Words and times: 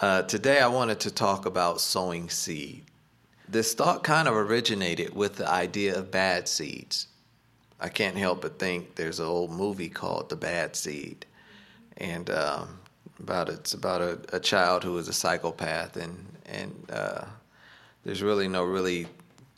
Uh, 0.00 0.22
today, 0.22 0.60
I 0.60 0.66
wanted 0.66 0.98
to 1.00 1.10
talk 1.10 1.44
about 1.44 1.78
sowing 1.78 2.30
seed. 2.30 2.84
This 3.46 3.74
thought 3.74 4.02
kind 4.02 4.28
of 4.28 4.34
originated 4.34 5.14
with 5.14 5.36
the 5.36 5.46
idea 5.46 5.98
of 5.98 6.10
bad 6.10 6.48
seeds. 6.48 7.08
I 7.78 7.90
can't 7.90 8.16
help 8.16 8.40
but 8.40 8.58
think 8.58 8.94
there's 8.94 9.20
an 9.20 9.26
old 9.26 9.50
movie 9.50 9.90
called 9.90 10.30
The 10.30 10.36
Bad 10.36 10.74
Seed, 10.74 11.26
and 11.98 12.30
um, 12.30 12.78
about 13.18 13.50
it's 13.50 13.74
about 13.74 14.00
a, 14.00 14.18
a, 14.32 14.40
child 14.40 14.84
who 14.84 14.96
is 14.96 15.08
a 15.08 15.12
psychopath, 15.12 15.98
and 15.98 16.26
and 16.46 16.90
uh, 16.90 17.26
there's 18.02 18.22
really 18.22 18.48
no 18.48 18.64
really 18.64 19.06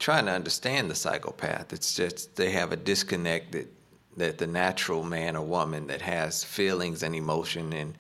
trying 0.01 0.27
to 0.27 0.33
understand 0.33 0.91
the 0.91 0.97
psychopath. 0.97 1.73
It's 1.73 1.95
just 1.95 2.35
they 2.35 2.51
have 2.51 2.73
a 2.73 2.77
disconnect 2.77 3.53
that, 3.53 3.73
that 4.17 4.39
the 4.39 4.49
natural 4.49 5.05
man 5.05 5.37
or 5.37 5.47
woman 5.47 5.87
that 5.87 6.03
has 6.03 6.43
feelings 6.43 7.05
and 7.05 7.15
emotion 7.15 7.73
and 7.73 7.97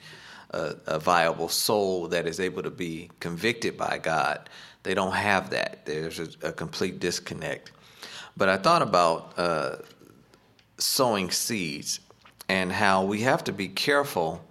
a, 0.53 0.77
a, 0.87 0.99
viable 0.99 1.49
soul 1.49 2.09
that 2.09 2.27
is 2.27 2.41
able 2.41 2.63
to 2.63 2.71
be 2.71 3.11
convicted 3.21 3.77
by 3.77 3.99
God, 3.99 4.49
they 4.83 4.95
don't 4.95 5.13
have 5.13 5.51
that. 5.51 5.85
There's 5.85 6.19
a, 6.19 6.29
a 6.49 6.53
complete 6.53 7.01
disconnect. 7.01 7.73
But 8.37 8.49
I 8.49 8.57
thought 8.57 8.83
about 8.83 9.33
uh, 9.37 9.77
sowing 10.79 11.31
seeds 11.31 12.01
and 12.49 12.73
how 12.73 13.05
we 13.05 13.21
have 13.21 13.45
to 13.45 13.53
be 13.53 13.69
careful 13.69 14.45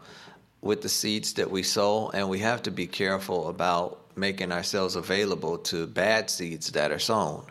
with 0.61 0.81
the 0.81 0.89
seeds 0.89 1.33
that 1.33 1.49
we 1.49 1.63
sow, 1.63 2.09
and 2.11 2.29
we 2.29 2.39
have 2.39 2.61
to 2.63 2.71
be 2.71 2.85
careful 2.87 3.49
about 3.49 3.99
making 4.15 4.51
ourselves 4.51 4.95
available 4.95 5.57
to 5.57 5.87
bad 5.87 6.29
seeds 6.29 6.71
that 6.71 6.91
are 6.91 6.99
sown. 6.99 7.45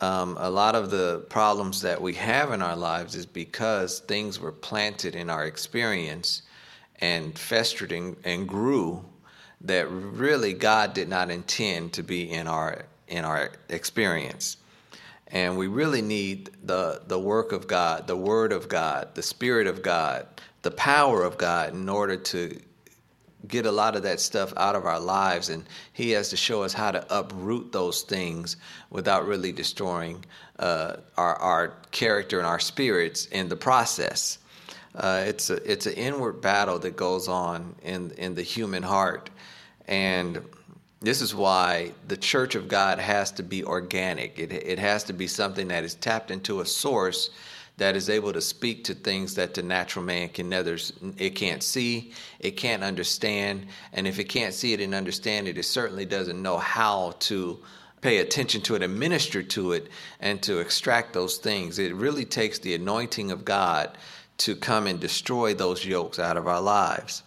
Um, 0.00 0.36
a 0.40 0.50
lot 0.50 0.74
of 0.74 0.90
the 0.90 1.24
problems 1.28 1.82
that 1.82 2.00
we 2.00 2.14
have 2.14 2.52
in 2.52 2.62
our 2.62 2.76
lives 2.76 3.14
is 3.14 3.26
because 3.26 4.00
things 4.00 4.40
were 4.40 4.52
planted 4.52 5.14
in 5.14 5.28
our 5.28 5.44
experience 5.44 6.42
and 7.00 7.38
festered 7.38 7.92
and, 7.92 8.16
and 8.24 8.46
grew 8.46 9.04
that 9.62 9.90
really 9.90 10.54
God 10.54 10.94
did 10.94 11.08
not 11.08 11.30
intend 11.30 11.92
to 11.94 12.02
be 12.02 12.30
in 12.30 12.46
our 12.46 12.86
in 13.08 13.24
our 13.24 13.50
experience. 13.68 14.56
And 15.26 15.58
we 15.58 15.66
really 15.66 16.02
need 16.02 16.50
the 16.64 17.02
the 17.06 17.18
work 17.18 17.52
of 17.52 17.66
God, 17.66 18.06
the 18.06 18.16
word 18.16 18.52
of 18.52 18.68
God, 18.68 19.14
the 19.14 19.22
spirit 19.22 19.66
of 19.66 19.82
God, 19.82 20.26
the 20.62 20.70
power 20.70 21.22
of 21.22 21.38
God 21.38 21.74
in 21.74 21.88
order 21.88 22.16
to 22.16 22.60
get 23.48 23.66
a 23.66 23.72
lot 23.72 23.96
of 23.96 24.02
that 24.02 24.20
stuff 24.20 24.52
out 24.56 24.76
of 24.76 24.84
our 24.84 25.00
lives 25.00 25.48
and 25.48 25.64
he 25.92 26.10
has 26.10 26.28
to 26.28 26.36
show 26.36 26.62
us 26.62 26.72
how 26.74 26.90
to 26.90 27.04
uproot 27.18 27.72
those 27.72 28.02
things 28.02 28.56
without 28.90 29.26
really 29.26 29.50
destroying 29.50 30.22
uh, 30.58 30.96
our, 31.16 31.36
our 31.36 31.68
character 31.90 32.38
and 32.38 32.46
our 32.46 32.60
spirits 32.60 33.26
in 33.26 33.48
the 33.48 33.56
process 33.56 34.38
uh, 34.94 35.24
it's 35.26 35.50
a 35.50 35.70
it's 35.70 35.86
an 35.86 35.94
inward 35.94 36.40
battle 36.40 36.78
that 36.78 36.96
goes 36.96 37.28
on 37.28 37.74
in 37.82 38.10
in 38.12 38.34
the 38.34 38.42
human 38.42 38.82
heart 38.82 39.30
and 39.86 40.42
this 41.00 41.22
is 41.22 41.34
why 41.34 41.92
the 42.08 42.16
church 42.16 42.54
of 42.54 42.68
God 42.68 42.98
has 42.98 43.32
to 43.32 43.42
be 43.42 43.64
organic. 43.64 44.38
It, 44.38 44.52
it 44.52 44.78
has 44.78 45.04
to 45.04 45.14
be 45.14 45.26
something 45.26 45.68
that 45.68 45.82
is 45.82 45.94
tapped 45.94 46.30
into 46.30 46.60
a 46.60 46.66
source 46.66 47.30
that 47.78 47.96
is 47.96 48.10
able 48.10 48.34
to 48.34 48.42
speak 48.42 48.84
to 48.84 48.94
things 48.94 49.34
that 49.36 49.54
the 49.54 49.62
natural 49.62 50.04
man 50.04 50.28
can 50.28 50.50
neither 50.50 50.76
it 51.16 51.30
can't 51.30 51.62
see, 51.62 52.12
it 52.38 52.50
can't 52.52 52.82
understand, 52.82 53.66
and 53.94 54.06
if 54.06 54.18
it 54.18 54.24
can't 54.24 54.52
see 54.52 54.74
it 54.74 54.80
and 54.80 54.94
understand 54.94 55.48
it, 55.48 55.56
it 55.56 55.64
certainly 55.64 56.04
doesn't 56.04 56.42
know 56.42 56.58
how 56.58 57.14
to 57.20 57.58
pay 58.02 58.18
attention 58.18 58.60
to 58.60 58.74
it 58.74 58.82
and 58.82 58.98
minister 58.98 59.42
to 59.42 59.72
it 59.72 59.88
and 60.20 60.42
to 60.42 60.58
extract 60.58 61.14
those 61.14 61.38
things. 61.38 61.78
It 61.78 61.94
really 61.94 62.26
takes 62.26 62.58
the 62.58 62.74
anointing 62.74 63.30
of 63.30 63.46
God 63.46 63.96
to 64.40 64.56
come 64.56 64.86
and 64.86 64.98
destroy 64.98 65.54
those 65.54 65.84
yokes 65.84 66.18
out 66.18 66.36
of 66.36 66.48
our 66.48 66.60
lives. 66.60 67.22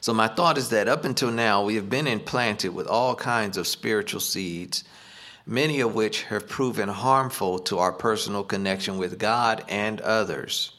So, 0.00 0.14
my 0.14 0.28
thought 0.28 0.56
is 0.56 0.70
that 0.70 0.86
up 0.88 1.04
until 1.04 1.32
now, 1.32 1.64
we 1.64 1.74
have 1.74 1.90
been 1.90 2.06
implanted 2.06 2.72
with 2.72 2.86
all 2.86 3.16
kinds 3.16 3.56
of 3.56 3.66
spiritual 3.66 4.20
seeds, 4.20 4.84
many 5.44 5.80
of 5.80 5.96
which 5.96 6.22
have 6.24 6.48
proven 6.48 6.88
harmful 6.88 7.58
to 7.60 7.78
our 7.78 7.92
personal 7.92 8.44
connection 8.44 8.98
with 8.98 9.18
God 9.18 9.64
and 9.68 10.00
others. 10.00 10.72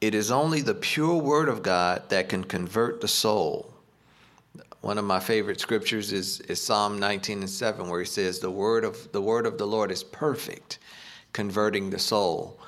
It 0.00 0.14
is 0.14 0.30
only 0.30 0.62
the 0.62 0.74
pure 0.74 1.16
Word 1.16 1.50
of 1.50 1.62
God 1.62 2.08
that 2.08 2.30
can 2.30 2.44
convert 2.44 3.02
the 3.02 3.08
soul. 3.08 3.70
One 4.80 4.96
of 4.96 5.04
my 5.04 5.20
favorite 5.20 5.60
scriptures 5.60 6.10
is, 6.10 6.40
is 6.40 6.60
Psalm 6.60 6.98
19 6.98 7.40
and 7.40 7.50
7, 7.50 7.88
where 7.88 8.00
he 8.00 8.06
says, 8.06 8.38
the 8.38 8.50
word, 8.50 8.84
of, 8.84 9.12
the 9.12 9.22
word 9.22 9.46
of 9.46 9.58
the 9.58 9.66
Lord 9.66 9.92
is 9.92 10.02
perfect, 10.02 10.78
converting 11.32 11.90
the 11.90 12.00
soul. 12.00 12.58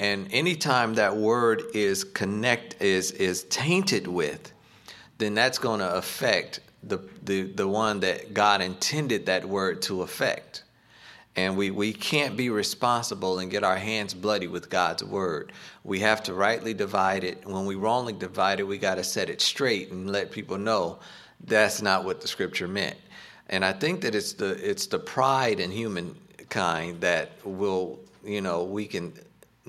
And 0.00 0.32
anytime 0.32 0.94
that 0.94 1.14
word 1.14 1.62
is 1.74 2.04
connect 2.04 2.80
is 2.80 3.12
is 3.12 3.44
tainted 3.44 4.08
with, 4.08 4.52
then 5.18 5.34
that's 5.34 5.58
going 5.58 5.80
to 5.80 5.94
affect 5.94 6.60
the, 6.82 6.98
the, 7.22 7.42
the 7.42 7.68
one 7.68 8.00
that 8.00 8.32
God 8.32 8.62
intended 8.62 9.26
that 9.26 9.44
word 9.44 9.82
to 9.82 10.00
affect. 10.00 10.64
And 11.36 11.54
we, 11.54 11.70
we 11.70 11.92
can't 11.92 12.34
be 12.34 12.48
responsible 12.48 13.38
and 13.38 13.50
get 13.50 13.62
our 13.62 13.76
hands 13.76 14.14
bloody 14.14 14.48
with 14.48 14.70
God's 14.70 15.04
word. 15.04 15.52
We 15.84 16.00
have 16.00 16.22
to 16.24 16.34
rightly 16.34 16.72
divide 16.72 17.22
it. 17.22 17.46
When 17.46 17.66
we 17.66 17.74
wrongly 17.74 18.14
divide 18.14 18.58
it, 18.58 18.64
we 18.64 18.78
got 18.78 18.94
to 18.94 19.04
set 19.04 19.28
it 19.28 19.42
straight 19.42 19.92
and 19.92 20.10
let 20.10 20.32
people 20.32 20.56
know 20.56 20.98
that's 21.44 21.82
not 21.82 22.06
what 22.06 22.22
the 22.22 22.28
scripture 22.28 22.66
meant. 22.66 22.96
And 23.50 23.62
I 23.64 23.74
think 23.74 24.00
that 24.00 24.14
it's 24.14 24.32
the 24.32 24.52
it's 24.52 24.86
the 24.86 24.98
pride 24.98 25.60
in 25.60 25.70
humankind 25.70 27.02
that 27.02 27.32
will, 27.44 28.00
you 28.24 28.40
know, 28.40 28.64
we 28.64 28.86
can 28.86 29.12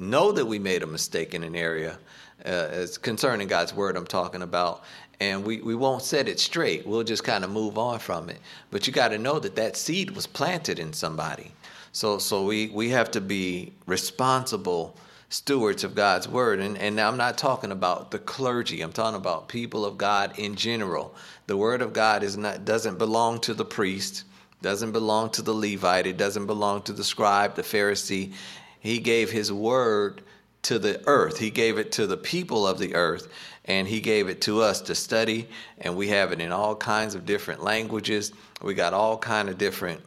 know 0.01 0.31
that 0.31 0.45
we 0.45 0.59
made 0.59 0.83
a 0.83 0.87
mistake 0.87 1.33
in 1.33 1.43
an 1.43 1.55
area 1.55 1.97
uh, 2.45 2.85
concerning 3.01 3.47
God's 3.47 3.73
word 3.73 3.95
I'm 3.95 4.07
talking 4.07 4.41
about 4.41 4.83
and 5.21 5.45
we, 5.45 5.61
we 5.61 5.75
won't 5.75 6.01
set 6.01 6.27
it 6.27 6.39
straight. 6.39 6.85
We'll 6.85 7.03
just 7.03 7.23
kind 7.23 7.43
of 7.43 7.51
move 7.51 7.77
on 7.77 7.99
from 7.99 8.27
it. 8.27 8.39
But 8.71 8.87
you 8.87 8.91
got 8.91 9.09
to 9.09 9.19
know 9.19 9.37
that 9.37 9.55
that 9.55 9.77
seed 9.77 10.11
was 10.11 10.25
planted 10.25 10.79
in 10.79 10.93
somebody. 10.93 11.51
So 11.91 12.17
so 12.17 12.43
we 12.43 12.69
we 12.69 12.89
have 12.89 13.11
to 13.11 13.21
be 13.21 13.73
responsible 13.85 14.97
stewards 15.29 15.83
of 15.83 15.93
God's 15.93 16.27
word. 16.27 16.59
And 16.59 16.75
and 16.77 16.99
I'm 16.99 17.17
not 17.17 17.37
talking 17.37 17.71
about 17.71 18.09
the 18.09 18.17
clergy. 18.17 18.81
I'm 18.81 18.91
talking 18.91 19.15
about 19.15 19.47
people 19.47 19.85
of 19.85 19.97
God 19.97 20.39
in 20.39 20.55
general. 20.55 21.13
The 21.45 21.55
word 21.55 21.83
of 21.83 21.93
God 21.93 22.23
is 22.23 22.35
not 22.35 22.65
doesn't 22.65 22.97
belong 22.97 23.41
to 23.41 23.53
the 23.53 23.65
priest, 23.65 24.23
doesn't 24.63 24.91
belong 24.91 25.29
to 25.31 25.43
the 25.43 25.53
Levite, 25.53 26.07
it 26.07 26.17
doesn't 26.17 26.47
belong 26.47 26.81
to 26.83 26.93
the 26.93 27.03
scribe, 27.03 27.53
the 27.53 27.61
Pharisee. 27.61 28.33
He 28.81 28.97
gave 28.97 29.29
his 29.31 29.53
word 29.53 30.23
to 30.63 30.79
the 30.79 31.01
earth. 31.07 31.37
He 31.37 31.51
gave 31.51 31.77
it 31.77 31.91
to 31.93 32.07
the 32.07 32.17
people 32.17 32.67
of 32.67 32.79
the 32.79 32.95
earth 32.95 33.27
and 33.65 33.87
he 33.87 34.01
gave 34.01 34.27
it 34.27 34.41
to 34.41 34.61
us 34.61 34.81
to 34.81 34.95
study 34.95 35.47
and 35.79 35.95
we 35.95 36.07
have 36.07 36.31
it 36.31 36.41
in 36.41 36.51
all 36.51 36.75
kinds 36.75 37.13
of 37.13 37.25
different 37.25 37.63
languages. 37.63 38.33
We 38.61 38.73
got 38.73 38.93
all 38.93 39.19
kind 39.19 39.49
of 39.49 39.59
different 39.59 40.01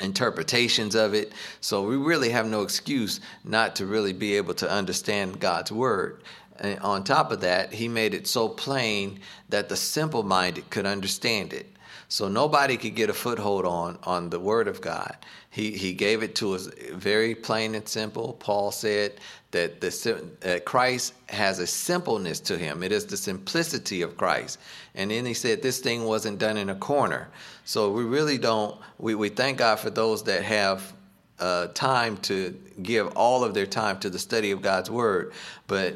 interpretations 0.00 0.94
of 0.94 1.12
it. 1.12 1.32
So 1.60 1.82
we 1.82 1.96
really 1.96 2.30
have 2.30 2.46
no 2.46 2.62
excuse 2.62 3.20
not 3.42 3.74
to 3.76 3.86
really 3.86 4.12
be 4.12 4.36
able 4.36 4.54
to 4.54 4.70
understand 4.70 5.40
god's 5.40 5.72
word. 5.72 6.22
And 6.60 6.78
on 6.78 7.02
top 7.02 7.32
of 7.32 7.40
that 7.40 7.72
he 7.72 7.88
made 7.88 8.14
it 8.14 8.28
so 8.28 8.48
plain 8.48 9.18
that 9.48 9.68
the 9.68 9.76
simple 9.76 10.22
minded 10.22 10.70
could 10.70 10.86
understand 10.86 11.52
it 11.52 11.66
so 12.08 12.26
nobody 12.26 12.76
could 12.76 12.94
get 12.94 13.10
a 13.10 13.14
foothold 13.14 13.66
on 13.66 13.98
on 14.04 14.30
the 14.30 14.40
word 14.40 14.66
of 14.66 14.80
God. 14.80 15.16
He 15.50 15.72
he 15.72 15.92
gave 15.92 16.22
it 16.22 16.34
to 16.36 16.54
us 16.54 16.68
very 16.92 17.34
plain 17.34 17.74
and 17.74 17.86
simple. 17.86 18.34
Paul 18.34 18.70
said 18.70 19.14
that 19.50 19.80
the 19.80 20.28
uh, 20.44 20.60
Christ 20.60 21.14
has 21.28 21.58
a 21.58 21.66
simpleness 21.66 22.40
to 22.40 22.56
him. 22.56 22.82
It 22.82 22.92
is 22.92 23.06
the 23.06 23.16
simplicity 23.16 24.02
of 24.02 24.16
Christ. 24.16 24.58
And 24.94 25.10
then 25.10 25.26
he 25.26 25.34
said 25.34 25.62
this 25.62 25.80
thing 25.80 26.04
wasn't 26.04 26.38
done 26.38 26.56
in 26.56 26.70
a 26.70 26.74
corner. 26.74 27.28
So 27.64 27.92
we 27.92 28.04
really 28.04 28.38
don't. 28.38 28.78
We 28.98 29.14
we 29.14 29.28
thank 29.28 29.58
God 29.58 29.78
for 29.78 29.90
those 29.90 30.24
that 30.24 30.42
have 30.42 30.92
uh, 31.38 31.68
time 31.68 32.16
to 32.16 32.58
give 32.82 33.08
all 33.16 33.44
of 33.44 33.54
their 33.54 33.66
time 33.66 33.98
to 34.00 34.10
the 34.10 34.18
study 34.18 34.50
of 34.50 34.62
God's 34.62 34.90
word, 34.90 35.32
but 35.66 35.94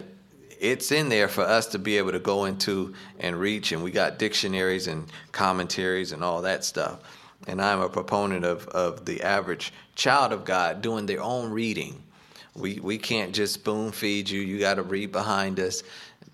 it's 0.62 0.92
in 0.92 1.08
there 1.08 1.26
for 1.26 1.42
us 1.42 1.66
to 1.66 1.78
be 1.78 1.98
able 1.98 2.12
to 2.12 2.20
go 2.20 2.44
into 2.44 2.94
and 3.18 3.38
reach 3.38 3.72
and 3.72 3.82
we 3.82 3.90
got 3.90 4.18
dictionaries 4.18 4.86
and 4.86 5.10
commentaries 5.32 6.12
and 6.12 6.22
all 6.22 6.40
that 6.42 6.64
stuff. 6.64 7.00
And 7.48 7.60
i'm 7.60 7.80
a 7.80 7.88
proponent 7.88 8.44
of, 8.44 8.68
of 8.68 9.04
the 9.04 9.22
average 9.22 9.72
child 9.96 10.32
of 10.32 10.44
god 10.44 10.80
doing 10.80 11.04
their 11.04 11.20
own 11.20 11.50
reading. 11.50 12.00
We, 12.54 12.78
we 12.78 12.96
can't 12.96 13.34
just 13.34 13.54
spoon 13.54 13.90
feed 13.90 14.30
you. 14.30 14.40
You 14.40 14.60
got 14.60 14.74
to 14.74 14.82
read 14.82 15.10
behind 15.10 15.58
us. 15.58 15.82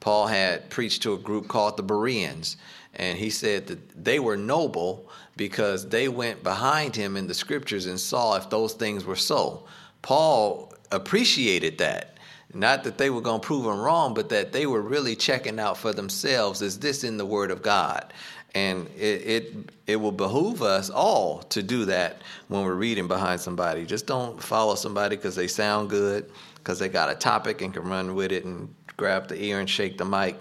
Paul 0.01 0.27
had 0.27 0.69
preached 0.69 1.03
to 1.05 1.15
a 1.15 1.19
group 1.19 1.49
called 1.49 1.79
the 1.79 1.83
bereans 1.83 2.59
and 2.97 3.17
he 3.17 3.31
said 3.31 3.67
that 3.69 4.05
they 4.05 4.19
were 4.19 4.37
noble 4.37 5.09
because 5.39 5.89
they 5.89 6.09
went 6.09 6.43
behind 6.43 6.95
him 6.95 7.17
in 7.17 7.29
the 7.29 7.35
scriptures 7.35 7.87
and 7.87 7.99
saw 7.99 8.37
if 8.37 8.51
those 8.51 8.75
things 8.75 9.07
were 9.07 9.17
so. 9.17 9.65
Paul 10.03 10.75
appreciated 10.93 11.79
that 11.79 12.18
not 12.55 12.85
that 12.85 12.99
they 12.99 13.11
were 13.11 13.21
going 13.21 13.41
to 13.41 13.47
prove 13.47 13.67
him 13.67 13.79
wrong, 13.79 14.15
but 14.15 14.31
that 14.31 14.53
they 14.53 14.67
were 14.67 14.81
really 14.81 15.15
checking 15.15 15.59
out 15.59 15.77
for 15.77 15.93
themselves 15.93 16.63
is 16.63 16.79
this 16.79 17.05
in 17.05 17.17
the 17.17 17.27
Word 17.27 17.51
of 17.51 17.63
God? 17.63 18.13
And 18.55 18.89
it, 18.97 19.27
it, 19.27 19.55
it 19.87 19.97
will 19.97 20.13
behoove 20.13 20.63
us 20.63 20.89
all 20.89 21.41
to 21.45 21.63
do 21.63 21.85
that 21.85 22.23
when 22.49 22.65
we're 22.65 22.75
reading 22.75 23.07
behind 23.07 23.41
somebody. 23.41 23.85
Just 23.85 24.07
don't 24.07 24.43
follow 24.43 24.75
somebody 24.75 25.17
because 25.17 25.37
they 25.37 25.47
sound 25.47 25.91
good, 25.91 26.31
because 26.57 26.79
they 26.79 26.89
got 26.89 27.11
a 27.11 27.15
topic 27.15 27.61
and 27.61 27.75
can 27.75 27.85
run 27.85 28.15
with 28.15 28.33
it 28.33 28.47
and 28.47 28.75
grab 28.97 29.29
the 29.29 29.41
ear 29.43 29.61
and 29.61 29.69
shake 29.69 29.99
the 29.99 30.05
mic. 30.05 30.37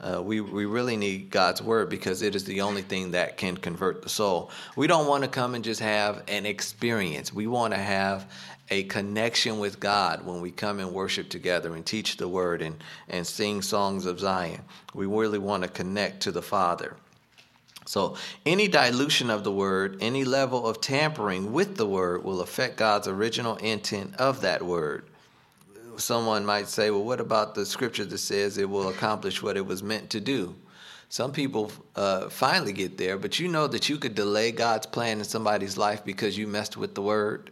Uh, 0.00 0.22
we, 0.22 0.40
we 0.40 0.64
really 0.64 0.96
need 0.96 1.28
God's 1.28 1.60
word 1.60 1.90
because 1.90 2.22
it 2.22 2.34
is 2.34 2.44
the 2.44 2.62
only 2.62 2.80
thing 2.80 3.10
that 3.10 3.36
can 3.36 3.54
convert 3.54 4.00
the 4.00 4.08
soul. 4.08 4.50
We 4.74 4.86
don't 4.86 5.06
want 5.06 5.24
to 5.24 5.28
come 5.28 5.54
and 5.54 5.62
just 5.62 5.80
have 5.80 6.22
an 6.26 6.46
experience. 6.46 7.34
We 7.34 7.46
want 7.46 7.74
to 7.74 7.78
have 7.78 8.26
a 8.70 8.84
connection 8.84 9.58
with 9.58 9.80
God 9.80 10.24
when 10.24 10.40
we 10.40 10.50
come 10.50 10.78
and 10.78 10.92
worship 10.92 11.28
together 11.28 11.74
and 11.74 11.84
teach 11.84 12.16
the 12.16 12.28
word 12.28 12.62
and, 12.62 12.76
and 13.08 13.26
sing 13.26 13.62
songs 13.62 14.06
of 14.06 14.20
Zion. 14.20 14.60
We 14.94 15.06
really 15.06 15.38
want 15.38 15.64
to 15.64 15.68
connect 15.68 16.20
to 16.22 16.32
the 16.32 16.42
Father. 16.42 16.96
So, 17.84 18.16
any 18.46 18.68
dilution 18.68 19.30
of 19.30 19.42
the 19.42 19.50
word, 19.50 19.98
any 20.00 20.24
level 20.24 20.68
of 20.68 20.80
tampering 20.80 21.52
with 21.52 21.76
the 21.76 21.86
word 21.86 22.22
will 22.22 22.40
affect 22.40 22.76
God's 22.76 23.08
original 23.08 23.56
intent 23.56 24.14
of 24.16 24.42
that 24.42 24.62
word. 24.62 25.06
Someone 25.96 26.46
might 26.46 26.68
say, 26.68 26.90
well, 26.90 27.02
what 27.02 27.20
about 27.20 27.54
the 27.54 27.66
scripture 27.66 28.04
that 28.04 28.18
says 28.18 28.56
it 28.56 28.70
will 28.70 28.88
accomplish 28.88 29.42
what 29.42 29.56
it 29.56 29.66
was 29.66 29.82
meant 29.82 30.10
to 30.10 30.20
do? 30.20 30.54
Some 31.08 31.32
people 31.32 31.72
uh, 31.96 32.28
finally 32.28 32.72
get 32.72 32.96
there, 32.96 33.18
but 33.18 33.40
you 33.40 33.48
know 33.48 33.66
that 33.66 33.88
you 33.88 33.98
could 33.98 34.14
delay 34.14 34.52
God's 34.52 34.86
plan 34.86 35.18
in 35.18 35.24
somebody's 35.24 35.76
life 35.76 36.04
because 36.04 36.38
you 36.38 36.46
messed 36.46 36.76
with 36.76 36.94
the 36.94 37.02
word 37.02 37.50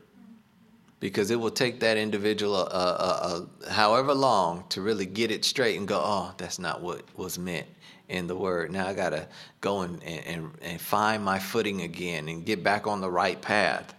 because 1.00 1.30
it 1.30 1.36
will 1.36 1.50
take 1.50 1.80
that 1.80 1.96
individual 1.96 2.56
uh, 2.56 2.68
uh, 2.68 3.46
uh, 3.62 3.70
however 3.70 4.12
long 4.14 4.64
to 4.68 4.80
really 4.80 5.06
get 5.06 5.30
it 5.30 5.44
straight 5.44 5.78
and 5.78 5.86
go, 5.86 6.00
oh, 6.02 6.32
that's 6.38 6.58
not 6.58 6.80
what 6.80 7.02
was 7.16 7.38
meant 7.38 7.66
in 8.08 8.26
the 8.26 8.36
word. 8.36 8.72
Now 8.72 8.86
I 8.86 8.94
got 8.94 9.10
to 9.10 9.26
go 9.60 9.82
and, 9.82 10.02
and, 10.02 10.50
and 10.62 10.80
find 10.80 11.22
my 11.22 11.38
footing 11.38 11.82
again 11.82 12.28
and 12.28 12.44
get 12.44 12.64
back 12.64 12.86
on 12.86 13.00
the 13.00 13.10
right 13.10 13.40
path. 13.40 13.94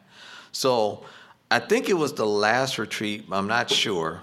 So 0.51 1.05
I 1.51 1.59
think 1.59 1.89
it 1.89 1.93
was 1.93 2.13
the 2.13 2.25
last 2.25 2.77
retreat, 2.77 3.25
I'm 3.31 3.47
not 3.47 3.69
sure. 3.69 4.21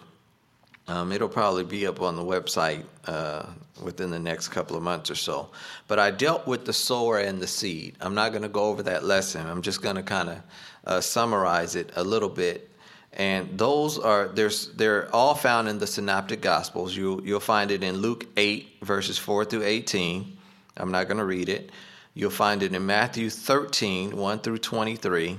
Um, 0.89 1.11
it'll 1.11 1.29
probably 1.29 1.65
be 1.65 1.87
up 1.87 2.01
on 2.01 2.15
the 2.15 2.23
website 2.23 2.85
uh, 3.07 3.47
within 3.83 4.11
the 4.11 4.19
next 4.21 4.49
couple 4.49 4.77
of 4.77 4.83
months 4.85 5.11
or 5.11 5.17
so. 5.17 5.51
But 5.89 5.99
I 5.99 6.13
dealt 6.13 6.47
with 6.47 6.65
the 6.65 6.73
sower 6.73 7.19
and 7.19 7.41
the 7.41 7.47
seed. 7.47 7.97
I'm 8.01 8.15
not 8.15 8.31
going 8.31 8.43
to 8.43 8.49
go 8.49 8.65
over 8.65 8.85
that 8.85 9.03
lesson. 9.03 9.45
I'm 9.47 9.63
just 9.63 9.83
going 9.83 9.97
to 9.97 10.03
kind 10.03 10.29
of 10.29 10.41
uh, 10.87 11.01
summarize 11.01 11.77
it 11.77 11.91
a 11.97 12.05
little 12.05 12.29
bit. 12.29 12.71
And 13.13 13.59
those 13.59 13.99
are 13.99 14.29
there's 14.29 14.73
they're 14.73 15.15
all 15.15 15.35
found 15.35 15.69
in 15.69 15.79
the 15.79 15.87
Synoptic 15.87 16.41
Gospels. 16.41 16.95
You 16.95 17.23
you'll 17.25 17.41
find 17.41 17.71
it 17.71 17.83
in 17.83 17.97
Luke 17.97 18.27
eight 18.37 18.77
verses 18.83 19.19
four 19.19 19.45
through 19.45 19.65
eighteen. 19.65 20.37
I'm 20.77 20.91
not 20.91 21.07
going 21.07 21.19
to 21.19 21.25
read 21.25 21.49
it. 21.49 21.71
You'll 22.15 22.31
find 22.31 22.63
it 22.63 22.75
in 22.75 22.87
Matthew 22.87 23.29
13, 23.29 24.17
1 24.17 24.39
through 24.39 24.59
23. 24.59 25.37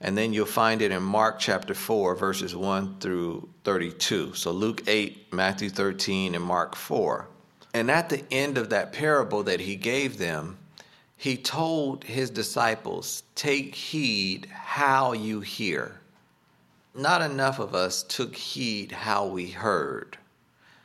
And 0.00 0.16
then 0.16 0.32
you'll 0.32 0.46
find 0.46 0.80
it 0.80 0.92
in 0.92 1.02
Mark 1.02 1.38
chapter 1.38 1.74
4, 1.74 2.14
verses 2.14 2.54
1 2.54 3.00
through 3.00 3.48
32. 3.64 4.34
So 4.34 4.50
Luke 4.50 4.82
8, 4.86 5.32
Matthew 5.32 5.68
13, 5.68 6.34
and 6.34 6.44
Mark 6.44 6.76
4. 6.76 7.26
And 7.74 7.90
at 7.90 8.08
the 8.08 8.24
end 8.30 8.56
of 8.56 8.70
that 8.70 8.92
parable 8.92 9.42
that 9.42 9.60
he 9.60 9.76
gave 9.76 10.18
them, 10.18 10.56
he 11.20 11.36
told 11.36 12.04
his 12.04 12.30
disciples, 12.30 13.24
Take 13.34 13.74
heed 13.74 14.46
how 14.52 15.12
you 15.12 15.40
hear. 15.40 16.00
Not 16.94 17.22
enough 17.22 17.58
of 17.58 17.74
us 17.74 18.04
took 18.04 18.36
heed 18.36 18.92
how 18.92 19.26
we 19.26 19.48
heard. 19.48 20.16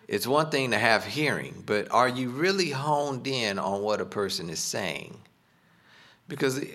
It's 0.07 0.25
one 0.25 0.50
thing 0.50 0.71
to 0.71 0.80
have 0.80 1.06
hearing, 1.06 1.62
but 1.68 1.91
are 1.91 2.09
you 2.09 2.31
really 2.31 2.71
honed 2.71 3.27
in 3.27 3.59
on 3.59 3.83
what 3.83 4.01
a 4.01 4.06
person 4.06 4.50
is 4.50 4.59
saying? 4.59 5.19
Because 6.27 6.65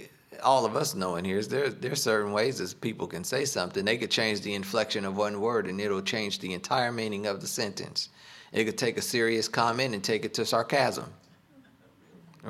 all 0.40 0.64
of 0.64 0.76
us 0.76 0.94
know 0.94 1.16
in 1.16 1.24
here 1.24 1.38
is 1.38 1.48
there 1.48 1.68
there's 1.68 2.00
certain 2.00 2.32
ways 2.32 2.58
that 2.58 2.80
people 2.80 3.08
can 3.08 3.24
say 3.24 3.44
something. 3.44 3.84
They 3.84 3.98
could 3.98 4.12
change 4.12 4.40
the 4.42 4.54
inflection 4.54 5.04
of 5.04 5.16
one 5.16 5.40
word 5.40 5.66
and 5.66 5.80
it'll 5.80 6.00
change 6.00 6.38
the 6.38 6.54
entire 6.54 6.92
meaning 6.92 7.26
of 7.26 7.40
the 7.40 7.48
sentence. 7.48 8.10
It 8.52 8.66
could 8.66 8.78
take 8.78 8.98
a 8.98 9.02
serious 9.02 9.48
comment 9.48 9.94
and 9.94 10.04
take 10.04 10.24
it 10.24 10.32
to 10.34 10.46
sarcasm 10.46 11.12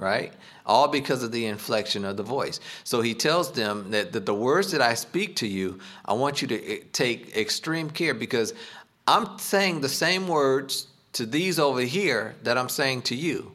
right? 0.01 0.33
All 0.67 0.89
because 0.89 1.23
of 1.23 1.33
the 1.33 1.47
inflection 1.47 2.05
of 2.05 2.17
the 2.17 2.23
voice. 2.23 2.61
So 2.85 3.01
he 3.01 3.15
tells 3.15 3.53
them 3.53 3.91
that, 3.91 4.13
that 4.13 4.27
the 4.27 4.35
words 4.35 4.73
that 4.73 4.83
I 4.83 4.95
speak 4.95 5.37
to 5.37 5.47
you, 5.47 5.79
I 6.05 6.13
want 6.15 6.43
you 6.43 6.49
to 6.49 6.67
eh, 6.67 6.85
take 6.93 7.37
extreme 7.37 7.91
care 7.91 8.15
because 8.15 8.55
I'm 9.07 9.39
saying 9.39 9.81
the 9.81 9.89
same 9.89 10.29
words 10.29 10.89
to 11.15 11.27
these 11.27 11.59
over 11.59 11.81
here 11.81 12.37
that 12.43 12.59
I'm 12.59 12.69
saying 12.69 13.03
to 13.03 13.15
you. 13.15 13.53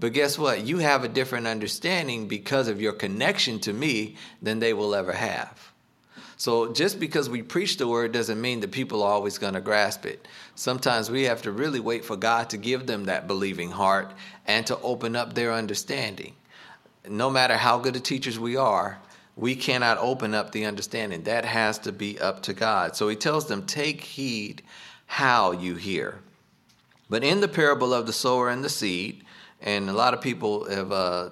But 0.00 0.14
guess 0.14 0.38
what? 0.38 0.66
You 0.66 0.78
have 0.78 1.04
a 1.04 1.08
different 1.08 1.46
understanding 1.46 2.26
because 2.26 2.68
of 2.68 2.80
your 2.80 2.94
connection 2.94 3.60
to 3.60 3.72
me 3.72 4.16
than 4.40 4.58
they 4.58 4.72
will 4.72 4.94
ever 4.94 5.12
have. 5.12 5.69
So 6.40 6.72
just 6.72 6.98
because 6.98 7.28
we 7.28 7.42
preach 7.42 7.76
the 7.76 7.86
word 7.86 8.12
doesn't 8.12 8.40
mean 8.40 8.60
that 8.60 8.72
people 8.72 9.02
are 9.02 9.12
always 9.12 9.36
going 9.36 9.52
to 9.52 9.60
grasp 9.60 10.06
it. 10.06 10.26
Sometimes 10.54 11.10
we 11.10 11.24
have 11.24 11.42
to 11.42 11.52
really 11.52 11.80
wait 11.80 12.02
for 12.02 12.16
God 12.16 12.48
to 12.48 12.56
give 12.56 12.86
them 12.86 13.04
that 13.04 13.26
believing 13.26 13.70
heart 13.70 14.14
and 14.46 14.66
to 14.66 14.80
open 14.80 15.16
up 15.16 15.34
their 15.34 15.52
understanding. 15.52 16.32
No 17.06 17.28
matter 17.28 17.58
how 17.58 17.76
good 17.76 17.94
of 17.94 18.04
teachers 18.04 18.38
we 18.38 18.56
are, 18.56 18.98
we 19.36 19.54
cannot 19.54 19.98
open 19.98 20.32
up 20.32 20.50
the 20.50 20.64
understanding. 20.64 21.24
That 21.24 21.44
has 21.44 21.78
to 21.80 21.92
be 21.92 22.18
up 22.18 22.42
to 22.44 22.54
God. 22.54 22.96
So 22.96 23.10
he 23.10 23.16
tells 23.16 23.46
them, 23.46 23.66
take 23.66 24.00
heed 24.00 24.62
how 25.04 25.52
you 25.52 25.74
hear. 25.74 26.20
But 27.10 27.22
in 27.22 27.42
the 27.42 27.48
parable 27.48 27.92
of 27.92 28.06
the 28.06 28.14
sower 28.14 28.48
and 28.48 28.64
the 28.64 28.70
seed, 28.70 29.24
and 29.60 29.90
a 29.90 29.92
lot 29.92 30.14
of 30.14 30.22
people 30.22 30.70
have 30.70 30.90
uh, 30.90 31.30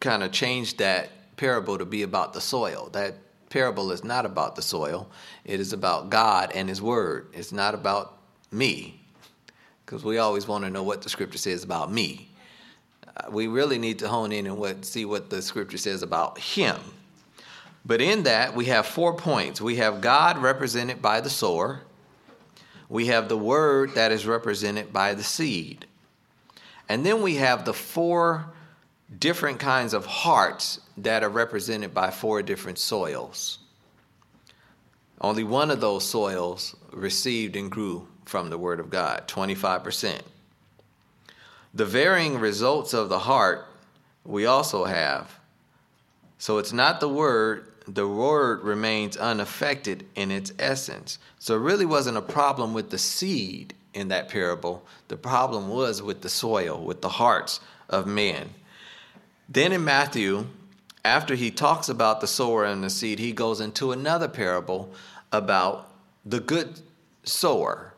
kind 0.00 0.22
of 0.22 0.32
changed 0.32 0.78
that 0.78 1.10
parable 1.36 1.76
to 1.76 1.84
be 1.84 2.04
about 2.04 2.32
the 2.32 2.40
soil. 2.40 2.88
That 2.94 3.16
parable 3.50 3.92
is 3.92 4.04
not 4.04 4.26
about 4.26 4.56
the 4.56 4.62
soil, 4.62 5.08
it 5.44 5.60
is 5.60 5.72
about 5.72 6.10
God 6.10 6.52
and 6.54 6.68
His 6.68 6.82
Word. 6.82 7.28
It's 7.32 7.52
not 7.52 7.74
about 7.74 8.18
me, 8.50 9.00
because 9.84 10.04
we 10.04 10.18
always 10.18 10.46
want 10.46 10.64
to 10.64 10.70
know 10.70 10.82
what 10.82 11.02
the 11.02 11.08
Scripture 11.08 11.38
says 11.38 11.64
about 11.64 11.92
me. 11.92 12.28
Uh, 13.16 13.30
we 13.30 13.46
really 13.46 13.78
need 13.78 13.98
to 14.00 14.08
hone 14.08 14.32
in 14.32 14.46
and 14.46 14.58
what, 14.58 14.84
see 14.84 15.04
what 15.04 15.30
the 15.30 15.40
Scripture 15.42 15.78
says 15.78 16.02
about 16.02 16.38
Him. 16.38 16.76
But 17.84 18.00
in 18.00 18.24
that, 18.24 18.56
we 18.56 18.64
have 18.66 18.84
four 18.84 19.14
points. 19.14 19.60
We 19.60 19.76
have 19.76 20.00
God 20.00 20.38
represented 20.38 21.00
by 21.00 21.20
the 21.20 21.30
sower. 21.30 21.82
We 22.88 23.06
have 23.06 23.28
the 23.28 23.38
word 23.38 23.94
that 23.94 24.10
is 24.10 24.26
represented 24.26 24.92
by 24.92 25.14
the 25.14 25.22
seed. 25.22 25.86
And 26.88 27.06
then 27.06 27.22
we 27.22 27.36
have 27.36 27.64
the 27.64 27.74
four 27.74 28.46
different 29.18 29.60
kinds 29.60 29.94
of 29.94 30.04
hearts 30.06 30.80
that 30.96 31.22
are 31.22 31.28
represented 31.28 31.94
by 31.94 32.10
four 32.10 32.42
different 32.42 32.78
soils. 32.78 33.58
Only 35.20 35.44
one 35.44 35.70
of 35.70 35.80
those 35.80 36.04
soils 36.04 36.76
received 36.92 37.56
and 37.56 37.70
grew 37.70 38.08
from 38.24 38.50
the 38.50 38.58
Word 38.58 38.80
of 38.80 38.90
God, 38.90 39.28
25%. 39.28 40.20
The 41.72 41.84
varying 41.84 42.38
results 42.38 42.92
of 42.92 43.08
the 43.08 43.20
heart 43.20 43.66
we 44.24 44.46
also 44.46 44.84
have. 44.84 45.38
So 46.38 46.58
it's 46.58 46.72
not 46.72 47.00
the 47.00 47.08
Word, 47.08 47.72
the 47.86 48.08
Word 48.08 48.62
remains 48.62 49.16
unaffected 49.16 50.06
in 50.16 50.30
its 50.30 50.52
essence. 50.58 51.18
So 51.38 51.54
it 51.54 51.60
really 51.60 51.86
wasn't 51.86 52.18
a 52.18 52.22
problem 52.22 52.74
with 52.74 52.90
the 52.90 52.98
seed 52.98 53.74
in 53.94 54.08
that 54.08 54.28
parable. 54.28 54.84
The 55.08 55.16
problem 55.16 55.68
was 55.68 56.02
with 56.02 56.20
the 56.22 56.28
soil, 56.28 56.82
with 56.84 57.00
the 57.00 57.08
hearts 57.08 57.60
of 57.88 58.06
men. 58.06 58.50
Then 59.48 59.72
in 59.72 59.84
Matthew, 59.84 60.46
after 61.04 61.34
he 61.34 61.50
talks 61.50 61.88
about 61.88 62.20
the 62.20 62.26
sower 62.26 62.64
and 62.64 62.82
the 62.82 62.90
seed, 62.90 63.18
he 63.18 63.32
goes 63.32 63.60
into 63.60 63.92
another 63.92 64.28
parable 64.28 64.92
about 65.32 65.92
the 66.24 66.40
good 66.40 66.80
sower. 67.22 67.94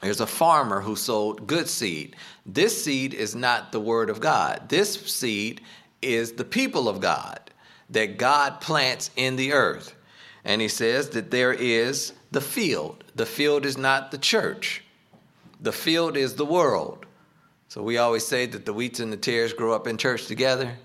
There's 0.00 0.20
a 0.20 0.26
farmer 0.26 0.80
who 0.80 0.96
sowed 0.96 1.46
good 1.46 1.68
seed. 1.68 2.16
This 2.44 2.84
seed 2.84 3.14
is 3.14 3.34
not 3.34 3.70
the 3.70 3.80
word 3.80 4.10
of 4.10 4.20
God. 4.20 4.68
This 4.68 4.94
seed 4.94 5.60
is 6.00 6.32
the 6.32 6.44
people 6.44 6.88
of 6.88 7.00
God 7.00 7.38
that 7.90 8.18
God 8.18 8.60
plants 8.60 9.10
in 9.16 9.36
the 9.36 9.52
earth. 9.52 9.94
And 10.44 10.60
he 10.60 10.68
says 10.68 11.10
that 11.10 11.30
there 11.30 11.52
is 11.52 12.14
the 12.32 12.40
field. 12.40 13.04
The 13.14 13.26
field 13.26 13.64
is 13.64 13.78
not 13.78 14.10
the 14.10 14.18
church, 14.18 14.82
the 15.60 15.72
field 15.72 16.16
is 16.16 16.34
the 16.34 16.46
world. 16.46 17.06
So 17.72 17.82
we 17.82 17.96
always 17.96 18.26
say 18.26 18.44
that 18.44 18.66
the 18.66 18.74
wheats 18.74 19.00
and 19.00 19.10
the 19.10 19.16
tares 19.16 19.54
grow 19.54 19.72
up 19.72 19.86
in 19.86 19.96
church 19.96 20.26
together. 20.26 20.76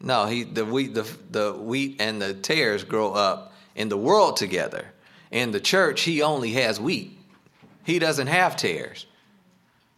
No, 0.00 0.26
he 0.26 0.44
the 0.44 0.66
wheat 0.66 0.92
the 0.92 1.10
the 1.30 1.54
wheat 1.54 1.96
and 1.98 2.20
the 2.20 2.34
tares 2.34 2.84
grow 2.84 3.14
up 3.14 3.54
in 3.74 3.88
the 3.88 3.96
world 3.96 4.36
together. 4.36 4.84
In 5.30 5.50
the 5.50 5.60
church, 5.60 6.02
he 6.02 6.20
only 6.20 6.52
has 6.52 6.78
wheat. 6.78 7.18
He 7.84 7.98
doesn't 7.98 8.26
have 8.26 8.54
tares. 8.54 9.06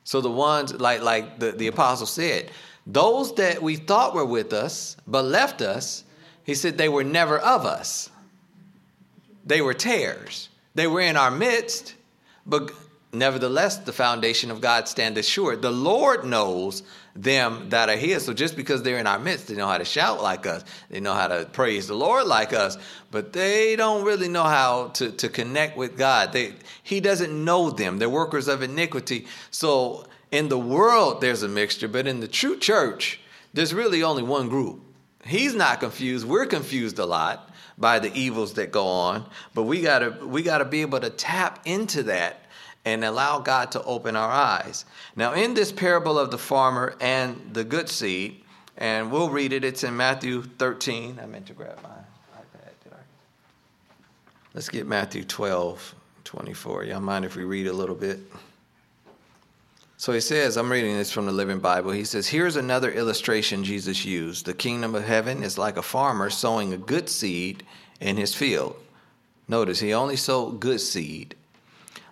So 0.04 0.21
the 0.21 0.30
ones 0.30 0.73
like 0.73 1.02
like 1.02 1.40
the, 1.40 1.50
the 1.50 1.66
apostle 1.66 2.07
said, 2.07 2.52
those 2.87 3.35
that 3.35 3.61
we 3.61 3.75
thought 3.75 4.14
were 4.14 4.25
with 4.25 4.52
us 4.52 4.97
but 5.09 5.25
left 5.25 5.61
us, 5.61 6.04
he 6.45 6.54
said 6.54 6.78
they 6.78 6.88
were 6.88 7.02
never 7.02 7.37
of 7.37 7.66
us. 7.66 8.11
They 9.45 9.61
were 9.61 9.75
tares. 9.75 10.50
They 10.76 10.87
were 10.87 11.00
in 11.00 11.16
our 11.16 11.33
midst, 11.33 11.97
but 12.47 12.71
Nevertheless, 13.10 13.78
the 13.78 13.92
foundation 13.92 14.50
of 14.50 14.60
God 14.60 14.86
standeth 14.86 15.24
sure. 15.24 15.56
The 15.56 15.70
Lord 15.70 16.24
knows 16.24 16.82
them 17.16 17.70
that 17.70 17.88
are 17.88 17.96
his. 17.96 18.24
So 18.24 18.34
just 18.34 18.54
because 18.54 18.82
they're 18.82 18.98
in 18.98 19.06
our 19.06 19.18
midst, 19.18 19.48
they 19.48 19.56
know 19.56 19.66
how 19.66 19.78
to 19.78 19.84
shout 19.84 20.22
like 20.22 20.46
us, 20.46 20.62
they 20.90 21.00
know 21.00 21.14
how 21.14 21.28
to 21.28 21.46
praise 21.46 21.86
the 21.88 21.94
Lord 21.94 22.26
like 22.26 22.52
us, 22.52 22.76
but 23.10 23.32
they 23.32 23.76
don't 23.76 24.04
really 24.04 24.28
know 24.28 24.44
how 24.44 24.88
to, 24.88 25.10
to 25.12 25.28
connect 25.30 25.78
with 25.78 25.96
God. 25.96 26.32
They, 26.32 26.52
he 26.82 27.00
doesn't 27.00 27.32
know 27.44 27.70
them. 27.70 27.98
They're 27.98 28.10
workers 28.10 28.46
of 28.46 28.62
iniquity. 28.62 29.26
So 29.50 30.04
In 30.30 30.48
the 30.48 30.58
world, 30.58 31.20
there's 31.20 31.42
a 31.42 31.48
mixture, 31.48 31.88
but 31.88 32.06
in 32.06 32.20
the 32.20 32.28
true 32.28 32.58
church, 32.58 33.20
there's 33.54 33.72
really 33.72 34.02
only 34.02 34.22
one 34.22 34.48
group. 34.48 34.82
He's 35.24 35.54
not 35.54 35.80
confused. 35.80 36.26
We're 36.26 36.46
confused 36.46 36.98
a 36.98 37.06
lot 37.06 37.50
by 37.78 37.98
the 37.98 38.12
evils 38.14 38.54
that 38.54 38.70
go 38.70 38.86
on, 38.86 39.24
but 39.54 39.62
we 39.62 39.80
gotta 39.80 40.10
we 40.26 40.42
gotta 40.42 40.64
be 40.64 40.82
able 40.82 41.00
to 41.00 41.10
tap 41.10 41.60
into 41.64 42.02
that 42.04 42.42
and 42.95 43.04
allow 43.04 43.38
God 43.38 43.71
to 43.73 43.83
open 43.83 44.16
our 44.16 44.30
eyes. 44.30 44.87
Now, 45.14 45.35
in 45.35 45.52
this 45.52 45.71
parable 45.71 46.18
of 46.18 46.30
the 46.30 46.38
farmer 46.38 46.95
and 47.00 47.50
the 47.52 47.62
good 47.62 47.88
seed, 47.88 48.42
and 48.78 49.12
we'll 49.12 49.28
read 49.28 49.52
it. 49.52 49.62
It's 49.62 49.85
in 49.85 49.97
Matthew 49.97 50.42
13. 50.42 51.18
I 51.23 51.26
meant 51.26 51.47
to 51.49 51.52
grab 51.52 51.78
my 51.83 51.90
iPad. 51.90 52.73
Did 52.83 52.92
I? 52.92 53.02
Let's 54.54 54.68
get 54.68 54.87
Matthew 54.87 55.25
12, 55.25 55.95
24. 56.25 56.85
Y'all 56.85 57.00
mind 57.00 57.25
if 57.25 57.37
we 57.37 57.45
read 57.45 57.66
a 57.66 57.73
little 57.73 57.97
bit? 57.97 58.21
So 59.99 60.12
he 60.12 60.21
says, 60.21 60.57
I'm 60.57 60.71
reading 60.71 60.97
this 60.97 61.11
from 61.11 61.26
the 61.26 61.33
Living 61.33 61.59
Bible. 61.59 61.90
He 61.90 62.04
says, 62.04 62.28
Here's 62.28 62.57
another 62.57 62.92
illustration 62.92 63.64
Jesus 63.64 64.04
used. 64.04 64.47
The 64.47 64.54
kingdom 64.54 64.95
of 64.95 65.04
heaven 65.04 65.42
is 65.42 65.59
like 65.59 65.76
a 65.76 65.83
farmer 65.83 66.30
sowing 66.30 66.73
a 66.73 66.78
good 66.78 67.09
seed 67.09 67.64
in 68.00 68.16
his 68.16 68.33
field. 68.33 68.76
Notice, 69.49 69.80
he 69.80 69.92
only 69.92 70.16
sowed 70.16 70.61
good 70.61 70.80
seed. 70.80 71.35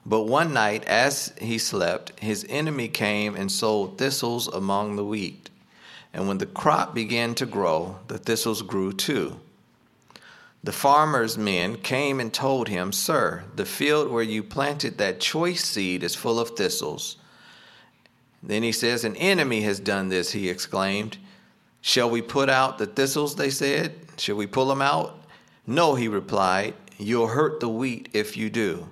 But 0.09 0.23
one 0.23 0.53
night, 0.53 0.85
as 0.85 1.35
he 1.41 1.59
slept, 1.59 2.19
his 2.21 2.47
enemy 2.49 2.87
came 2.87 3.35
and 3.35 3.51
sowed 3.51 3.99
thistles 3.99 4.47
among 4.47 4.95
the 4.95 5.05
wheat. 5.05 5.51
And 6.15 6.29
when 6.29 6.39
the 6.39 6.47
crop 6.47 6.95
began 6.95 7.35
to 7.35 7.45
grow, 7.45 7.99
the 8.07 8.17
thistles 8.17 8.63
grew 8.63 8.93
too. 8.93 9.41
The 10.63 10.71
farmer's 10.71 11.37
men 11.37 11.77
came 11.77 12.21
and 12.21 12.33
told 12.33 12.69
him, 12.69 12.93
Sir, 12.93 13.45
the 13.57 13.65
field 13.65 14.09
where 14.09 14.23
you 14.23 14.45
planted 14.45 14.97
that 14.99 15.19
choice 15.19 15.65
seed 15.65 16.05
is 16.05 16.15
full 16.15 16.39
of 16.39 16.51
thistles. 16.51 17.17
Then 18.43 18.63
he 18.63 18.73
says, 18.73 19.05
An 19.05 19.17
enemy 19.17 19.63
has 19.63 19.81
done 19.81 20.09
this, 20.09 20.33
he 20.33 20.49
exclaimed. 20.49 21.19
Shall 21.81 22.09
we 22.09 22.23
put 22.23 22.49
out 22.49 22.79
the 22.79 22.87
thistles? 22.87 23.35
They 23.35 23.51
said. 23.51 23.95
Shall 24.19 24.37
we 24.37 24.47
pull 24.47 24.67
them 24.67 24.83
out? 24.83 25.25
No, 25.67 25.97
he 25.97 26.07
replied. 26.07 26.75
You'll 26.97 27.29
hurt 27.29 27.59
the 27.59 27.69
wheat 27.69 28.09
if 28.13 28.37
you 28.37 28.51
do. 28.51 28.89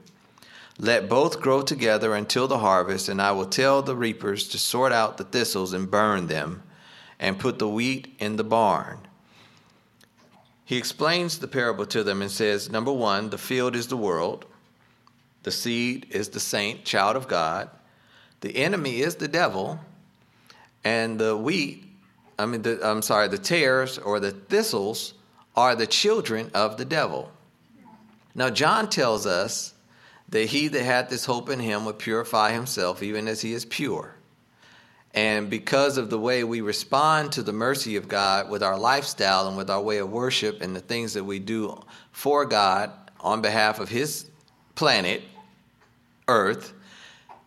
Let 0.79 1.09
both 1.09 1.41
grow 1.41 1.63
together 1.63 2.15
until 2.15 2.49
the 2.49 2.59
harvest, 2.59 3.09
and 3.09 3.23
I 3.23 3.33
will 3.33 3.47
tell 3.47 3.83
the 3.83 3.95
reapers 3.95 4.49
to 4.49 4.59
sort 4.59 4.93
out 4.93 5.17
the 5.17 5.25
thistles 5.25 5.73
and 5.73 5.91
burn 5.91 6.27
them, 6.27 6.63
and 7.21 7.39
put 7.39 7.59
the 7.59 7.69
wheat 7.69 8.15
in 8.19 8.37
the 8.37 8.45
barn. 8.45 8.99
He 10.65 10.77
explains 10.77 11.39
the 11.39 11.47
parable 11.47 11.87
to 11.87 12.03
them 12.03 12.23
and 12.23 12.31
says, 12.31 12.71
Number 12.71 12.93
one, 12.93 13.31
the 13.31 13.39
field 13.39 13.77
is 13.77 13.87
the 13.87 13.97
world, 13.97 14.47
the 15.45 15.53
seed 15.53 16.07
is 16.11 16.31
the 16.31 16.41
saint, 16.41 16.85
child 16.85 17.17
of 17.17 17.29
God. 17.29 17.69
The 18.41 18.57
enemy 18.57 19.01
is 19.01 19.17
the 19.17 19.29
devil, 19.29 19.79
and 20.83 21.21
the 21.21 21.37
wheat, 21.37 21.85
I 22.39 22.47
mean, 22.47 22.63
the, 22.63 22.81
I'm 22.83 23.03
sorry, 23.03 23.29
the 23.29 23.39
tares 23.39 23.99
or 23.99 24.19
the 24.21 24.33
thistles 24.33 25.15
are 25.55 25.77
the 25.77 25.87
children 25.87 26.51
of 26.53 26.79
the 26.79 26.85
devil. 26.85 27.31
Now, 28.35 28.51
John 28.51 28.91
tells 28.91 29.27
us 29.27 29.74
that 30.29 30.47
he 30.47 30.69
that 30.69 30.85
hath 30.85 31.09
this 31.09 31.25
hope 31.25 31.51
in 31.51 31.61
him 31.61 31.85
would 31.85 31.99
purify 31.99 32.53
himself 32.53 33.03
even 33.03 33.29
as 33.29 33.41
he 33.41 33.53
is 33.53 33.65
pure. 33.65 34.15
And 35.15 35.49
because 35.49 35.97
of 35.97 36.11
the 36.11 36.19
way 36.19 36.43
we 36.43 36.61
respond 36.61 37.31
to 37.33 37.43
the 37.43 37.53
mercy 37.53 37.95
of 37.95 38.09
God 38.09 38.51
with 38.51 38.65
our 38.65 38.77
lifestyle 38.77 39.47
and 39.47 39.57
with 39.57 39.71
our 39.71 39.81
way 39.81 39.99
of 39.99 40.11
worship 40.11 40.61
and 40.61 40.75
the 40.75 40.81
things 40.81 41.15
that 41.15 41.23
we 41.23 41.39
do 41.39 41.81
for 42.11 42.45
God 42.45 42.91
on 43.21 43.41
behalf 43.41 43.79
of 43.79 43.89
his 43.89 44.29
planet, 44.75 45.23
earth, 46.27 46.73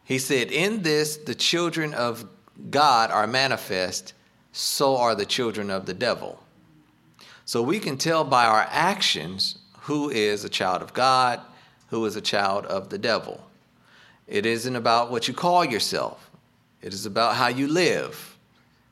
he 0.05 0.17
said, 0.17 0.51
In 0.51 0.81
this 0.81 1.17
the 1.17 1.35
children 1.35 1.93
of 1.93 2.25
God 2.69 3.11
are 3.11 3.27
manifest, 3.27 4.13
so 4.53 4.95
are 4.95 5.13
the 5.13 5.25
children 5.25 5.69
of 5.69 5.85
the 5.85 5.93
devil. 5.93 6.41
So 7.43 7.61
we 7.61 7.79
can 7.79 7.97
tell 7.97 8.23
by 8.23 8.45
our 8.45 8.65
actions 8.69 9.57
who 9.81 10.09
is 10.09 10.43
a 10.45 10.49
child 10.49 10.81
of 10.81 10.93
God, 10.93 11.41
who 11.87 12.05
is 12.05 12.15
a 12.15 12.21
child 12.21 12.65
of 12.65 12.89
the 12.89 12.97
devil. 12.97 13.43
It 14.27 14.45
isn't 14.45 14.75
about 14.75 15.09
what 15.11 15.27
you 15.27 15.33
call 15.33 15.63
yourself, 15.63 16.29
it 16.81 16.93
is 16.93 17.05
about 17.05 17.35
how 17.35 17.47
you 17.47 17.67
live. 17.67 18.33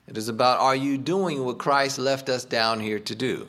It 0.08 0.18
is 0.18 0.30
about 0.30 0.60
are 0.60 0.76
you 0.76 1.00
doing 1.00 1.44
what 1.44 1.58
Christ 1.58 1.98
left 1.98 2.30
us 2.30 2.46
down 2.46 2.80
here 2.80 3.00
to 3.00 3.16
do? 3.16 3.48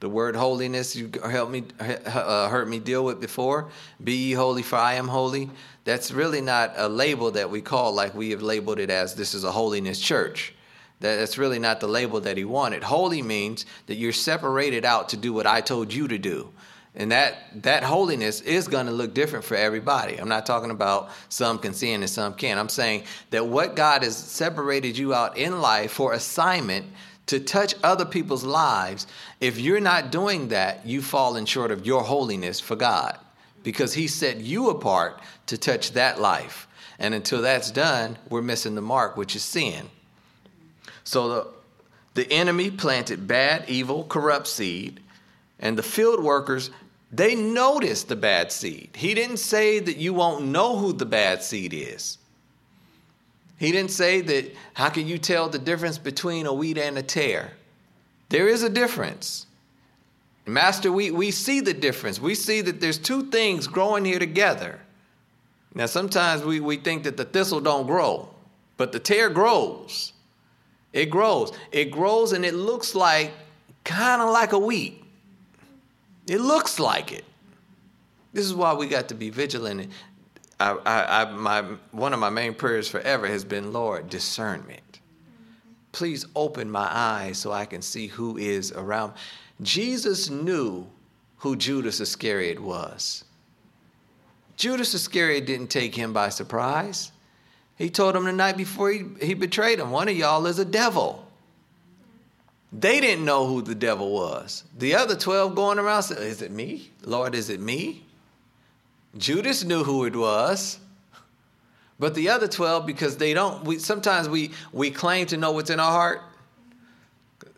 The 0.00 0.08
word 0.08 0.36
holiness 0.36 0.96
you 0.96 1.10
helped 1.24 1.52
me 1.52 1.64
uh, 1.78 2.48
heard 2.48 2.68
me 2.68 2.78
deal 2.78 3.04
with 3.04 3.20
before. 3.20 3.70
Be 4.02 4.12
ye 4.12 4.32
holy, 4.32 4.62
for 4.62 4.76
I 4.76 4.94
am 4.94 5.08
holy. 5.08 5.48
That's 5.84 6.10
really 6.10 6.40
not 6.40 6.72
a 6.76 6.88
label 6.88 7.30
that 7.30 7.48
we 7.48 7.60
call 7.60 7.94
like 7.94 8.14
we 8.14 8.30
have 8.30 8.42
labeled 8.42 8.80
it 8.80 8.90
as 8.90 9.14
this 9.14 9.32
is 9.32 9.44
a 9.44 9.52
holiness 9.52 10.00
church. 10.00 10.54
That's 11.00 11.38
really 11.38 11.58
not 11.58 11.80
the 11.80 11.88
label 11.88 12.20
that 12.20 12.36
he 12.36 12.44
wanted. 12.44 12.82
Holy 12.84 13.22
means 13.22 13.64
that 13.86 13.94
you're 13.94 14.12
separated 14.12 14.84
out 14.84 15.08
to 15.10 15.16
do 15.16 15.32
what 15.32 15.46
I 15.46 15.60
told 15.60 15.92
you 15.92 16.06
to 16.08 16.18
do. 16.18 16.52
And 16.94 17.10
that 17.10 17.62
that 17.62 17.82
holiness 17.84 18.42
is 18.42 18.68
going 18.68 18.86
to 18.86 18.92
look 18.92 19.14
different 19.14 19.44
for 19.44 19.54
everybody. 19.54 20.16
I'm 20.16 20.28
not 20.28 20.44
talking 20.44 20.70
about 20.70 21.10
some 21.30 21.58
can 21.58 21.72
sin 21.72 22.02
and 22.02 22.10
some 22.10 22.34
can't. 22.34 22.60
I'm 22.60 22.68
saying 22.68 23.04
that 23.30 23.46
what 23.46 23.76
God 23.76 24.02
has 24.02 24.16
separated 24.16 24.98
you 24.98 25.14
out 25.14 25.38
in 25.38 25.62
life 25.62 25.92
for 25.92 26.12
assignment 26.12 26.86
to 27.26 27.40
touch 27.40 27.74
other 27.82 28.04
people's 28.04 28.44
lives, 28.44 29.06
if 29.40 29.58
you're 29.58 29.80
not 29.80 30.10
doing 30.10 30.48
that, 30.48 30.84
you've 30.84 31.04
fallen 31.04 31.46
short 31.46 31.70
of 31.70 31.86
your 31.86 32.02
holiness 32.02 32.60
for 32.60 32.76
God 32.76 33.18
because 33.62 33.94
He 33.94 34.06
set 34.06 34.38
you 34.38 34.70
apart 34.70 35.20
to 35.46 35.56
touch 35.56 35.92
that 35.92 36.20
life. 36.20 36.68
And 36.98 37.14
until 37.14 37.40
that's 37.42 37.70
done, 37.70 38.18
we're 38.28 38.42
missing 38.42 38.74
the 38.74 38.82
mark, 38.82 39.16
which 39.16 39.34
is 39.34 39.42
sin. 39.42 39.88
So 41.04 41.28
the, 41.28 41.48
the 42.14 42.32
enemy 42.32 42.70
planted 42.70 43.26
bad, 43.26 43.64
evil, 43.68 44.04
corrupt 44.04 44.46
seed, 44.46 45.00
and 45.58 45.78
the 45.78 45.82
field 45.82 46.22
workers, 46.22 46.70
they 47.12 47.34
noticed 47.34 48.08
the 48.08 48.16
bad 48.16 48.50
seed. 48.50 48.90
He 48.94 49.12
didn't 49.12 49.36
say 49.36 49.78
that 49.78 49.98
you 49.98 50.14
won't 50.14 50.46
know 50.46 50.76
who 50.76 50.94
the 50.94 51.04
bad 51.04 51.42
seed 51.42 51.74
is. 51.74 52.16
He 53.58 53.70
didn't 53.70 53.90
say 53.90 54.22
that, 54.22 54.52
how 54.74 54.88
can 54.88 55.06
you 55.06 55.18
tell 55.18 55.48
the 55.48 55.58
difference 55.58 55.98
between 55.98 56.46
a 56.46 56.52
wheat 56.52 56.78
and 56.78 56.96
a 56.96 57.02
tare? 57.02 57.52
There 58.30 58.48
is 58.48 58.62
a 58.62 58.70
difference. 58.70 59.46
Master, 60.46 60.90
we, 60.90 61.10
we 61.10 61.30
see 61.30 61.60
the 61.60 61.74
difference. 61.74 62.18
We 62.18 62.34
see 62.34 62.62
that 62.62 62.80
there's 62.80 62.98
two 62.98 63.30
things 63.30 63.66
growing 63.66 64.04
here 64.04 64.18
together. 64.18 64.80
Now, 65.74 65.86
sometimes 65.86 66.42
we, 66.42 66.60
we 66.60 66.78
think 66.78 67.04
that 67.04 67.16
the 67.16 67.24
thistle 67.24 67.60
don't 67.60 67.86
grow, 67.86 68.28
but 68.76 68.90
the 68.90 68.98
tare 68.98 69.30
grows. 69.30 70.12
It 70.92 71.06
grows. 71.06 71.52
It 71.70 71.90
grows 71.90 72.32
and 72.32 72.44
it 72.44 72.54
looks 72.54 72.94
like 72.94 73.32
kind 73.84 74.22
of 74.22 74.30
like 74.30 74.52
a 74.52 74.58
wheat. 74.58 75.01
It 76.26 76.40
looks 76.40 76.78
like 76.78 77.12
it. 77.12 77.24
This 78.32 78.46
is 78.46 78.54
why 78.54 78.72
we 78.72 78.86
got 78.86 79.08
to 79.08 79.14
be 79.14 79.30
vigilant 79.30 79.92
I, 80.62 80.76
I, 80.86 81.22
I, 81.22 81.32
my, 81.32 81.62
one 81.90 82.12
of 82.12 82.20
my 82.20 82.30
main 82.30 82.54
prayers 82.54 82.88
forever 82.88 83.26
has 83.26 83.44
been, 83.44 83.72
Lord, 83.72 84.08
discernment. 84.08 85.00
Please 85.90 86.24
open 86.36 86.70
my 86.70 86.88
eyes 86.88 87.38
so 87.38 87.50
I 87.50 87.64
can 87.64 87.82
see 87.82 88.06
who 88.06 88.36
is 88.36 88.70
around. 88.70 89.14
Jesus 89.60 90.30
knew 90.30 90.86
who 91.38 91.56
Judas 91.56 92.00
Iscariot 92.00 92.60
was. 92.60 93.24
Judas 94.56 94.94
Iscariot 94.94 95.46
didn't 95.46 95.66
take 95.66 95.96
him 95.96 96.12
by 96.12 96.28
surprise. 96.28 97.10
He 97.76 97.90
told 97.90 98.14
him 98.14 98.24
the 98.24 98.32
night 98.32 98.56
before 98.56 98.92
he, 98.92 99.04
he 99.20 99.34
betrayed 99.34 99.80
him, 99.80 99.90
one 99.90 100.08
of 100.08 100.16
y'all 100.16 100.46
is 100.46 100.60
a 100.60 100.64
devil. 100.64 101.26
They 102.72 103.00
didn't 103.00 103.24
know 103.24 103.46
who 103.46 103.60
the 103.60 103.74
devil 103.74 104.12
was. 104.12 104.64
The 104.78 104.94
other 104.94 105.14
12 105.14 105.54
going 105.54 105.78
around 105.78 106.04
said, 106.04 106.18
Is 106.18 106.40
it 106.40 106.50
me? 106.50 106.90
Lord, 107.04 107.34
is 107.34 107.50
it 107.50 107.60
me? 107.60 108.04
Judas 109.18 109.62
knew 109.62 109.84
who 109.84 110.06
it 110.06 110.16
was. 110.16 110.78
But 111.98 112.14
the 112.14 112.30
other 112.30 112.48
12, 112.48 112.86
because 112.86 113.18
they 113.18 113.34
don't, 113.34 113.64
we, 113.64 113.78
sometimes 113.78 114.28
we, 114.28 114.50
we 114.72 114.90
claim 114.90 115.26
to 115.26 115.36
know 115.36 115.52
what's 115.52 115.70
in 115.70 115.78
our 115.78 115.92
heart. 115.92 116.22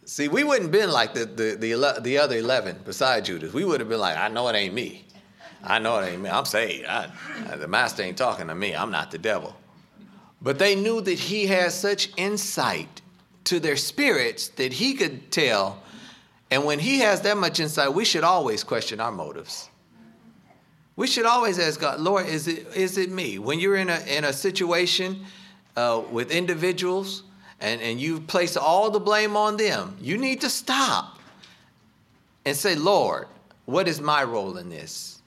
See, 0.05 0.29
we 0.29 0.45
wouldn't 0.45 0.71
been 0.71 0.91
like 0.91 1.15
the, 1.15 1.25
the, 1.25 1.55
the, 1.55 2.01
the 2.03 2.19
other 2.19 2.37
11 2.37 2.81
beside 2.85 3.25
Judas. 3.25 3.55
We 3.55 3.65
would 3.65 3.81
have 3.81 3.89
been 3.89 4.01
like, 4.01 4.19
I 4.19 4.29
know 4.29 4.47
it 4.49 4.55
ain't 4.55 4.75
me. 4.75 5.07
I 5.63 5.79
know 5.79 5.99
it 6.01 6.11
ain't 6.11 6.21
me. 6.21 6.29
I'm 6.29 6.45
saved. 6.45 6.85
I, 6.87 7.09
the 7.57 7.69
master 7.69 8.03
ain't 8.03 8.19
talking 8.19 8.49
to 8.49 8.55
me. 8.55 8.75
I'm 8.75 8.91
not 8.91 9.11
the 9.11 9.17
devil. 9.17 9.57
But 10.43 10.59
they 10.59 10.75
knew 10.75 11.01
that 11.01 11.19
he 11.19 11.47
had 11.47 11.73
such 11.73 12.11
insight 12.19 13.01
to 13.45 13.61
their 13.61 13.77
spirits 13.77 14.49
that 14.49 14.73
he 14.73 14.95
could 14.95 15.31
tell. 15.31 15.83
And 16.51 16.65
when 16.65 16.79
he 16.79 17.01
has 17.01 17.21
that 17.23 17.37
much 17.37 17.61
insight, 17.61 17.93
we 17.93 18.05
should 18.05 18.25
always 18.25 18.65
question 18.65 19.01
our 19.01 19.13
motives. 19.13 19.69
We 20.97 21.07
should 21.07 21.27
always 21.27 21.59
ask 21.59 21.81
God, 21.81 22.01
Lord, 22.01 22.27
is 22.27 22.47
it 22.47 22.69
is 22.77 22.99
it 22.99 23.11
me? 23.11 23.39
When 23.39 23.59
you're 23.59 23.77
in 23.77 23.91
a 23.91 23.99
in 24.07 24.25
a 24.25 24.33
situation 24.33 25.25
uh, 25.77 26.03
with 26.11 26.31
individuals 26.31 27.25
and, 27.61 27.81
and 27.81 28.01
you 28.01 28.21
place 28.21 28.57
all 28.57 28.91
the 28.91 29.01
blame 29.01 29.37
on 29.37 29.57
them, 29.57 29.97
you 30.01 30.17
need 30.17 30.41
to 30.43 30.51
stop 30.51 31.19
and 32.45 32.57
say, 32.57 32.77
Lord, 32.77 33.27
what 33.65 33.89
is 33.89 34.01
my 34.01 34.23
role 34.23 34.57
in 34.57 34.69
this? 34.69 35.21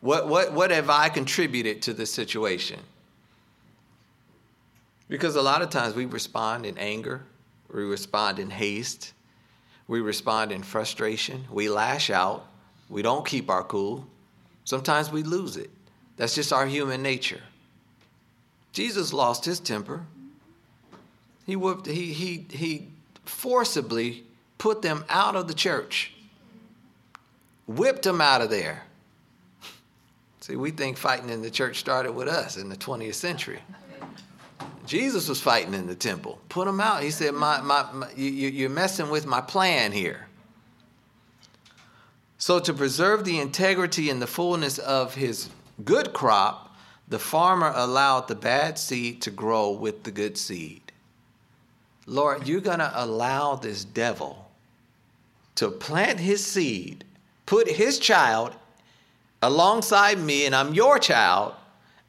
What 0.00 0.28
what 0.28 0.52
what 0.52 0.72
have 0.72 0.90
I 0.90 1.08
contributed 1.08 1.82
to 1.82 1.92
this 1.92 2.12
situation? 2.12 2.80
Because 5.08 5.36
a 5.36 5.42
lot 5.42 5.62
of 5.62 5.70
times 5.70 5.94
we 5.94 6.04
respond 6.04 6.66
in 6.66 6.76
anger, 6.78 7.22
we 7.72 7.82
respond 7.84 8.38
in 8.38 8.50
haste, 8.50 9.12
we 9.86 10.00
respond 10.00 10.52
in 10.52 10.62
frustration, 10.62 11.44
we 11.50 11.68
lash 11.68 12.10
out, 12.10 12.46
we 12.90 13.02
don't 13.02 13.26
keep 13.26 13.50
our 13.50 13.64
cool. 13.64 14.06
Sometimes 14.64 15.10
we 15.10 15.22
lose 15.22 15.56
it. 15.56 15.70
That's 16.16 16.34
just 16.34 16.52
our 16.52 16.66
human 16.66 17.02
nature. 17.02 17.40
Jesus 18.72 19.12
lost 19.12 19.44
his 19.44 19.60
temper. 19.60 20.04
He 21.46 21.56
whooped, 21.56 21.86
he, 21.86 22.12
he, 22.12 22.46
he 22.50 22.88
forcibly 23.24 24.24
put 24.58 24.82
them 24.82 25.04
out 25.08 25.36
of 25.36 25.48
the 25.48 25.54
church, 25.54 26.12
whipped 27.66 28.02
them 28.02 28.20
out 28.20 28.42
of 28.42 28.50
there. 28.50 28.82
See, 30.40 30.56
we 30.56 30.70
think 30.70 30.96
fighting 30.96 31.30
in 31.30 31.42
the 31.42 31.50
church 31.50 31.78
started 31.78 32.12
with 32.12 32.28
us 32.28 32.56
in 32.56 32.68
the 32.68 32.76
20th 32.76 33.14
century. 33.14 33.60
Jesus 34.88 35.28
was 35.28 35.40
fighting 35.40 35.74
in 35.74 35.86
the 35.86 35.94
temple. 35.94 36.38
Put 36.48 36.66
him 36.66 36.80
out. 36.80 37.02
He 37.02 37.10
said, 37.10 37.34
my, 37.34 37.60
my, 37.60 37.86
my 37.92 38.10
you, 38.16 38.48
You're 38.48 38.70
messing 38.70 39.10
with 39.10 39.26
my 39.26 39.42
plan 39.42 39.92
here. 39.92 40.26
So, 42.38 42.58
to 42.60 42.72
preserve 42.72 43.24
the 43.24 43.38
integrity 43.38 44.08
and 44.08 44.22
the 44.22 44.26
fullness 44.26 44.78
of 44.78 45.14
his 45.14 45.50
good 45.84 46.12
crop, 46.14 46.74
the 47.06 47.18
farmer 47.18 47.72
allowed 47.74 48.28
the 48.28 48.34
bad 48.34 48.78
seed 48.78 49.20
to 49.22 49.30
grow 49.30 49.70
with 49.70 50.04
the 50.04 50.10
good 50.10 50.38
seed. 50.38 50.92
Lord, 52.06 52.48
you're 52.48 52.60
going 52.60 52.78
to 52.78 52.92
allow 52.94 53.56
this 53.56 53.84
devil 53.84 54.50
to 55.56 55.70
plant 55.70 56.20
his 56.20 56.44
seed, 56.46 57.04
put 57.44 57.68
his 57.68 57.98
child 57.98 58.54
alongside 59.42 60.18
me, 60.18 60.46
and 60.46 60.54
I'm 60.54 60.72
your 60.72 60.98
child, 60.98 61.54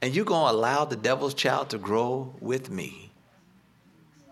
and 0.01 0.15
you're 0.15 0.25
going 0.25 0.53
to 0.53 0.58
allow 0.58 0.86
the 0.86 0.96
devil's 0.96 1.34
child 1.34 1.70
to 1.70 1.77
grow 1.77 2.34
with 2.39 2.70
me. 2.70 3.12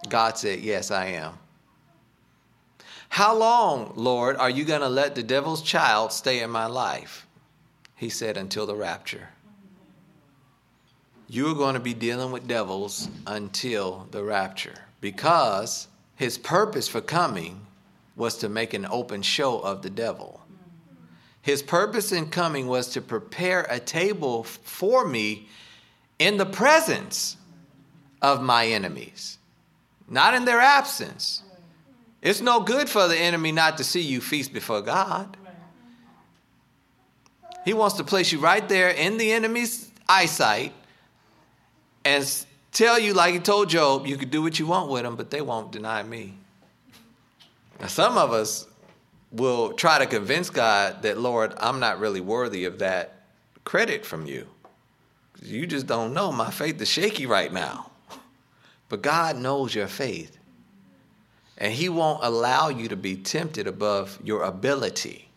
God 0.09 0.37
said, 0.37 0.59
Yes, 0.59 0.91
I 0.91 1.07
am. 1.07 1.33
How 3.09 3.35
long, 3.35 3.93
Lord, 3.95 4.35
are 4.37 4.49
you 4.49 4.63
going 4.65 4.81
to 4.81 4.89
let 4.89 5.15
the 5.15 5.23
devil's 5.23 5.61
child 5.61 6.11
stay 6.11 6.41
in 6.41 6.49
my 6.49 6.65
life? 6.65 7.25
He 7.95 8.09
said, 8.09 8.37
Until 8.37 8.65
the 8.65 8.75
rapture. 8.75 9.29
You're 11.29 11.55
going 11.55 11.73
to 11.73 11.81
be 11.81 11.93
dealing 11.93 12.31
with 12.31 12.47
devils 12.47 13.09
until 13.25 14.07
the 14.11 14.23
rapture 14.23 14.85
because 15.01 15.87
his 16.15 16.37
purpose 16.37 16.87
for 16.87 17.01
coming 17.01 17.65
was 18.15 18.37
to 18.37 18.49
make 18.49 18.73
an 18.73 18.85
open 18.89 19.21
show 19.21 19.59
of 19.59 19.81
the 19.81 19.89
devil. 19.89 20.41
His 21.47 21.63
purpose 21.63 22.11
in 22.11 22.29
coming 22.29 22.67
was 22.67 22.89
to 22.89 23.01
prepare 23.01 23.65
a 23.69 23.79
table 23.79 24.43
for 24.43 25.07
me 25.07 25.47
in 26.19 26.35
the 26.35 26.45
presence 26.45 27.37
of 28.21 28.43
my 28.43 28.67
enemies, 28.67 29.37
not 30.09 30.33
in 30.33 30.43
their 30.43 30.59
absence. 30.59 31.43
It's 32.21 32.41
no 32.41 32.59
good 32.59 32.89
for 32.89 33.07
the 33.07 33.15
enemy 33.15 33.53
not 33.53 33.77
to 33.77 33.85
see 33.85 34.01
you 34.01 34.19
feast 34.19 34.51
before 34.51 34.81
God. 34.81 35.37
He 37.63 37.73
wants 37.73 37.95
to 37.95 38.03
place 38.03 38.29
you 38.33 38.39
right 38.39 38.67
there 38.67 38.89
in 38.89 39.17
the 39.17 39.31
enemy's 39.31 39.89
eyesight 40.09 40.73
and 42.03 42.45
tell 42.73 42.99
you, 42.99 43.13
like 43.13 43.33
he 43.33 43.39
told 43.39 43.69
Job, 43.69 44.05
you 44.05 44.17
could 44.17 44.31
do 44.31 44.41
what 44.41 44.59
you 44.59 44.67
want 44.67 44.91
with 44.91 45.03
them, 45.03 45.15
but 45.15 45.31
they 45.31 45.39
won't 45.39 45.71
deny 45.71 46.03
me. 46.03 46.33
Now, 47.79 47.87
some 47.87 48.17
of 48.17 48.33
us 48.33 48.66
will 49.31 49.73
try 49.73 49.99
to 49.99 50.05
convince 50.05 50.49
God 50.49 51.01
that, 51.01 51.17
Lord, 51.17 51.53
I'm 51.57 51.79
not 51.79 51.99
really 51.99 52.21
worthy 52.21 52.65
of 52.65 52.79
that 52.79 53.23
credit 53.63 54.05
from 54.05 54.25
you. 54.25 54.47
You 55.41 55.67
just 55.67 55.87
don't 55.87 56.13
know. 56.13 56.31
My 56.31 56.49
faith 56.49 56.81
is 56.81 56.89
shaky 56.89 57.25
right 57.25 57.51
now. 57.51 57.91
But 58.89 59.01
God 59.01 59.35
knows 59.35 59.75
your 59.75 59.87
faith. 59.87 60.37
And 61.57 61.73
He 61.73 61.89
won't 61.89 62.23
allow 62.23 62.69
you 62.69 62.87
to 62.87 62.95
be 62.95 63.17
tempted 63.17 63.67
above 63.67 64.17
your 64.23 64.43
ability. 64.43 65.27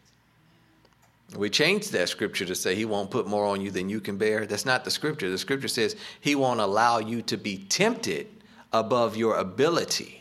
We 1.36 1.50
changed 1.50 1.92
that 1.92 2.08
scripture 2.08 2.44
to 2.44 2.54
say 2.54 2.76
He 2.76 2.84
won't 2.84 3.10
put 3.10 3.26
more 3.26 3.46
on 3.46 3.60
you 3.60 3.72
than 3.72 3.88
you 3.88 4.00
can 4.00 4.16
bear. 4.18 4.46
That's 4.46 4.64
not 4.64 4.84
the 4.84 4.90
scripture. 4.90 5.30
The 5.30 5.38
scripture 5.38 5.68
says 5.68 5.96
He 6.20 6.36
won't 6.36 6.60
allow 6.60 6.98
you 6.98 7.22
to 7.22 7.36
be 7.36 7.58
tempted 7.68 8.28
above 8.72 9.16
your 9.16 9.36
ability. 9.36 10.19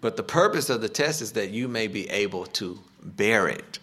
But 0.00 0.16
the 0.16 0.22
purpose 0.22 0.70
of 0.70 0.80
the 0.80 0.88
test 0.88 1.22
is 1.22 1.32
that 1.32 1.50
you 1.50 1.68
may 1.68 1.88
be 1.88 2.08
able 2.08 2.46
to 2.46 2.78
bear 3.02 3.48
it. 3.48 3.78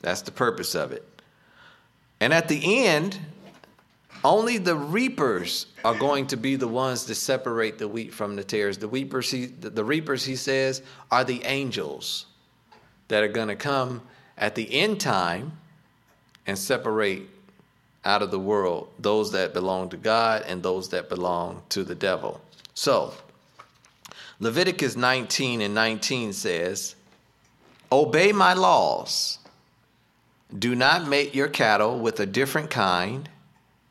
That's 0.00 0.22
the 0.22 0.30
purpose 0.30 0.74
of 0.74 0.92
it. 0.92 1.06
And 2.20 2.32
at 2.32 2.48
the 2.48 2.86
end, 2.86 3.18
only 4.22 4.58
the 4.58 4.76
reapers 4.76 5.66
are 5.84 5.94
going 5.94 6.26
to 6.28 6.36
be 6.36 6.56
the 6.56 6.68
ones 6.68 7.04
to 7.06 7.14
separate 7.14 7.78
the 7.78 7.88
wheat 7.88 8.12
from 8.12 8.36
the 8.36 8.44
tares. 8.44 8.78
The 8.78 8.88
reapers, 8.88 9.30
he, 9.30 9.46
the 9.46 9.84
reapers, 9.84 10.24
he 10.24 10.36
says, 10.36 10.82
are 11.10 11.24
the 11.24 11.42
angels 11.44 12.26
that 13.08 13.22
are 13.22 13.28
going 13.28 13.48
to 13.48 13.56
come 13.56 14.02
at 14.36 14.54
the 14.54 14.72
end 14.72 15.00
time 15.00 15.52
and 16.46 16.58
separate 16.58 17.28
out 18.04 18.22
of 18.22 18.30
the 18.30 18.38
world 18.38 18.88
those 18.98 19.32
that 19.32 19.52
belong 19.52 19.88
to 19.90 19.96
God 19.96 20.42
and 20.46 20.62
those 20.62 20.90
that 20.90 21.08
belong 21.08 21.62
to 21.70 21.84
the 21.84 21.94
devil. 21.94 22.40
So, 22.74 23.14
Leviticus 24.40 24.96
19 24.96 25.60
and 25.60 25.74
19 25.74 26.32
says, 26.32 26.96
Obey 27.92 28.32
my 28.32 28.54
laws. 28.54 29.38
Do 30.56 30.74
not 30.74 31.06
mate 31.06 31.34
your 31.34 31.48
cattle 31.48 31.98
with 31.98 32.18
a 32.18 32.26
different 32.26 32.70
kind. 32.70 33.28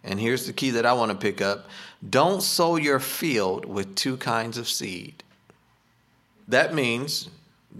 And 0.03 0.19
here's 0.19 0.47
the 0.47 0.53
key 0.53 0.71
that 0.71 0.85
I 0.85 0.93
want 0.93 1.11
to 1.11 1.17
pick 1.17 1.41
up 1.41 1.69
don't 2.09 2.41
sow 2.41 2.77
your 2.77 2.99
field 2.99 3.65
with 3.65 3.95
two 3.95 4.17
kinds 4.17 4.57
of 4.57 4.67
seed. 4.67 5.23
That 6.47 6.73
means 6.73 7.29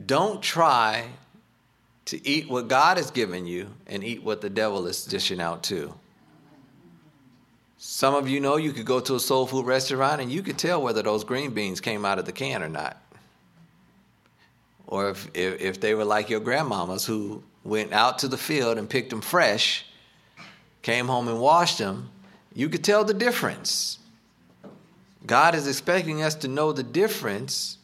don't 0.05 0.41
try 0.41 1.08
to 2.05 2.27
eat 2.27 2.49
what 2.49 2.67
God 2.67 2.97
has 2.97 3.12
given 3.12 3.47
you 3.47 3.69
and 3.88 4.03
eat 4.03 4.23
what 4.23 4.41
the 4.41 4.49
devil 4.49 4.88
is 4.88 5.05
dishing 5.05 5.41
out 5.41 5.63
too. 5.63 5.93
Some 7.81 8.13
of 8.13 8.27
you 8.27 8.41
know 8.41 8.57
you 8.57 8.73
could 8.73 8.85
go 8.85 8.99
to 8.99 9.15
a 9.15 9.19
soul 9.21 9.47
food 9.47 9.65
restaurant 9.65 10.19
and 10.19 10.29
you 10.29 10.43
could 10.43 10.57
tell 10.57 10.81
whether 10.81 11.01
those 11.01 11.23
green 11.23 11.51
beans 11.51 11.79
came 11.79 12.03
out 12.03 12.19
of 12.19 12.25
the 12.25 12.33
can 12.33 12.61
or 12.61 12.67
not. 12.67 13.01
Or 14.85 15.11
if, 15.11 15.29
if, 15.33 15.61
if 15.61 15.79
they 15.79 15.95
were 15.95 16.03
like 16.03 16.29
your 16.29 16.41
grandmamas 16.41 17.05
who 17.05 17.41
went 17.63 17.93
out 17.93 18.19
to 18.19 18.27
the 18.27 18.37
field 18.37 18.77
and 18.77 18.89
picked 18.89 19.11
them 19.11 19.21
fresh, 19.21 19.85
came 20.81 21.07
home 21.07 21.29
and 21.29 21.39
washed 21.39 21.77
them, 21.77 22.09
you 22.53 22.67
could 22.67 22.83
tell 22.83 23.05
the 23.05 23.13
difference. 23.13 23.99
God 25.25 25.55
is 25.55 25.65
expecting 25.65 26.21
us 26.21 26.35
to 26.35 26.49
know 26.49 26.73
the 26.73 26.83
difference 26.83 27.77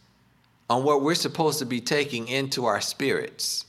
on 0.69 0.83
what 0.83 1.03
we're 1.03 1.15
supposed 1.15 1.59
to 1.59 1.65
be 1.65 1.79
taking 1.79 2.27
into 2.27 2.65
our 2.65 2.81
spirits. 2.81 3.63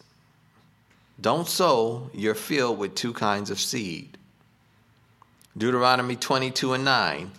Don't 1.20 1.46
sow 1.46 2.10
your 2.12 2.34
field 2.34 2.78
with 2.78 2.96
two 2.96 3.12
kinds 3.12 3.48
of 3.48 3.60
seed. 3.60 4.15
Deuteronomy 5.56 6.16
22 6.16 6.74
and 6.74 6.84
9. 6.84 7.30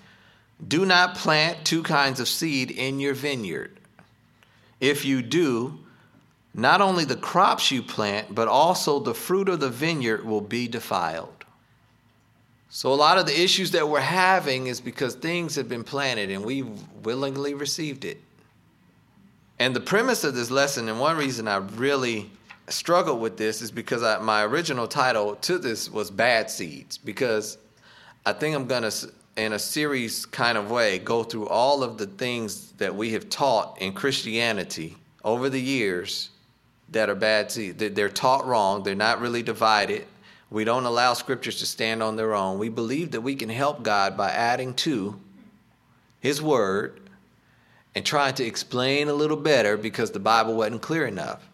Do 0.67 0.85
not 0.85 1.15
plant 1.15 1.65
two 1.65 1.83
kinds 1.83 2.19
of 2.19 2.27
seed 2.27 2.71
in 2.71 2.99
your 2.99 3.13
vineyard. 3.13 3.79
If 4.79 5.05
you 5.05 5.21
do, 5.21 5.79
not 6.53 6.81
only 6.81 7.05
the 7.05 7.15
crops 7.15 7.71
you 7.71 7.83
plant, 7.83 8.33
but 8.33 8.47
also 8.47 8.99
the 8.99 9.13
fruit 9.13 9.49
of 9.49 9.59
the 9.59 9.69
vineyard 9.69 10.25
will 10.25 10.41
be 10.41 10.67
defiled. 10.67 11.45
So, 12.69 12.91
a 12.91 12.95
lot 12.95 13.17
of 13.17 13.25
the 13.25 13.39
issues 13.39 13.71
that 13.71 13.87
we're 13.87 13.99
having 14.01 14.67
is 14.67 14.81
because 14.81 15.15
things 15.15 15.55
have 15.55 15.69
been 15.69 15.83
planted 15.83 16.29
and 16.31 16.43
we 16.43 16.63
willingly 17.03 17.53
received 17.53 18.03
it. 18.03 18.21
And 19.59 19.75
the 19.75 19.79
premise 19.79 20.23
of 20.23 20.35
this 20.35 20.51
lesson, 20.51 20.89
and 20.89 20.99
one 20.99 21.17
reason 21.17 21.47
I 21.47 21.57
really 21.57 22.29
struggled 22.67 23.21
with 23.21 23.37
this, 23.37 23.61
is 23.61 23.71
because 23.71 24.03
I, 24.03 24.19
my 24.19 24.43
original 24.43 24.87
title 24.87 25.35
to 25.35 25.57
this 25.57 25.89
was 25.89 26.11
Bad 26.11 26.51
Seeds, 26.51 26.97
because 26.97 27.57
I 28.27 28.33
think 28.33 28.57
I'm 28.57 28.67
going 28.67 28.83
to, 28.83 29.09
in 29.37 29.53
a 29.53 29.59
series 29.59 30.25
kind 30.25 30.57
of 30.57 30.69
way, 30.69 30.99
go 30.99 31.23
through 31.23 31.47
all 31.47 31.81
of 31.81 31.97
the 31.97 32.07
things 32.07 32.73
that 32.73 32.93
we 32.93 33.13
have 33.13 33.29
taught 33.29 33.81
in 33.81 33.93
Christianity 33.93 34.97
over 35.23 35.49
the 35.49 35.61
years 35.61 36.31
that 36.89 37.09
are 37.09 37.15
bad. 37.15 37.53
See, 37.53 37.71
they're 37.71 38.09
taught 38.09 38.45
wrong. 38.45 38.83
They're 38.83 38.95
not 38.95 39.21
really 39.21 39.43
divided. 39.43 40.05
We 40.49 40.65
don't 40.65 40.83
allow 40.83 41.13
scriptures 41.13 41.59
to 41.59 41.65
stand 41.65 42.03
on 42.03 42.17
their 42.17 42.35
own. 42.35 42.59
We 42.59 42.67
believe 42.67 43.11
that 43.11 43.21
we 43.21 43.33
can 43.33 43.47
help 43.47 43.81
God 43.81 44.17
by 44.17 44.31
adding 44.31 44.73
to 44.73 45.17
His 46.19 46.41
Word 46.41 46.99
and 47.95 48.05
trying 48.05 48.33
to 48.33 48.45
explain 48.45 49.07
a 49.07 49.13
little 49.13 49.37
better 49.37 49.77
because 49.77 50.11
the 50.11 50.19
Bible 50.19 50.53
wasn't 50.53 50.81
clear 50.81 51.07
enough. 51.07 51.47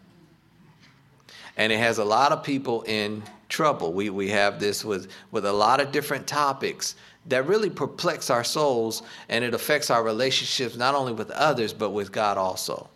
And 1.56 1.72
it 1.72 1.78
has 1.78 1.98
a 1.98 2.04
lot 2.04 2.32
of 2.32 2.42
people 2.42 2.82
in 2.82 3.22
trouble. 3.54 3.92
We, 3.92 4.10
we 4.10 4.28
have 4.30 4.58
this 4.58 4.84
with, 4.84 5.08
with 5.30 5.46
a 5.46 5.52
lot 5.52 5.80
of 5.80 5.92
different 5.92 6.26
topics 6.26 6.96
that 7.26 7.46
really 7.46 7.70
perplex 7.70 8.28
our 8.28 8.42
souls 8.42 9.04
and 9.28 9.44
it 9.44 9.54
affects 9.54 9.90
our 9.90 10.02
relationships 10.02 10.76
not 10.76 10.96
only 10.96 11.12
with 11.12 11.30
others 11.30 11.72
but 11.72 11.90
with 11.90 12.10
God 12.10 12.36
also. 12.36 12.88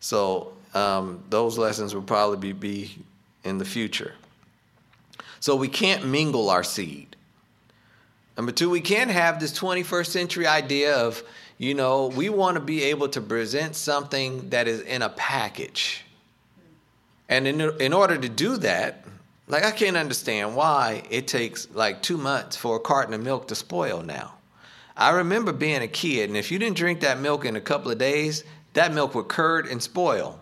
So 0.00 0.54
um, 0.72 1.22
those 1.28 1.58
lessons 1.58 1.94
will 1.94 2.02
probably 2.02 2.54
be, 2.54 2.96
in 3.44 3.58
the 3.58 3.64
future. 3.66 4.14
So 5.38 5.54
we 5.54 5.68
can't 5.68 6.06
mingle 6.06 6.48
our 6.48 6.64
seed. 6.64 7.14
Number 8.38 8.52
two, 8.52 8.70
we 8.70 8.80
can't 8.80 9.10
have 9.10 9.38
this 9.38 9.52
21st 9.52 10.06
century 10.06 10.46
idea 10.46 10.96
of, 10.96 11.22
you 11.58 11.74
know, 11.74 12.06
we 12.06 12.30
want 12.30 12.54
to 12.54 12.60
be 12.60 12.84
able 12.84 13.10
to 13.10 13.20
present 13.20 13.76
something 13.76 14.48
that 14.48 14.66
is 14.66 14.80
in 14.80 15.02
a 15.02 15.10
package. 15.10 16.04
And 17.28 17.46
in, 17.46 17.60
in 17.80 17.92
order 17.92 18.16
to 18.16 18.28
do 18.28 18.56
that, 18.58 19.03
like 19.46 19.64
I 19.64 19.70
can't 19.70 19.96
understand 19.96 20.56
why 20.56 21.02
it 21.10 21.26
takes 21.26 21.68
like 21.72 22.02
two 22.02 22.16
months 22.16 22.56
for 22.56 22.76
a 22.76 22.80
carton 22.80 23.14
of 23.14 23.22
milk 23.22 23.48
to 23.48 23.54
spoil 23.54 24.02
now. 24.02 24.34
I 24.96 25.10
remember 25.10 25.52
being 25.52 25.82
a 25.82 25.88
kid, 25.88 26.30
and 26.30 26.36
if 26.36 26.50
you 26.52 26.58
didn't 26.58 26.76
drink 26.76 27.00
that 27.00 27.18
milk 27.18 27.44
in 27.44 27.56
a 27.56 27.60
couple 27.60 27.90
of 27.90 27.98
days, 27.98 28.44
that 28.74 28.94
milk 28.94 29.14
would 29.14 29.28
curd 29.28 29.66
and 29.66 29.82
spoil. 29.82 30.40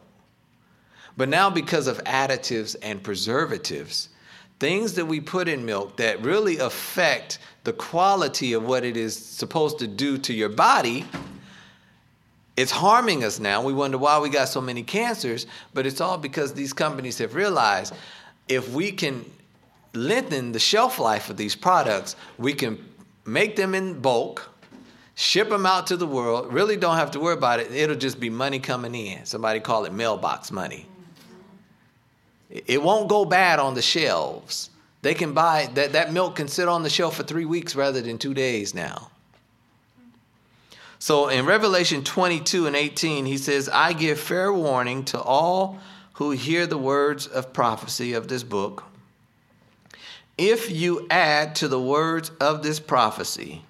But 1.16 1.28
now, 1.28 1.50
because 1.50 1.86
of 1.86 1.98
additives 2.04 2.76
and 2.82 3.02
preservatives, 3.02 4.10
things 4.58 4.94
that 4.94 5.06
we 5.06 5.20
put 5.20 5.48
in 5.48 5.64
milk 5.64 5.96
that 5.96 6.22
really 6.22 6.58
affect 6.58 7.38
the 7.64 7.72
quality 7.72 8.52
of 8.52 8.64
what 8.64 8.84
it 8.84 8.96
is 8.96 9.16
supposed 9.16 9.78
to 9.80 9.86
do 9.86 10.16
to 10.18 10.32
your 10.32 10.48
body, 10.48 11.04
it's 12.56 12.70
harming 12.70 13.24
us 13.24 13.40
now. 13.40 13.62
We 13.62 13.72
wonder 13.72 13.98
why 13.98 14.18
we 14.18 14.28
got 14.28 14.48
so 14.48 14.60
many 14.60 14.82
cancers, 14.82 15.46
but 15.72 15.86
it's 15.86 16.00
all 16.00 16.18
because 16.18 16.52
these 16.52 16.72
companies 16.72 17.18
have 17.18 17.34
realized 17.34 17.94
if 18.48 18.70
we 18.72 18.92
can 18.92 19.24
lengthen 19.94 20.52
the 20.52 20.58
shelf 20.58 20.98
life 20.98 21.30
of 21.30 21.36
these 21.36 21.54
products, 21.54 22.16
we 22.38 22.52
can 22.54 22.82
make 23.24 23.56
them 23.56 23.74
in 23.74 24.00
bulk, 24.00 24.50
ship 25.14 25.48
them 25.48 25.66
out 25.66 25.86
to 25.88 25.96
the 25.96 26.06
world, 26.06 26.52
really 26.52 26.76
don't 26.76 26.96
have 26.96 27.10
to 27.12 27.20
worry 27.20 27.34
about 27.34 27.60
it. 27.60 27.70
It'll 27.72 27.96
just 27.96 28.18
be 28.18 28.30
money 28.30 28.58
coming 28.58 28.94
in. 28.94 29.24
Somebody 29.26 29.60
call 29.60 29.84
it 29.84 29.92
mailbox 29.92 30.50
money. 30.50 30.86
It 32.50 32.82
won't 32.82 33.08
go 33.08 33.24
bad 33.24 33.58
on 33.58 33.74
the 33.74 33.82
shelves. 33.82 34.70
They 35.00 35.14
can 35.14 35.32
buy 35.32 35.68
that, 35.74 35.92
that 35.92 36.12
milk 36.12 36.36
can 36.36 36.48
sit 36.48 36.68
on 36.68 36.82
the 36.82 36.90
shelf 36.90 37.16
for 37.16 37.22
three 37.22 37.44
weeks 37.44 37.74
rather 37.74 38.00
than 38.00 38.18
two 38.18 38.34
days 38.34 38.74
now. 38.74 39.10
So 40.98 41.28
in 41.28 41.46
Revelation 41.46 42.04
22 42.04 42.68
and 42.68 42.76
18, 42.76 43.26
he 43.26 43.36
says, 43.36 43.68
I 43.68 43.92
give 43.92 44.20
fair 44.20 44.52
warning 44.52 45.04
to 45.06 45.20
all 45.20 45.80
who 46.14 46.30
hear 46.30 46.66
the 46.66 46.78
words 46.78 47.26
of 47.26 47.52
prophecy 47.52 48.12
of 48.12 48.28
this 48.28 48.42
book. 48.42 48.84
If 50.38 50.70
you 50.70 51.06
add 51.10 51.54
to 51.56 51.68
the 51.68 51.80
words 51.80 52.30
of 52.40 52.62
this 52.62 52.80
prophecy, 52.80 53.62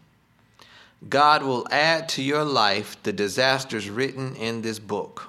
God 1.09 1.43
will 1.43 1.67
add 1.71 2.09
to 2.11 2.23
your 2.23 2.45
life 2.45 2.97
the 3.03 3.13
disasters 3.13 3.91
written 3.91 4.37
in 4.37 4.63
this 4.63 4.79
book. 4.79 5.29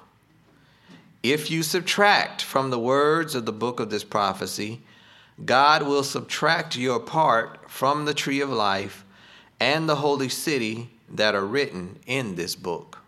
If 1.22 1.50
you 1.50 1.62
subtract 1.62 2.42
from 2.42 2.70
the 2.70 2.78
words 2.78 3.34
of 3.34 3.46
the 3.46 3.52
book 3.52 3.80
of 3.80 3.90
this 3.90 4.04
prophecy, 4.04 4.80
God 5.44 5.82
will 5.82 6.04
subtract 6.04 6.76
your 6.76 7.00
part 7.00 7.70
from 7.70 8.04
the 8.04 8.14
tree 8.14 8.40
of 8.40 8.50
life 8.50 9.04
and 9.58 9.88
the 9.88 9.96
holy 9.96 10.28
city 10.28 10.90
that 11.10 11.34
are 11.34 11.46
written 11.46 11.98
in 12.06 12.36
this 12.36 12.54
book. 12.54 12.98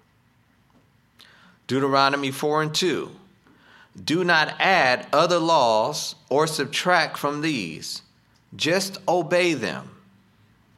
Deuteronomy 1.67 2.31
4 2.31 2.63
and 2.63 2.75
2. 2.75 3.11
Do 4.05 4.25
not 4.25 4.55
add 4.61 5.07
other 5.13 5.39
laws 5.39 6.15
or 6.29 6.47
subtract 6.47 7.17
from 7.17 7.41
these 7.41 8.03
just 8.55 8.99
obey 9.09 9.55
them, 9.55 9.91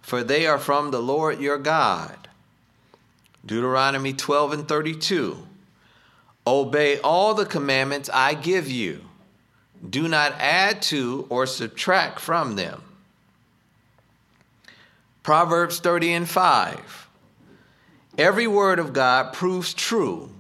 for 0.00 0.24
they 0.24 0.46
are 0.46 0.58
from 0.58 0.90
the 0.90 1.00
Lord 1.00 1.40
your 1.40 1.58
God. 1.58 2.28
Deuteronomy 3.44 4.12
12 4.12 4.52
and 4.52 4.68
32. 4.68 5.46
Obey 6.46 6.98
all 7.00 7.34
the 7.34 7.46
commandments 7.46 8.10
I 8.12 8.34
give 8.34 8.68
you. 8.68 9.04
Do 9.88 10.08
not 10.08 10.32
add 10.38 10.82
to 10.82 11.26
or 11.28 11.46
subtract 11.46 12.20
from 12.20 12.56
them. 12.56 12.82
Proverbs 15.22 15.78
30 15.78 16.14
and 16.14 16.28
5. 16.28 17.08
Every 18.16 18.46
word 18.46 18.78
of 18.78 18.92
God 18.92 19.32
proves 19.32 19.72
true. 19.74 20.30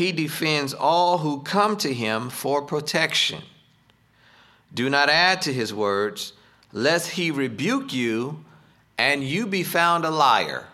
He 0.00 0.12
defends 0.12 0.72
all 0.72 1.18
who 1.18 1.42
come 1.42 1.76
to 1.76 1.92
him 1.92 2.30
for 2.30 2.62
protection. 2.62 3.42
Do 4.72 4.88
not 4.88 5.10
add 5.10 5.42
to 5.42 5.52
his 5.52 5.74
words, 5.74 6.32
lest 6.72 7.10
he 7.10 7.30
rebuke 7.30 7.92
you 7.92 8.42
and 8.96 9.22
you 9.22 9.46
be 9.46 9.62
found 9.62 10.06
a 10.06 10.10
liar. 10.10 10.64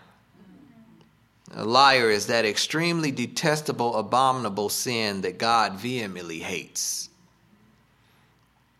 A 1.53 1.65
liar 1.65 2.09
is 2.09 2.27
that 2.27 2.45
extremely 2.45 3.11
detestable, 3.11 3.97
abominable 3.97 4.69
sin 4.69 5.19
that 5.23 5.37
God 5.37 5.73
vehemently 5.73 6.39
hates. 6.39 7.09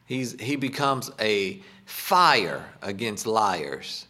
He's, 0.06 0.40
he 0.40 0.56
becomes 0.56 1.12
a 1.20 1.62
fire 1.84 2.64
against 2.82 3.28
liars 3.28 4.08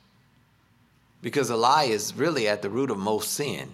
because 1.23 1.49
a 1.49 1.57
lie 1.57 1.85
is 1.85 2.13
really 2.13 2.47
at 2.47 2.61
the 2.61 2.69
root 2.69 2.91
of 2.91 2.99
most 2.99 3.33
sin. 3.33 3.71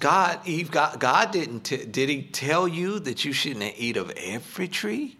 God, 0.00 0.40
Eve, 0.46 0.70
God, 0.70 0.98
God 0.98 1.30
didn't 1.30 1.60
t- 1.60 1.84
did 1.84 2.08
he 2.08 2.22
tell 2.22 2.66
you 2.66 2.98
that 3.00 3.24
you 3.24 3.32
shouldn't 3.32 3.74
eat 3.78 3.96
of 3.96 4.10
every 4.16 4.66
tree? 4.66 5.16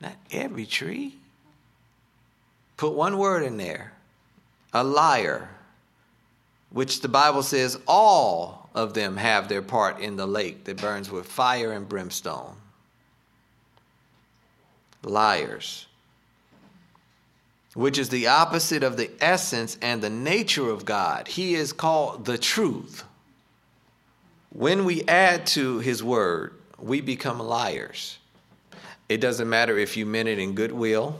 Not 0.00 0.16
every 0.30 0.66
tree. 0.66 1.16
Put 2.76 2.92
one 2.92 3.18
word 3.18 3.44
in 3.44 3.56
there 3.56 3.92
a 4.72 4.84
liar, 4.84 5.48
which 6.70 7.00
the 7.00 7.08
Bible 7.08 7.42
says 7.42 7.78
all 7.86 8.68
of 8.74 8.94
them 8.94 9.16
have 9.16 9.48
their 9.48 9.62
part 9.62 10.00
in 10.00 10.16
the 10.16 10.26
lake 10.26 10.64
that 10.64 10.80
burns 10.80 11.10
with 11.10 11.26
fire 11.26 11.72
and 11.72 11.88
brimstone. 11.88 12.56
Liars, 15.02 15.86
which 17.74 17.98
is 17.98 18.08
the 18.08 18.26
opposite 18.26 18.82
of 18.82 18.96
the 18.96 19.10
essence 19.20 19.78
and 19.80 20.02
the 20.02 20.10
nature 20.10 20.68
of 20.68 20.84
God. 20.84 21.28
He 21.28 21.54
is 21.54 21.72
called 21.72 22.24
the 22.26 22.36
truth. 22.36 23.04
When 24.50 24.84
we 24.84 25.02
add 25.04 25.46
to 25.48 25.78
his 25.78 26.02
word, 26.02 26.54
we 26.78 27.00
become 27.00 27.38
liars. 27.38 28.18
It 29.08 29.20
doesn't 29.20 29.48
matter 29.48 29.78
if 29.78 29.96
you 29.96 30.06
meant 30.06 30.28
it 30.28 30.38
in 30.38 30.54
goodwill. 30.54 31.18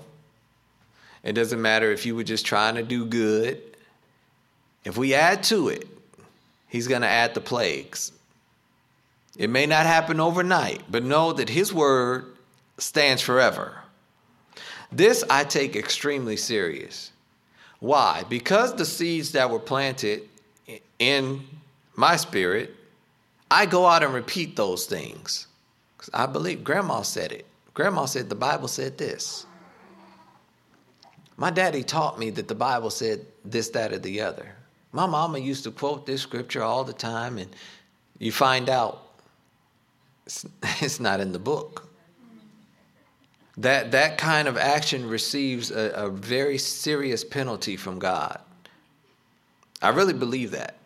It 1.22 1.32
doesn't 1.32 1.60
matter 1.60 1.90
if 1.90 2.06
you 2.06 2.14
were 2.14 2.24
just 2.24 2.46
trying 2.46 2.76
to 2.76 2.82
do 2.82 3.04
good. 3.04 3.62
If 4.84 4.96
we 4.96 5.14
add 5.14 5.42
to 5.44 5.68
it, 5.68 5.86
he's 6.68 6.88
going 6.88 7.02
to 7.02 7.08
add 7.08 7.34
the 7.34 7.40
plagues. 7.40 8.12
It 9.36 9.50
may 9.50 9.66
not 9.66 9.86
happen 9.86 10.20
overnight, 10.20 10.82
but 10.90 11.04
know 11.04 11.32
that 11.32 11.48
his 11.48 11.72
word 11.72 12.26
stands 12.78 13.22
forever. 13.22 13.78
This 14.90 15.22
I 15.28 15.44
take 15.44 15.76
extremely 15.76 16.36
serious. 16.36 17.12
Why? 17.80 18.24
Because 18.28 18.74
the 18.74 18.84
seeds 18.84 19.32
that 19.32 19.50
were 19.50 19.58
planted 19.58 20.28
in 20.98 21.46
my 21.94 22.16
spirit, 22.16 22.74
I 23.50 23.66
go 23.66 23.86
out 23.86 24.02
and 24.02 24.12
repeat 24.12 24.56
those 24.56 24.86
things. 24.86 25.46
Because 25.96 26.10
I 26.14 26.26
believe 26.26 26.62
grandma 26.62 27.02
said 27.02 27.32
it. 27.32 27.46
Grandma 27.74 28.04
said 28.06 28.28
the 28.28 28.34
Bible 28.34 28.68
said 28.68 28.98
this. 28.98 29.46
My 31.36 31.50
daddy 31.50 31.82
taught 31.82 32.18
me 32.18 32.30
that 32.30 32.48
the 32.48 32.54
Bible 32.54 32.90
said 32.90 33.24
this, 33.44 33.68
that, 33.70 33.92
or 33.92 33.98
the 33.98 34.20
other. 34.20 34.54
My 34.92 35.06
mama 35.06 35.38
used 35.38 35.64
to 35.64 35.70
quote 35.70 36.04
this 36.04 36.22
scripture 36.22 36.62
all 36.62 36.82
the 36.82 36.92
time, 36.92 37.38
and 37.38 37.54
you 38.18 38.32
find 38.32 38.68
out 38.68 39.02
it's, 40.26 40.44
it's 40.80 40.98
not 40.98 41.20
in 41.20 41.32
the 41.32 41.38
book. 41.38 41.88
That, 43.56 43.90
that 43.92 44.18
kind 44.18 44.46
of 44.48 44.56
action 44.56 45.08
receives 45.08 45.70
a, 45.70 45.92
a 45.94 46.10
very 46.10 46.58
serious 46.58 47.24
penalty 47.24 47.76
from 47.76 47.98
God. 47.98 48.40
I 49.80 49.90
really 49.90 50.12
believe 50.12 50.52
that. 50.52 50.77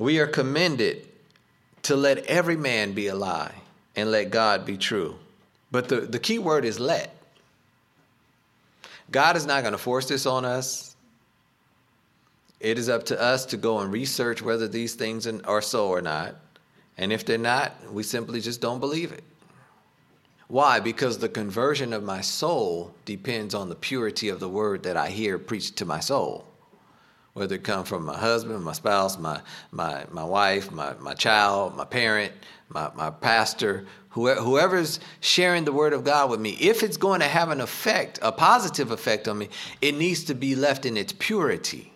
We 0.00 0.18
are 0.18 0.26
commended 0.26 1.06
to 1.82 1.94
let 1.94 2.24
every 2.24 2.56
man 2.56 2.94
be 2.94 3.08
a 3.08 3.14
lie 3.14 3.52
and 3.94 4.10
let 4.10 4.30
God 4.30 4.64
be 4.64 4.78
true. 4.78 5.16
But 5.70 5.90
the, 5.90 6.00
the 6.00 6.18
key 6.18 6.38
word 6.38 6.64
is 6.64 6.80
let. 6.80 7.14
God 9.10 9.36
is 9.36 9.44
not 9.44 9.60
going 9.60 9.72
to 9.72 9.78
force 9.78 10.08
this 10.08 10.24
on 10.24 10.46
us. 10.46 10.96
It 12.60 12.78
is 12.78 12.88
up 12.88 13.04
to 13.06 13.20
us 13.20 13.44
to 13.46 13.58
go 13.58 13.80
and 13.80 13.92
research 13.92 14.40
whether 14.40 14.66
these 14.66 14.94
things 14.94 15.26
are 15.26 15.60
so 15.60 15.88
or 15.88 16.00
not. 16.00 16.34
And 16.96 17.12
if 17.12 17.26
they're 17.26 17.36
not, 17.36 17.92
we 17.92 18.02
simply 18.02 18.40
just 18.40 18.62
don't 18.62 18.80
believe 18.80 19.12
it. 19.12 19.24
Why? 20.48 20.80
Because 20.80 21.18
the 21.18 21.28
conversion 21.28 21.92
of 21.92 22.02
my 22.02 22.22
soul 22.22 22.94
depends 23.04 23.54
on 23.54 23.68
the 23.68 23.74
purity 23.74 24.30
of 24.30 24.40
the 24.40 24.48
word 24.48 24.82
that 24.84 24.96
I 24.96 25.10
hear 25.10 25.38
preached 25.38 25.76
to 25.76 25.84
my 25.84 26.00
soul 26.00 26.46
whether 27.32 27.54
it 27.54 27.64
come 27.64 27.84
from 27.84 28.04
my 28.04 28.16
husband, 28.16 28.64
my 28.64 28.72
spouse, 28.72 29.18
my, 29.18 29.40
my, 29.70 30.04
my 30.10 30.24
wife, 30.24 30.70
my, 30.72 30.94
my 30.94 31.14
child, 31.14 31.76
my 31.76 31.84
parent, 31.84 32.32
my, 32.68 32.90
my 32.94 33.10
pastor, 33.10 33.86
whoever, 34.10 34.40
whoever's 34.40 35.00
sharing 35.20 35.64
the 35.64 35.72
word 35.72 35.92
of 35.92 36.04
God 36.04 36.30
with 36.30 36.40
me, 36.40 36.56
if 36.60 36.82
it's 36.82 36.96
going 36.96 37.20
to 37.20 37.28
have 37.28 37.50
an 37.50 37.60
effect, 37.60 38.18
a 38.22 38.32
positive 38.32 38.90
effect 38.90 39.28
on 39.28 39.38
me, 39.38 39.48
it 39.80 39.94
needs 39.94 40.24
to 40.24 40.34
be 40.34 40.54
left 40.54 40.84
in 40.86 40.96
its 40.96 41.12
purity. 41.12 41.92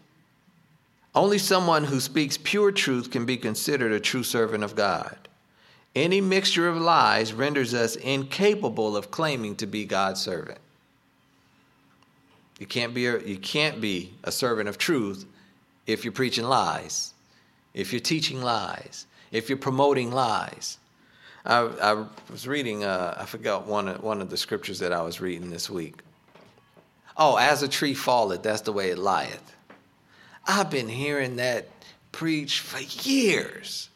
Only 1.15 1.39
someone 1.39 1.85
who 1.85 2.01
speaks 2.01 2.37
pure 2.37 2.73
truth 2.73 3.11
can 3.11 3.25
be 3.25 3.37
considered 3.37 3.93
a 3.93 4.01
true 4.01 4.25
servant 4.25 4.65
of 4.65 4.75
God. 4.75 5.17
Any 5.95 6.21
mixture 6.21 6.69
of 6.69 6.77
lies 6.77 7.33
renders 7.33 7.73
us 7.73 7.95
incapable 7.95 8.97
of 8.97 9.13
claiming 9.13 9.55
to 9.57 9.67
be 9.67 9.85
God's 9.85 10.21
servant. 10.21 10.59
You 12.59 12.67
can't 12.67 12.95
be 12.95 13.07
a, 13.07 13.19
you 13.19 13.37
can't 13.39 13.81
be 13.81 14.15
a 14.25 14.33
servant 14.33 14.69
of 14.69 14.79
truth 14.79 15.27
if 15.87 16.05
you're 16.05 16.13
preaching 16.13 16.45
lies, 16.45 17.13
if 17.75 17.93
you're 17.93 18.01
teaching 18.01 18.43
lies, 18.43 19.07
if 19.33 19.49
you're 19.49 19.59
promoting 19.59 20.13
lies. 20.13 20.79
I, 21.45 21.59
I 21.59 22.07
was 22.31 22.47
reading, 22.47 22.85
uh, 22.85 23.17
I 23.19 23.27
forgot 23.27 23.67
one 23.67 23.89
of, 23.89 24.03
one 24.03 24.23
of 24.23 24.31
the 24.31 24.37
scriptures 24.37 24.79
that 24.79 24.93
I 24.93 25.03
was 25.03 25.21
reading 25.21 25.51
this 25.51 25.69
week. 25.69 26.01
Oh, 27.17 27.37
as 27.37 27.63
a 27.63 27.69
tree 27.69 27.95
falleth, 27.95 28.43
that's 28.43 28.63
the 28.63 28.73
way 28.73 28.91
it 28.91 28.99
lieth. 28.99 29.53
I've 30.47 30.71
been 30.71 30.89
hearing 30.89 31.37
that 31.37 31.69
preached 32.13 32.61
for 32.61 32.81
years. 33.09 33.89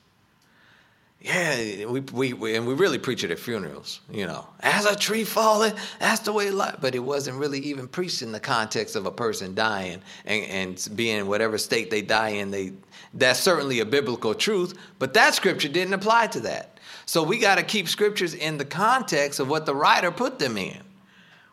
Yeah, 1.20 1.86
we, 1.86 2.00
we, 2.00 2.32
we, 2.32 2.54
and 2.54 2.64
we 2.64 2.74
really 2.74 2.98
preach 2.98 3.24
it 3.24 3.32
at 3.32 3.40
funerals, 3.40 4.00
you 4.08 4.24
know. 4.24 4.46
As 4.60 4.84
a 4.84 4.94
tree 4.94 5.24
falling, 5.24 5.74
that's 5.98 6.20
the 6.20 6.32
way 6.32 6.50
lies. 6.50 6.76
But 6.80 6.94
it 6.94 7.00
wasn't 7.00 7.38
really 7.38 7.58
even 7.58 7.88
preached 7.88 8.22
in 8.22 8.30
the 8.30 8.38
context 8.38 8.94
of 8.94 9.04
a 9.04 9.10
person 9.10 9.52
dying 9.52 10.00
and, 10.26 10.44
and 10.44 10.88
being 10.94 11.26
whatever 11.26 11.58
state 11.58 11.90
they 11.90 12.02
die 12.02 12.30
in. 12.30 12.52
They, 12.52 12.72
that's 13.14 13.40
certainly 13.40 13.80
a 13.80 13.84
biblical 13.84 14.32
truth, 14.32 14.78
but 15.00 15.12
that 15.14 15.34
scripture 15.34 15.68
didn't 15.68 15.94
apply 15.94 16.28
to 16.28 16.40
that. 16.40 16.78
So 17.04 17.24
we 17.24 17.38
got 17.38 17.56
to 17.56 17.64
keep 17.64 17.88
scriptures 17.88 18.34
in 18.34 18.56
the 18.56 18.64
context 18.64 19.40
of 19.40 19.48
what 19.48 19.66
the 19.66 19.74
writer 19.74 20.12
put 20.12 20.38
them 20.38 20.56
in. 20.56 20.78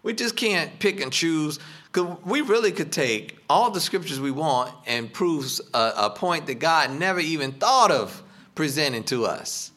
We 0.04 0.14
just 0.14 0.36
can't 0.36 0.78
pick 0.78 1.02
and 1.02 1.12
choose 1.12 1.58
because 1.92 2.18
we 2.24 2.42
really 2.42 2.72
could 2.72 2.92
take 2.92 3.40
all 3.50 3.72
the 3.72 3.82
scriptures 3.82 4.20
we 4.20 4.30
want 4.30 4.72
and 4.86 5.12
prove 5.12 5.60
a, 5.74 5.94
a 5.98 6.10
point 6.12 6.46
that 6.46 6.60
God 6.60 6.92
never 6.92 7.20
even 7.20 7.54
thought 7.54 7.90
of 7.90 8.22
presenting 8.56 9.04
to 9.04 9.26
us. 9.26 9.72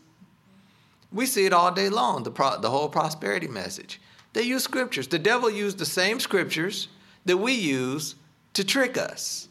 We 1.13 1.27
see 1.27 1.47
it 1.47 1.53
all 1.53 1.73
day 1.73 1.89
long, 1.89 2.23
the, 2.23 2.31
pro, 2.31 2.61
the 2.61 2.71
whole 2.71 2.89
prosperity 2.89 3.49
message. 3.49 4.01
They 4.33 4.43
use 4.43 4.63
scriptures. 4.63 5.09
The 5.09 5.19
devil 5.19 5.51
used 5.51 5.79
the 5.79 5.87
same 5.87 6.21
scriptures 6.21 6.89
that 7.25 7.37
we 7.37 7.53
use 7.55 8.15
to 8.55 8.65
trick 8.65 8.97
us, 8.97 9.49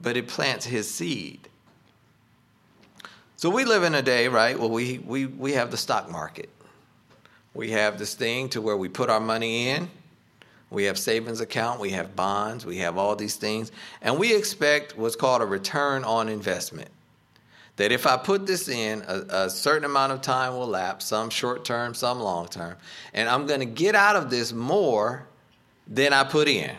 but 0.00 0.16
it 0.16 0.28
plants 0.28 0.66
his 0.66 0.92
seed. 0.92 1.48
So 3.36 3.50
we 3.50 3.64
live 3.64 3.84
in 3.84 3.94
a 3.94 4.02
day, 4.02 4.26
right? 4.28 4.58
Well, 4.58 4.70
we, 4.70 4.98
we, 4.98 5.26
we 5.26 5.52
have 5.52 5.70
the 5.70 5.76
stock 5.76 6.10
market. 6.10 6.48
We 7.54 7.70
have 7.70 7.98
this 7.98 8.14
thing 8.14 8.48
to 8.50 8.60
where 8.60 8.76
we 8.76 8.88
put 8.88 9.10
our 9.10 9.20
money 9.20 9.68
in. 9.68 9.88
We 10.70 10.84
have 10.84 10.98
savings 10.98 11.40
account, 11.40 11.80
we 11.80 11.90
have 11.90 12.14
bonds, 12.14 12.66
we 12.66 12.76
have 12.78 12.98
all 12.98 13.16
these 13.16 13.36
things, 13.36 13.72
and 14.02 14.18
we 14.18 14.36
expect 14.36 14.98
what's 14.98 15.16
called 15.16 15.40
a 15.40 15.46
return 15.46 16.04
on 16.04 16.28
investment 16.28 16.90
that 17.78 17.92
if 17.92 18.06
I 18.06 18.16
put 18.16 18.44
this 18.44 18.68
in, 18.68 19.02
a, 19.06 19.44
a, 19.44 19.50
certain 19.50 19.84
amount 19.84 20.12
of 20.12 20.20
time 20.20 20.52
will 20.54 20.66
lapse, 20.66 21.06
some 21.06 21.30
short 21.30 21.64
term, 21.64 21.94
some 21.94 22.18
long 22.18 22.48
term, 22.48 22.76
and 23.14 23.28
I'm 23.28 23.46
going 23.46 23.60
to 23.60 23.66
get 23.66 23.94
out 23.94 24.16
of 24.16 24.30
this 24.30 24.52
more 24.52 25.26
than 25.86 26.12
I 26.12 26.24
put 26.24 26.48
in. 26.48 26.70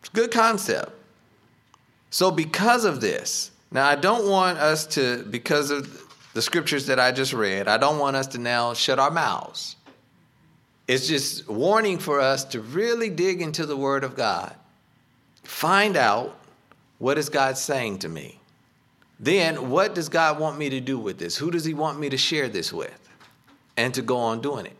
It's 0.00 0.08
a 0.08 0.12
good 0.12 0.32
concept. 0.32 0.90
So, 2.10 2.32
because 2.32 2.84
of 2.84 3.00
this, 3.00 3.52
now 3.70 3.86
I 3.86 3.94
don't 3.94 4.28
want 4.28 4.58
us 4.58 4.84
to, 4.88 5.22
because 5.30 5.70
of 5.70 6.04
the 6.34 6.42
scriptures 6.42 6.86
that 6.86 6.98
I 6.98 7.12
just 7.12 7.32
read, 7.32 7.68
I 7.68 7.78
don't 7.78 8.00
want 8.00 8.16
us 8.16 8.26
to 8.28 8.38
now 8.38 8.74
shut 8.74 8.98
our 8.98 9.12
mouths. 9.12 9.76
It's 10.88 11.06
just 11.06 11.48
warning 11.48 11.98
for 11.98 12.20
us 12.20 12.44
to 12.46 12.60
really 12.60 13.10
dig 13.10 13.40
into 13.40 13.64
the 13.64 13.76
Word 13.76 14.02
of 14.02 14.16
God. 14.16 14.54
Find 15.44 15.96
out 15.96 16.36
what 16.98 17.16
is 17.16 17.28
God 17.28 17.56
saying 17.56 18.00
to 18.00 18.08
me. 18.08 18.40
Then, 19.22 19.70
what 19.70 19.94
does 19.94 20.08
God 20.08 20.40
want 20.40 20.58
me 20.58 20.68
to 20.70 20.80
do 20.80 20.98
with 20.98 21.16
this? 21.16 21.36
Who 21.36 21.52
does 21.52 21.64
He 21.64 21.74
want 21.74 22.00
me 22.00 22.08
to 22.08 22.16
share 22.18 22.48
this 22.48 22.72
with? 22.72 22.98
And 23.76 23.94
to 23.94 24.02
go 24.02 24.16
on 24.16 24.40
doing 24.40 24.66
it. 24.66 24.76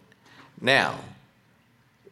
Now, 0.61 0.98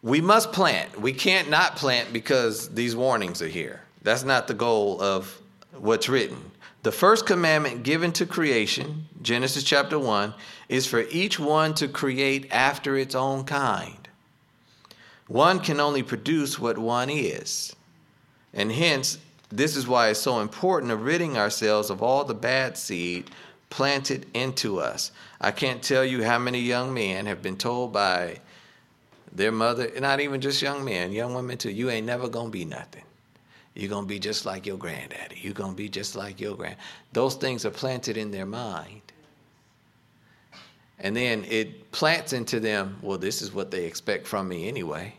we 0.00 0.20
must 0.20 0.52
plant. 0.52 0.98
We 0.98 1.12
can't 1.12 1.50
not 1.50 1.74
plant 1.74 2.12
because 2.12 2.68
these 2.68 2.94
warnings 2.94 3.42
are 3.42 3.48
here. 3.48 3.82
That's 4.02 4.22
not 4.22 4.46
the 4.46 4.54
goal 4.54 5.02
of 5.02 5.40
what's 5.72 6.08
written. 6.08 6.38
The 6.84 6.92
first 6.92 7.26
commandment 7.26 7.82
given 7.82 8.12
to 8.12 8.24
creation, 8.24 9.06
Genesis 9.20 9.64
chapter 9.64 9.98
1, 9.98 10.32
is 10.68 10.86
for 10.86 11.00
each 11.10 11.38
one 11.38 11.74
to 11.74 11.88
create 11.88 12.46
after 12.52 12.96
its 12.96 13.14
own 13.14 13.44
kind. 13.44 14.08
One 15.26 15.58
can 15.58 15.80
only 15.80 16.02
produce 16.04 16.58
what 16.58 16.78
one 16.78 17.10
is. 17.10 17.74
And 18.54 18.72
hence, 18.72 19.18
this 19.50 19.76
is 19.76 19.86
why 19.86 20.08
it's 20.08 20.20
so 20.20 20.40
important 20.40 20.92
of 20.92 21.04
ridding 21.04 21.36
ourselves 21.36 21.90
of 21.90 22.02
all 22.02 22.24
the 22.24 22.34
bad 22.34 22.76
seed 22.76 23.30
planted 23.68 24.26
into 24.34 24.80
us. 24.80 25.12
I 25.40 25.50
can't 25.50 25.82
tell 25.82 26.04
you 26.04 26.24
how 26.24 26.38
many 26.38 26.60
young 26.60 26.92
men 26.92 27.26
have 27.26 27.42
been 27.42 27.56
told 27.56 27.92
by 27.92 28.40
their 29.32 29.52
mother, 29.52 29.90
not 30.00 30.20
even 30.20 30.40
just 30.40 30.60
young 30.60 30.84
men, 30.84 31.12
young 31.12 31.34
women 31.34 31.56
too, 31.56 31.70
you 31.70 31.90
ain't 31.90 32.06
never 32.06 32.28
gonna 32.28 32.50
be 32.50 32.64
nothing. 32.64 33.04
You're 33.74 33.88
gonna 33.88 34.06
be 34.06 34.18
just 34.18 34.44
like 34.44 34.66
your 34.66 34.76
granddaddy. 34.76 35.38
You're 35.40 35.54
gonna 35.54 35.74
be 35.74 35.88
just 35.88 36.16
like 36.16 36.40
your 36.40 36.56
grand. 36.56 36.76
Those 37.12 37.36
things 37.36 37.64
are 37.64 37.70
planted 37.70 38.16
in 38.16 38.30
their 38.30 38.46
mind. 38.46 39.02
And 40.98 41.16
then 41.16 41.44
it 41.48 41.90
plants 41.92 42.32
into 42.32 42.60
them, 42.60 42.98
well, 43.00 43.18
this 43.18 43.40
is 43.40 43.54
what 43.54 43.70
they 43.70 43.84
expect 43.86 44.26
from 44.26 44.48
me 44.48 44.68
anyway. 44.68 45.14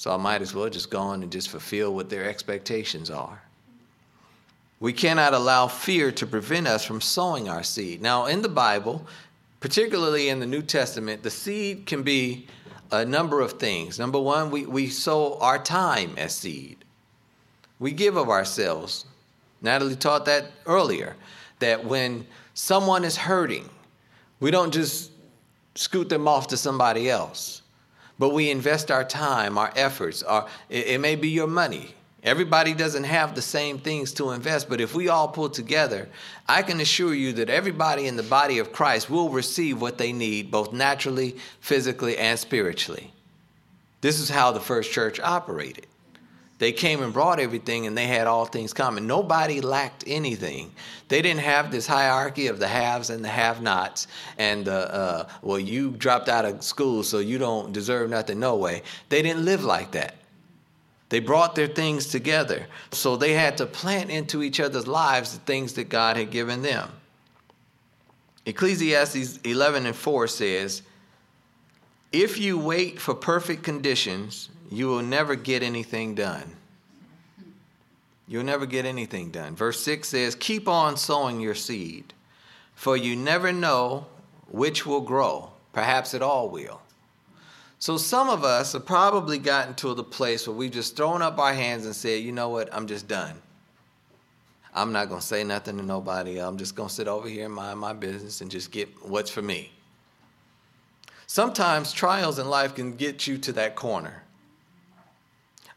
So 0.00 0.10
I 0.10 0.16
might 0.16 0.40
as 0.40 0.54
well 0.54 0.70
just 0.70 0.88
go 0.88 0.98
on 0.98 1.22
and 1.22 1.30
just 1.30 1.50
fulfill 1.50 1.94
what 1.94 2.08
their 2.08 2.24
expectations 2.24 3.10
are. 3.10 3.42
We 4.80 4.94
cannot 4.94 5.34
allow 5.34 5.66
fear 5.66 6.10
to 6.12 6.26
prevent 6.26 6.66
us 6.66 6.86
from 6.86 7.02
sowing 7.02 7.50
our 7.50 7.62
seed. 7.62 8.00
Now, 8.00 8.24
in 8.24 8.40
the 8.40 8.48
Bible, 8.48 9.06
particularly 9.60 10.30
in 10.30 10.40
the 10.40 10.46
New 10.46 10.62
Testament, 10.62 11.22
the 11.22 11.28
seed 11.28 11.84
can 11.84 12.02
be 12.02 12.46
a 12.90 13.04
number 13.04 13.42
of 13.42 13.58
things. 13.58 13.98
Number 13.98 14.18
one, 14.18 14.50
we, 14.50 14.64
we 14.64 14.88
sow 14.88 15.38
our 15.38 15.62
time 15.62 16.14
as 16.16 16.34
seed, 16.34 16.78
we 17.78 17.92
give 17.92 18.16
of 18.16 18.30
ourselves. 18.30 19.04
Natalie 19.60 19.96
taught 19.96 20.24
that 20.24 20.46
earlier 20.64 21.14
that 21.58 21.84
when 21.84 22.26
someone 22.54 23.04
is 23.04 23.18
hurting, 23.18 23.68
we 24.40 24.50
don't 24.50 24.72
just 24.72 25.10
scoot 25.74 26.08
them 26.08 26.26
off 26.26 26.46
to 26.46 26.56
somebody 26.56 27.10
else 27.10 27.59
but 28.20 28.34
we 28.34 28.50
invest 28.50 28.90
our 28.90 29.02
time, 29.02 29.56
our 29.56 29.72
efforts, 29.74 30.22
our, 30.22 30.46
it, 30.68 30.88
it 30.88 31.00
may 31.00 31.16
be 31.16 31.30
your 31.30 31.46
money. 31.46 31.94
Everybody 32.22 32.74
doesn't 32.74 33.04
have 33.04 33.34
the 33.34 33.40
same 33.40 33.78
things 33.78 34.12
to 34.12 34.32
invest, 34.32 34.68
but 34.68 34.78
if 34.78 34.94
we 34.94 35.08
all 35.08 35.26
pull 35.26 35.48
together, 35.48 36.06
I 36.46 36.60
can 36.60 36.80
assure 36.80 37.14
you 37.14 37.32
that 37.32 37.48
everybody 37.48 38.06
in 38.06 38.16
the 38.16 38.22
body 38.22 38.58
of 38.58 38.72
Christ 38.72 39.08
will 39.08 39.30
receive 39.30 39.80
what 39.80 39.96
they 39.96 40.12
need, 40.12 40.50
both 40.50 40.70
naturally, 40.70 41.38
physically, 41.60 42.18
and 42.18 42.38
spiritually. 42.38 43.10
This 44.02 44.20
is 44.20 44.28
how 44.28 44.52
the 44.52 44.60
first 44.60 44.92
church 44.92 45.18
operated. 45.18 45.86
They 46.60 46.72
came 46.72 47.02
and 47.02 47.10
brought 47.10 47.40
everything 47.40 47.86
and 47.86 47.96
they 47.96 48.06
had 48.06 48.26
all 48.26 48.44
things 48.44 48.74
common. 48.74 49.06
Nobody 49.06 49.62
lacked 49.62 50.04
anything. 50.06 50.70
They 51.08 51.22
didn't 51.22 51.40
have 51.40 51.72
this 51.72 51.86
hierarchy 51.86 52.48
of 52.48 52.58
the 52.58 52.68
haves 52.68 53.08
and 53.08 53.24
the 53.24 53.30
have 53.30 53.62
nots 53.62 54.08
and, 54.36 54.68
uh, 54.68 54.72
uh, 54.72 55.28
well, 55.40 55.58
you 55.58 55.92
dropped 55.92 56.28
out 56.28 56.44
of 56.44 56.62
school 56.62 57.02
so 57.02 57.18
you 57.18 57.38
don't 57.38 57.72
deserve 57.72 58.10
nothing, 58.10 58.38
no 58.38 58.56
way. 58.56 58.82
They 59.08 59.22
didn't 59.22 59.46
live 59.46 59.64
like 59.64 59.92
that. 59.92 60.16
They 61.08 61.18
brought 61.18 61.54
their 61.54 61.66
things 61.66 62.08
together. 62.08 62.66
So 62.92 63.16
they 63.16 63.32
had 63.32 63.56
to 63.56 63.64
plant 63.64 64.10
into 64.10 64.42
each 64.42 64.60
other's 64.60 64.86
lives 64.86 65.32
the 65.32 65.40
things 65.46 65.72
that 65.74 65.88
God 65.88 66.18
had 66.18 66.30
given 66.30 66.60
them. 66.60 66.90
Ecclesiastes 68.44 69.38
11 69.44 69.86
and 69.86 69.96
4 69.96 70.26
says, 70.28 70.82
If 72.12 72.36
you 72.36 72.58
wait 72.58 73.00
for 73.00 73.14
perfect 73.14 73.62
conditions, 73.62 74.50
you 74.70 74.86
will 74.86 75.02
never 75.02 75.34
get 75.34 75.62
anything 75.62 76.14
done. 76.14 76.56
You'll 78.28 78.44
never 78.44 78.64
get 78.64 78.84
anything 78.84 79.30
done. 79.30 79.56
Verse 79.56 79.80
6 79.80 80.08
says, 80.08 80.36
Keep 80.36 80.68
on 80.68 80.96
sowing 80.96 81.40
your 81.40 81.56
seed, 81.56 82.14
for 82.76 82.96
you 82.96 83.16
never 83.16 83.52
know 83.52 84.06
which 84.48 84.86
will 84.86 85.00
grow. 85.00 85.50
Perhaps 85.72 86.14
it 86.14 86.22
all 86.22 86.48
will. 86.48 86.80
So 87.80 87.96
some 87.96 88.28
of 88.28 88.44
us 88.44 88.74
have 88.74 88.86
probably 88.86 89.38
gotten 89.38 89.74
to 89.76 89.94
the 89.94 90.04
place 90.04 90.46
where 90.46 90.56
we've 90.56 90.70
just 90.70 90.96
thrown 90.96 91.22
up 91.22 91.38
our 91.38 91.54
hands 91.54 91.86
and 91.86 91.96
said, 91.96 92.22
you 92.22 92.30
know 92.30 92.50
what, 92.50 92.72
I'm 92.72 92.86
just 92.86 93.08
done. 93.08 93.40
I'm 94.74 94.92
not 94.92 95.08
going 95.08 95.20
to 95.20 95.26
say 95.26 95.42
nothing 95.42 95.78
to 95.78 95.82
nobody. 95.82 96.40
I'm 96.40 96.56
just 96.56 96.76
going 96.76 96.88
to 96.88 96.94
sit 96.94 97.08
over 97.08 97.28
here 97.28 97.46
and 97.46 97.54
mind 97.54 97.80
my 97.80 97.92
business 97.92 98.40
and 98.42 98.50
just 98.50 98.70
get 98.70 98.88
what's 99.02 99.30
for 99.30 99.42
me. 99.42 99.72
Sometimes 101.26 101.92
trials 101.92 102.38
in 102.38 102.48
life 102.48 102.74
can 102.74 102.96
get 102.96 103.26
you 103.26 103.38
to 103.38 103.52
that 103.52 103.74
corner. 103.76 104.22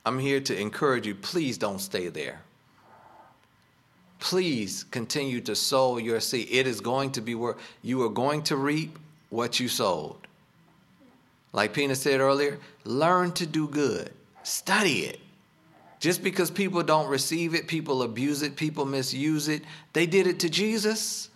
I'm 0.05 0.19
here 0.19 0.41
to 0.41 0.59
encourage 0.59 1.07
you 1.07 1.15
please 1.15 1.57
don't 1.57 1.79
stay 1.79 2.09
there. 2.09 2.41
Please 4.19 4.85
continue 4.85 5.41
to 5.41 5.55
sow 5.55 5.97
your 5.97 6.19
seed. 6.19 6.47
It 6.49 6.67
is 6.67 6.79
going 6.79 7.11
to 7.11 7.21
be 7.21 7.35
where 7.35 7.55
you 7.81 8.03
are 8.03 8.09
going 8.09 8.43
to 8.43 8.55
reap 8.55 8.97
what 9.29 9.59
you 9.59 9.67
sowed. 9.67 10.15
Like 11.51 11.73
Pina 11.73 11.95
said 11.95 12.19
earlier, 12.19 12.59
learn 12.83 13.31
to 13.33 13.45
do 13.45 13.67
good, 13.67 14.11
study 14.43 15.01
it. 15.01 15.19
Just 15.99 16.23
because 16.23 16.51
people 16.51 16.83
don't 16.83 17.07
receive 17.07 17.53
it, 17.53 17.67
people 17.67 18.03
abuse 18.03 18.41
it, 18.41 18.55
people 18.55 18.85
misuse 18.85 19.47
it, 19.47 19.63
they 19.93 20.05
did 20.05 20.27
it 20.27 20.39
to 20.39 20.49
Jesus. 20.49 21.29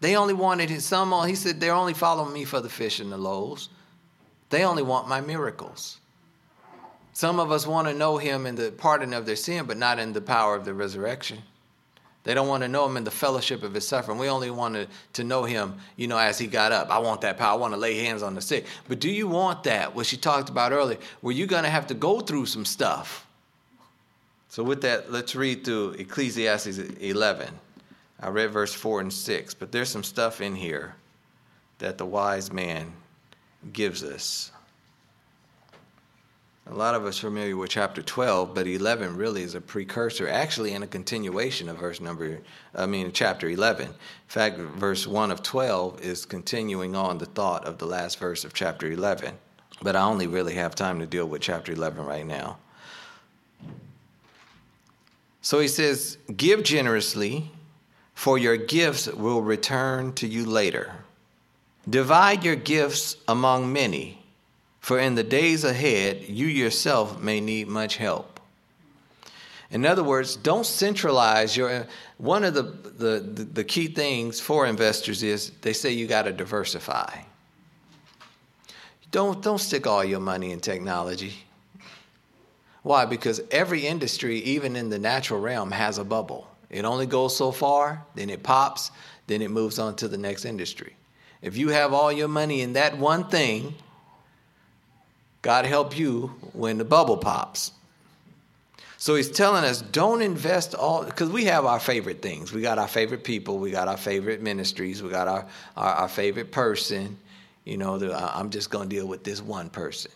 They 0.00 0.16
only 0.16 0.34
wanted 0.34 0.68
his 0.68 0.84
some. 0.84 1.12
He 1.26 1.34
said 1.34 1.60
they're 1.60 1.72
only 1.72 1.94
following 1.94 2.32
me 2.32 2.44
for 2.44 2.60
the 2.60 2.68
fish 2.68 3.00
and 3.00 3.10
the 3.10 3.16
loaves. 3.16 3.70
They 4.50 4.64
only 4.64 4.82
want 4.82 5.08
my 5.08 5.20
miracles. 5.20 5.98
Some 7.16 7.40
of 7.40 7.50
us 7.50 7.66
want 7.66 7.88
to 7.88 7.94
know 7.94 8.18
him 8.18 8.44
in 8.44 8.56
the 8.56 8.70
pardon 8.70 9.14
of 9.14 9.24
their 9.24 9.36
sin, 9.36 9.64
but 9.64 9.78
not 9.78 9.98
in 9.98 10.12
the 10.12 10.20
power 10.20 10.54
of 10.54 10.66
the 10.66 10.74
resurrection. 10.74 11.38
They 12.24 12.34
don't 12.34 12.46
want 12.46 12.62
to 12.62 12.68
know 12.68 12.84
him 12.84 12.98
in 12.98 13.04
the 13.04 13.10
fellowship 13.10 13.62
of 13.62 13.72
his 13.72 13.88
suffering. 13.88 14.18
We 14.18 14.28
only 14.28 14.50
want 14.50 14.74
to, 14.74 14.86
to 15.14 15.24
know 15.24 15.44
him, 15.44 15.76
you 15.96 16.08
know, 16.08 16.18
as 16.18 16.38
he 16.38 16.46
got 16.46 16.72
up. 16.72 16.90
I 16.90 16.98
want 16.98 17.22
that 17.22 17.38
power. 17.38 17.52
I 17.52 17.54
want 17.54 17.72
to 17.72 17.78
lay 17.78 17.96
hands 17.96 18.22
on 18.22 18.34
the 18.34 18.42
sick. 18.42 18.66
But 18.86 19.00
do 19.00 19.08
you 19.08 19.28
want 19.28 19.64
that, 19.64 19.94
what 19.94 20.04
she 20.04 20.18
talked 20.18 20.50
about 20.50 20.72
earlier, 20.72 20.98
where 21.22 21.34
you're 21.34 21.46
going 21.46 21.62
to 21.62 21.70
have 21.70 21.86
to 21.86 21.94
go 21.94 22.20
through 22.20 22.44
some 22.44 22.66
stuff? 22.66 23.26
So, 24.50 24.62
with 24.62 24.82
that, 24.82 25.10
let's 25.10 25.34
read 25.34 25.64
through 25.64 25.92
Ecclesiastes 25.92 26.76
11. 27.00 27.48
I 28.20 28.28
read 28.28 28.50
verse 28.50 28.74
4 28.74 29.00
and 29.00 29.10
6, 29.10 29.54
but 29.54 29.72
there's 29.72 29.88
some 29.88 30.04
stuff 30.04 30.42
in 30.42 30.54
here 30.54 30.94
that 31.78 31.96
the 31.96 32.04
wise 32.04 32.52
man 32.52 32.92
gives 33.72 34.04
us. 34.04 34.52
A 36.68 36.74
lot 36.74 36.96
of 36.96 37.04
us 37.04 37.18
are 37.18 37.28
familiar 37.28 37.56
with 37.56 37.70
chapter 37.70 38.02
12, 38.02 38.52
but 38.52 38.66
11 38.66 39.16
really 39.16 39.42
is 39.42 39.54
a 39.54 39.60
precursor, 39.60 40.28
actually, 40.28 40.72
and 40.72 40.82
a 40.82 40.88
continuation 40.88 41.68
of 41.68 41.78
verse 41.78 42.00
number, 42.00 42.40
I 42.74 42.86
mean, 42.86 43.12
chapter 43.12 43.48
11. 43.48 43.86
In 43.86 43.94
fact, 44.26 44.58
verse 44.58 45.06
1 45.06 45.30
of 45.30 45.44
12 45.44 46.00
is 46.00 46.26
continuing 46.26 46.96
on 46.96 47.18
the 47.18 47.26
thought 47.26 47.64
of 47.64 47.78
the 47.78 47.86
last 47.86 48.18
verse 48.18 48.44
of 48.44 48.52
chapter 48.52 48.90
11. 48.90 49.34
But 49.80 49.94
I 49.94 50.02
only 50.02 50.26
really 50.26 50.54
have 50.54 50.74
time 50.74 50.98
to 50.98 51.06
deal 51.06 51.26
with 51.26 51.40
chapter 51.40 51.70
11 51.70 52.04
right 52.04 52.26
now. 52.26 52.58
So 55.42 55.60
he 55.60 55.68
says, 55.68 56.18
Give 56.36 56.64
generously, 56.64 57.48
for 58.14 58.38
your 58.38 58.56
gifts 58.56 59.06
will 59.06 59.40
return 59.40 60.14
to 60.14 60.26
you 60.26 60.44
later. 60.44 60.92
Divide 61.88 62.42
your 62.42 62.56
gifts 62.56 63.18
among 63.28 63.72
many 63.72 64.25
for 64.86 65.00
in 65.00 65.16
the 65.16 65.24
days 65.24 65.64
ahead, 65.64 66.28
you 66.28 66.46
yourself 66.46 67.20
may 67.20 67.40
need 67.40 67.66
much 67.66 67.96
help. 67.96 68.38
In 69.72 69.84
other 69.84 70.04
words, 70.04 70.36
don't 70.36 70.64
centralize 70.64 71.56
your. 71.56 71.88
One 72.18 72.44
of 72.44 72.54
the, 72.54 72.62
the, 72.62 73.18
the 73.18 73.64
key 73.64 73.88
things 73.88 74.38
for 74.38 74.64
investors 74.64 75.24
is 75.24 75.50
they 75.60 75.72
say 75.72 75.90
you 75.90 76.06
got 76.06 76.22
to 76.22 76.32
diversify. 76.32 77.18
Don't, 79.10 79.42
don't 79.42 79.58
stick 79.58 79.88
all 79.88 80.04
your 80.04 80.20
money 80.20 80.52
in 80.52 80.60
technology. 80.60 81.34
Why? 82.84 83.06
Because 83.06 83.40
every 83.50 83.88
industry, 83.88 84.38
even 84.42 84.76
in 84.76 84.88
the 84.88 85.00
natural 85.00 85.40
realm, 85.40 85.72
has 85.72 85.98
a 85.98 86.04
bubble. 86.04 86.48
It 86.70 86.84
only 86.84 87.06
goes 87.06 87.36
so 87.36 87.50
far, 87.50 88.06
then 88.14 88.30
it 88.30 88.44
pops, 88.44 88.92
then 89.26 89.42
it 89.42 89.50
moves 89.50 89.80
on 89.80 89.96
to 89.96 90.06
the 90.06 90.16
next 90.16 90.44
industry. 90.44 90.94
If 91.42 91.56
you 91.56 91.70
have 91.70 91.92
all 91.92 92.12
your 92.12 92.28
money 92.28 92.60
in 92.60 92.74
that 92.74 92.96
one 92.96 93.28
thing, 93.28 93.74
God 95.46 95.64
help 95.64 95.96
you 95.96 96.32
when 96.54 96.76
the 96.76 96.84
bubble 96.84 97.16
pops. 97.16 97.70
So 98.96 99.14
he's 99.14 99.30
telling 99.30 99.62
us 99.62 99.80
don't 99.80 100.20
invest 100.20 100.74
all 100.74 101.04
because 101.04 101.28
we 101.28 101.44
have 101.44 101.64
our 101.64 101.78
favorite 101.78 102.20
things. 102.20 102.52
We 102.52 102.62
got 102.62 102.80
our 102.80 102.88
favorite 102.88 103.22
people, 103.22 103.58
we 103.60 103.70
got 103.70 103.86
our 103.86 103.96
favorite 103.96 104.42
ministries, 104.42 105.04
we 105.04 105.08
got 105.08 105.28
our 105.28 105.46
our, 105.76 105.94
our 105.94 106.08
favorite 106.08 106.50
person. 106.50 107.16
You 107.64 107.76
know, 107.76 107.96
the, 107.96 108.12
I'm 108.12 108.50
just 108.50 108.70
going 108.70 108.88
to 108.88 108.96
deal 108.96 109.06
with 109.06 109.22
this 109.22 109.40
one 109.40 109.70
person. 109.70 110.10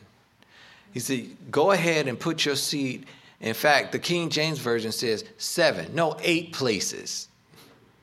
He 0.92 0.98
said, 0.98 1.28
go 1.48 1.70
ahead 1.70 2.08
and 2.08 2.18
put 2.18 2.44
your 2.44 2.56
seed. 2.56 3.06
In 3.40 3.54
fact, 3.54 3.92
the 3.92 4.00
King 4.00 4.30
James 4.30 4.58
Version 4.58 4.90
says 4.90 5.24
seven, 5.38 5.94
no, 5.94 6.16
eight 6.22 6.52
places. 6.52 7.28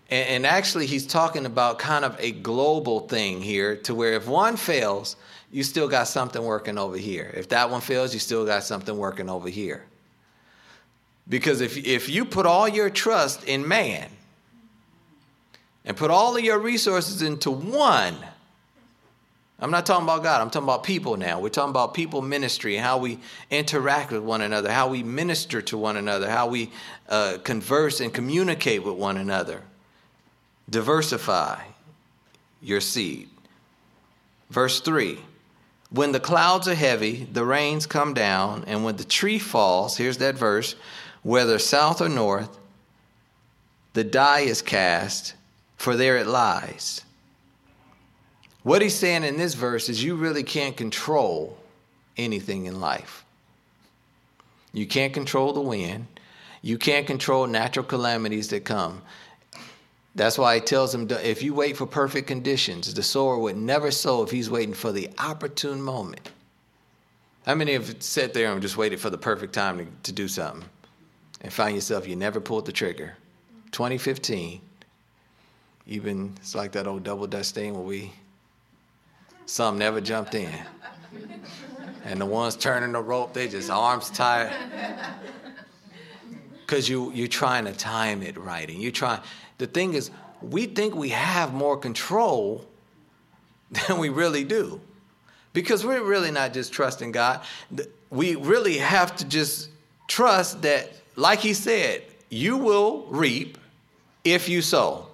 And, 0.10 0.30
and 0.30 0.46
actually, 0.46 0.86
he's 0.86 1.06
talking 1.06 1.46
about 1.46 1.78
kind 1.78 2.06
of 2.06 2.16
a 2.22 2.32
global 2.32 3.02
thing 3.02 3.42
here 3.42 3.76
to 3.84 3.94
where 3.94 4.14
if 4.14 4.30
one 4.30 4.56
fails, 4.56 5.18
you 5.52 5.64
still 5.64 5.88
got 5.88 6.08
something 6.08 6.44
working 6.44 6.78
over 6.78 6.98
here. 6.98 7.32
If 7.36 7.50
that 7.50 7.70
one 7.70 7.82
fails, 7.82 8.14
you 8.14 8.20
still 8.20 8.46
got 8.46 8.64
something 8.64 8.98
working 8.98 9.30
over 9.30 9.50
here. 9.50 9.86
Because 11.30 11.62
if, 11.62 11.78
if 11.78 12.10
you 12.10 12.26
put 12.26 12.46
all 12.46 12.68
your 12.68 12.90
trust 12.90 13.44
in 13.46 13.68
man 13.68 14.10
and 15.86 15.96
put 15.96 16.12
all 16.12 16.36
of 16.36 16.44
your 16.44 16.60
resources 16.60 17.22
into 17.22 17.52
one, 17.52 18.16
I'm 19.60 19.72
not 19.72 19.86
talking 19.86 20.06
about 20.06 20.22
God, 20.22 20.42
I'm 20.42 20.50
talking 20.50 20.68
about 20.68 20.84
people 20.84 21.18
now. 21.18 21.40
We're 21.40 21.50
talking 21.50 21.72
about 21.72 21.94
people 21.94 22.22
ministry, 22.22 22.76
how 22.76 22.98
we 23.00 23.20
interact 23.50 24.12
with 24.12 24.22
one 24.22 24.42
another, 24.42 24.72
how 24.72 24.88
we 24.90 25.02
minister 25.02 25.62
to 25.64 25.78
one 25.78 25.98
another, 25.98 26.30
how 26.30 26.48
we 26.48 26.72
uh, 27.10 27.38
converse 27.44 28.00
and 28.00 28.14
communicate 28.14 28.84
with 28.84 28.96
one 28.96 29.18
another. 29.18 29.64
Diversify 30.70 31.60
your 32.62 32.82
seed. 32.82 33.30
Verse 34.50 34.80
3 34.80 35.18
when 35.90 36.12
the 36.12 36.20
clouds 36.20 36.68
are 36.68 36.76
heavy, 36.76 37.28
the 37.32 37.46
rains 37.46 37.86
come 37.86 38.14
down, 38.14 38.64
and 38.68 38.84
when 38.84 38.98
the 38.98 39.04
tree 39.04 39.40
falls, 39.40 39.98
here's 39.98 40.18
that 40.18 40.36
verse, 40.36 40.76
whether 41.24 41.60
south 41.60 42.02
or 42.02 42.10
north, 42.10 42.58
the 43.94 44.04
die 44.04 44.42
is 44.42 44.62
cast, 44.62 45.34
for 45.78 45.96
there 45.96 46.18
it 46.18 46.28
lies. 46.28 47.04
What 48.64 48.82
he's 48.82 48.96
saying 48.96 49.24
in 49.24 49.38
this 49.38 49.54
verse 49.54 49.88
is 49.88 50.04
you 50.04 50.16
really 50.16 50.44
can't 50.44 50.76
control 50.76 51.58
anything 52.18 52.66
in 52.66 52.82
life. 52.82 53.24
You 54.74 54.86
can't 54.86 55.14
control 55.14 55.54
the 55.54 55.62
wind. 55.62 56.08
You 56.62 56.78
can't 56.78 57.08
control 57.08 57.48
natural 57.48 57.86
calamities 57.86 58.50
that 58.50 58.66
come. 58.66 59.02
That's 60.18 60.36
why 60.40 60.56
he 60.56 60.62
tells 60.62 60.96
him 60.96 61.08
if 61.12 61.44
you 61.44 61.54
wait 61.54 61.78
for 61.78 61.86
perfect 61.86 62.28
conditions, 62.28 62.92
the 62.92 63.04
sower 63.04 63.38
would 63.38 63.56
never 63.56 63.92
sow 63.92 64.24
if 64.24 64.32
he's 64.32 64.50
waiting 64.50 64.74
for 64.74 64.92
the 64.92 65.12
opportune 65.20 65.80
moment. 65.80 66.32
How 67.46 67.54
many 67.54 67.74
have 67.74 68.02
sat 68.02 68.34
there 68.34 68.52
and 68.52 68.60
just 68.60 68.78
waited 68.78 69.00
for 69.00 69.12
the 69.12 69.18
perfect 69.18 69.54
time 69.54 69.78
to, 69.78 69.86
to 70.04 70.12
do 70.12 70.28
something 70.28 70.68
and 71.42 71.54
find 71.54 71.76
yourself 71.76 72.08
you 72.08 72.16
never 72.16 72.42
pulled 72.42 72.66
the 72.66 72.72
trigger? 72.72 73.16
2015, 73.72 74.60
even 75.86 76.34
it's 76.38 76.56
like 76.56 76.72
that 76.72 76.88
old 76.88 77.04
double 77.04 77.28
dutch 77.28 77.52
thing 77.52 77.76
where 77.76 77.84
we 77.84 78.12
some 79.46 79.78
never 79.78 80.02
jumped 80.02 80.34
in. 80.34 80.52
And 82.06 82.20
the 82.20 82.26
ones 82.26 82.56
turning 82.56 82.94
the 82.94 83.02
rope, 83.02 83.34
they 83.34 83.48
just 83.48 83.70
arms 83.70 84.10
tired. 84.10 84.52
Because 86.62 86.90
you, 86.90 87.12
you're 87.14 87.28
trying 87.28 87.66
to 87.66 87.72
time 87.72 88.24
it 88.24 88.36
right. 88.36 88.68
And 88.68 88.82
you're 88.82 88.92
trying, 88.92 89.22
the 89.58 89.68
thing 89.68 89.94
is, 89.94 90.12
we 90.42 90.66
think 90.66 90.96
we 90.96 91.10
have 91.10 91.54
more 91.54 91.78
control 91.78 92.66
than 93.72 93.98
we 93.98 94.10
really 94.10 94.44
do. 94.44 94.80
Because 95.54 95.86
we're 95.86 96.04
really 96.04 96.32
not 96.32 96.54
just 96.54 96.72
trusting 96.72 97.12
God. 97.12 97.42
We 98.10 98.36
really 98.36 98.78
have 98.78 99.16
to 99.18 99.26
just 99.26 99.70
trust 100.08 100.62
that, 100.62 100.92
like 101.16 101.40
He 101.40 101.54
said, 101.54 102.04
you 102.30 102.58
will 102.58 103.08
reap 103.10 103.58
if 104.24 104.48
you 104.48 104.62
sow. 104.62 105.08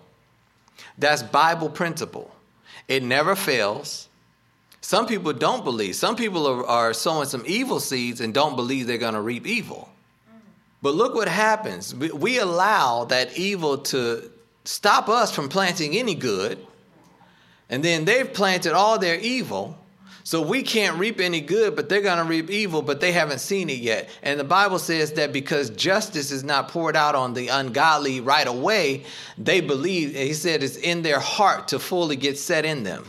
That's 0.97 1.23
Bible 1.23 1.69
principle. 1.69 2.29
It 2.87 3.03
never 3.03 3.35
fails. 3.35 4.09
Some 4.81 5.07
people 5.07 5.31
don't 5.31 5.63
believe. 5.63 5.95
Some 5.95 6.17
people 6.17 6.45
are, 6.45 6.65
are 6.65 6.93
sowing 6.93 7.27
some 7.27 7.43
evil 7.45 7.79
seeds 7.79 8.19
and 8.19 8.33
don't 8.33 8.57
believe 8.57 8.85
they're 8.85 8.97
going 8.97 9.13
to 9.13 9.21
reap 9.21 9.47
evil. 9.47 9.89
But 10.81 10.95
look 10.95 11.15
what 11.15 11.29
happens. 11.29 11.95
We, 11.95 12.11
we 12.11 12.39
allow 12.39 13.05
that 13.05 13.37
evil 13.37 13.77
to 13.77 14.29
stop 14.63 15.09
us 15.09 15.31
from 15.33 15.49
planting 15.49 15.95
any 15.95 16.15
good. 16.15 16.65
And 17.69 17.83
then 17.83 18.05
they've 18.05 18.31
planted 18.31 18.73
all 18.73 18.99
their 18.99 19.19
evil. 19.19 19.77
So 20.25 20.41
we 20.41 20.63
can't 20.63 20.97
reap 20.97 21.19
any 21.19 21.41
good, 21.41 21.75
but 21.75 21.89
they're 21.89 22.01
going 22.01 22.17
to 22.17 22.23
reap 22.23 22.49
evil, 22.49 22.81
but 22.81 23.01
they 23.01 23.11
haven't 23.11 23.39
seen 23.39 23.69
it 23.69 23.79
yet. 23.79 24.09
And 24.21 24.39
the 24.39 24.45
Bible 24.45 24.79
says 24.79 25.13
that 25.13 25.33
because 25.33 25.69
justice 25.71 26.31
is 26.31 26.45
not 26.45 26.69
poured 26.69 26.95
out 26.95 27.13
on 27.13 27.33
the 27.33 27.49
ungodly 27.49 28.21
right 28.21 28.47
away, 28.47 29.03
they 29.37 29.59
believe, 29.59 30.15
he 30.15 30.33
said, 30.33 30.63
it's 30.63 30.77
in 30.77 31.01
their 31.01 31.19
heart 31.19 31.69
to 31.69 31.79
fully 31.79 32.15
get 32.15 32.37
set 32.37 32.63
in 32.63 32.83
them. 32.83 33.05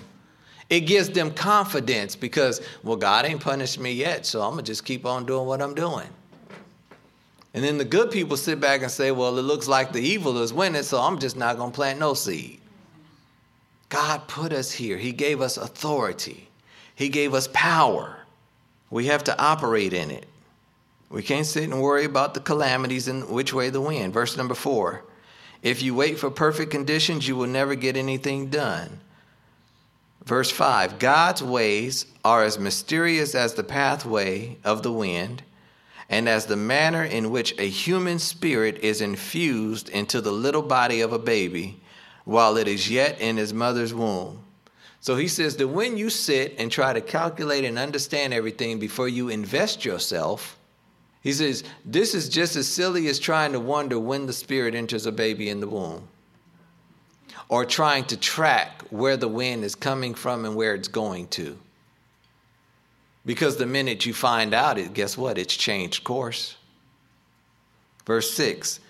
It 0.70 0.80
gives 0.80 1.10
them 1.10 1.30
confidence 1.30 2.16
because, 2.16 2.60
well, 2.82 2.96
God 2.96 3.26
ain't 3.26 3.40
punished 3.40 3.78
me 3.78 3.92
yet, 3.92 4.26
so 4.26 4.42
I'm 4.42 4.54
going 4.54 4.64
to 4.64 4.70
just 4.72 4.84
keep 4.84 5.06
on 5.06 5.24
doing 5.24 5.46
what 5.46 5.62
I'm 5.62 5.74
doing. 5.74 6.08
And 7.54 7.62
then 7.62 7.78
the 7.78 7.84
good 7.84 8.10
people 8.10 8.36
sit 8.36 8.60
back 8.60 8.82
and 8.82 8.90
say, 8.90 9.12
well, 9.12 9.38
it 9.38 9.42
looks 9.42 9.68
like 9.68 9.92
the 9.92 10.02
evil 10.02 10.42
is 10.42 10.52
winning, 10.52 10.82
so 10.82 11.00
I'm 11.00 11.20
just 11.20 11.36
not 11.36 11.56
going 11.56 11.70
to 11.70 11.74
plant 11.74 12.00
no 12.00 12.12
seed. 12.12 12.60
God 13.88 14.26
put 14.26 14.52
us 14.52 14.72
here. 14.72 14.98
He 14.98 15.12
gave 15.12 15.40
us 15.40 15.56
authority, 15.56 16.48
He 16.94 17.08
gave 17.08 17.32
us 17.32 17.48
power. 17.52 18.16
We 18.90 19.06
have 19.06 19.24
to 19.24 19.40
operate 19.40 19.92
in 19.92 20.10
it. 20.10 20.26
We 21.10 21.22
can't 21.22 21.46
sit 21.46 21.64
and 21.64 21.80
worry 21.80 22.04
about 22.04 22.34
the 22.34 22.40
calamities 22.40 23.08
and 23.08 23.28
which 23.28 23.52
way 23.52 23.70
the 23.70 23.80
wind. 23.80 24.12
Verse 24.12 24.36
number 24.36 24.54
four 24.54 25.04
If 25.62 25.82
you 25.82 25.94
wait 25.94 26.18
for 26.18 26.30
perfect 26.30 26.72
conditions, 26.72 27.26
you 27.26 27.36
will 27.36 27.46
never 27.46 27.76
get 27.76 27.96
anything 27.96 28.48
done. 28.48 29.00
Verse 30.24 30.50
5 30.50 30.98
God's 30.98 31.42
ways 31.42 32.06
are 32.24 32.42
as 32.42 32.58
mysterious 32.58 33.34
as 33.34 33.54
the 33.54 33.64
pathway 33.64 34.56
of 34.64 34.82
the 34.82 34.92
wind 34.92 35.42
and 36.14 36.28
as 36.28 36.46
the 36.46 36.56
manner 36.56 37.02
in 37.02 37.30
which 37.30 37.58
a 37.58 37.68
human 37.68 38.20
spirit 38.20 38.78
is 38.78 39.00
infused 39.00 39.88
into 39.88 40.20
the 40.20 40.30
little 40.32 40.62
body 40.62 41.00
of 41.00 41.12
a 41.12 41.18
baby 41.18 41.80
while 42.24 42.56
it 42.56 42.68
is 42.68 42.88
yet 42.88 43.20
in 43.20 43.36
his 43.36 43.52
mother's 43.52 43.92
womb. 43.92 44.38
So 45.00 45.16
he 45.16 45.26
says 45.26 45.56
that 45.56 45.68
when 45.68 45.96
you 45.96 46.10
sit 46.10 46.54
and 46.56 46.70
try 46.70 46.92
to 46.92 47.00
calculate 47.00 47.64
and 47.64 47.78
understand 47.78 48.32
everything 48.32 48.78
before 48.78 49.08
you 49.08 49.28
invest 49.28 49.84
yourself 49.84 50.56
He 51.24 51.32
says, 51.32 51.64
This 51.84 52.14
is 52.14 52.28
just 52.28 52.54
as 52.54 52.68
silly 52.68 53.08
as 53.08 53.18
trying 53.18 53.52
to 53.52 53.60
wonder 53.60 53.98
when 53.98 54.26
the 54.26 54.32
spirit 54.32 54.74
enters 54.74 55.06
a 55.06 55.12
baby 55.12 55.48
in 55.48 55.60
the 55.60 55.66
womb, 55.68 56.06
or 57.48 57.64
trying 57.64 58.04
to 58.06 58.16
track 58.16 58.82
where 58.90 59.16
the 59.16 59.28
wind 59.28 59.64
is 59.64 59.74
coming 59.74 60.14
from 60.14 60.44
and 60.44 60.54
where 60.54 60.74
it's 60.74 60.88
going 60.88 61.28
to. 61.28 61.58
Because 63.26 63.56
the 63.56 63.66
minute 63.66 64.04
you 64.04 64.12
find 64.12 64.52
out 64.52 64.78
it, 64.78 64.92
guess 64.92 65.16
what? 65.16 65.38
It's 65.38 65.56
changed 65.56 66.04
course. 66.04 66.56
Verse 68.06 68.30
6 68.32 68.80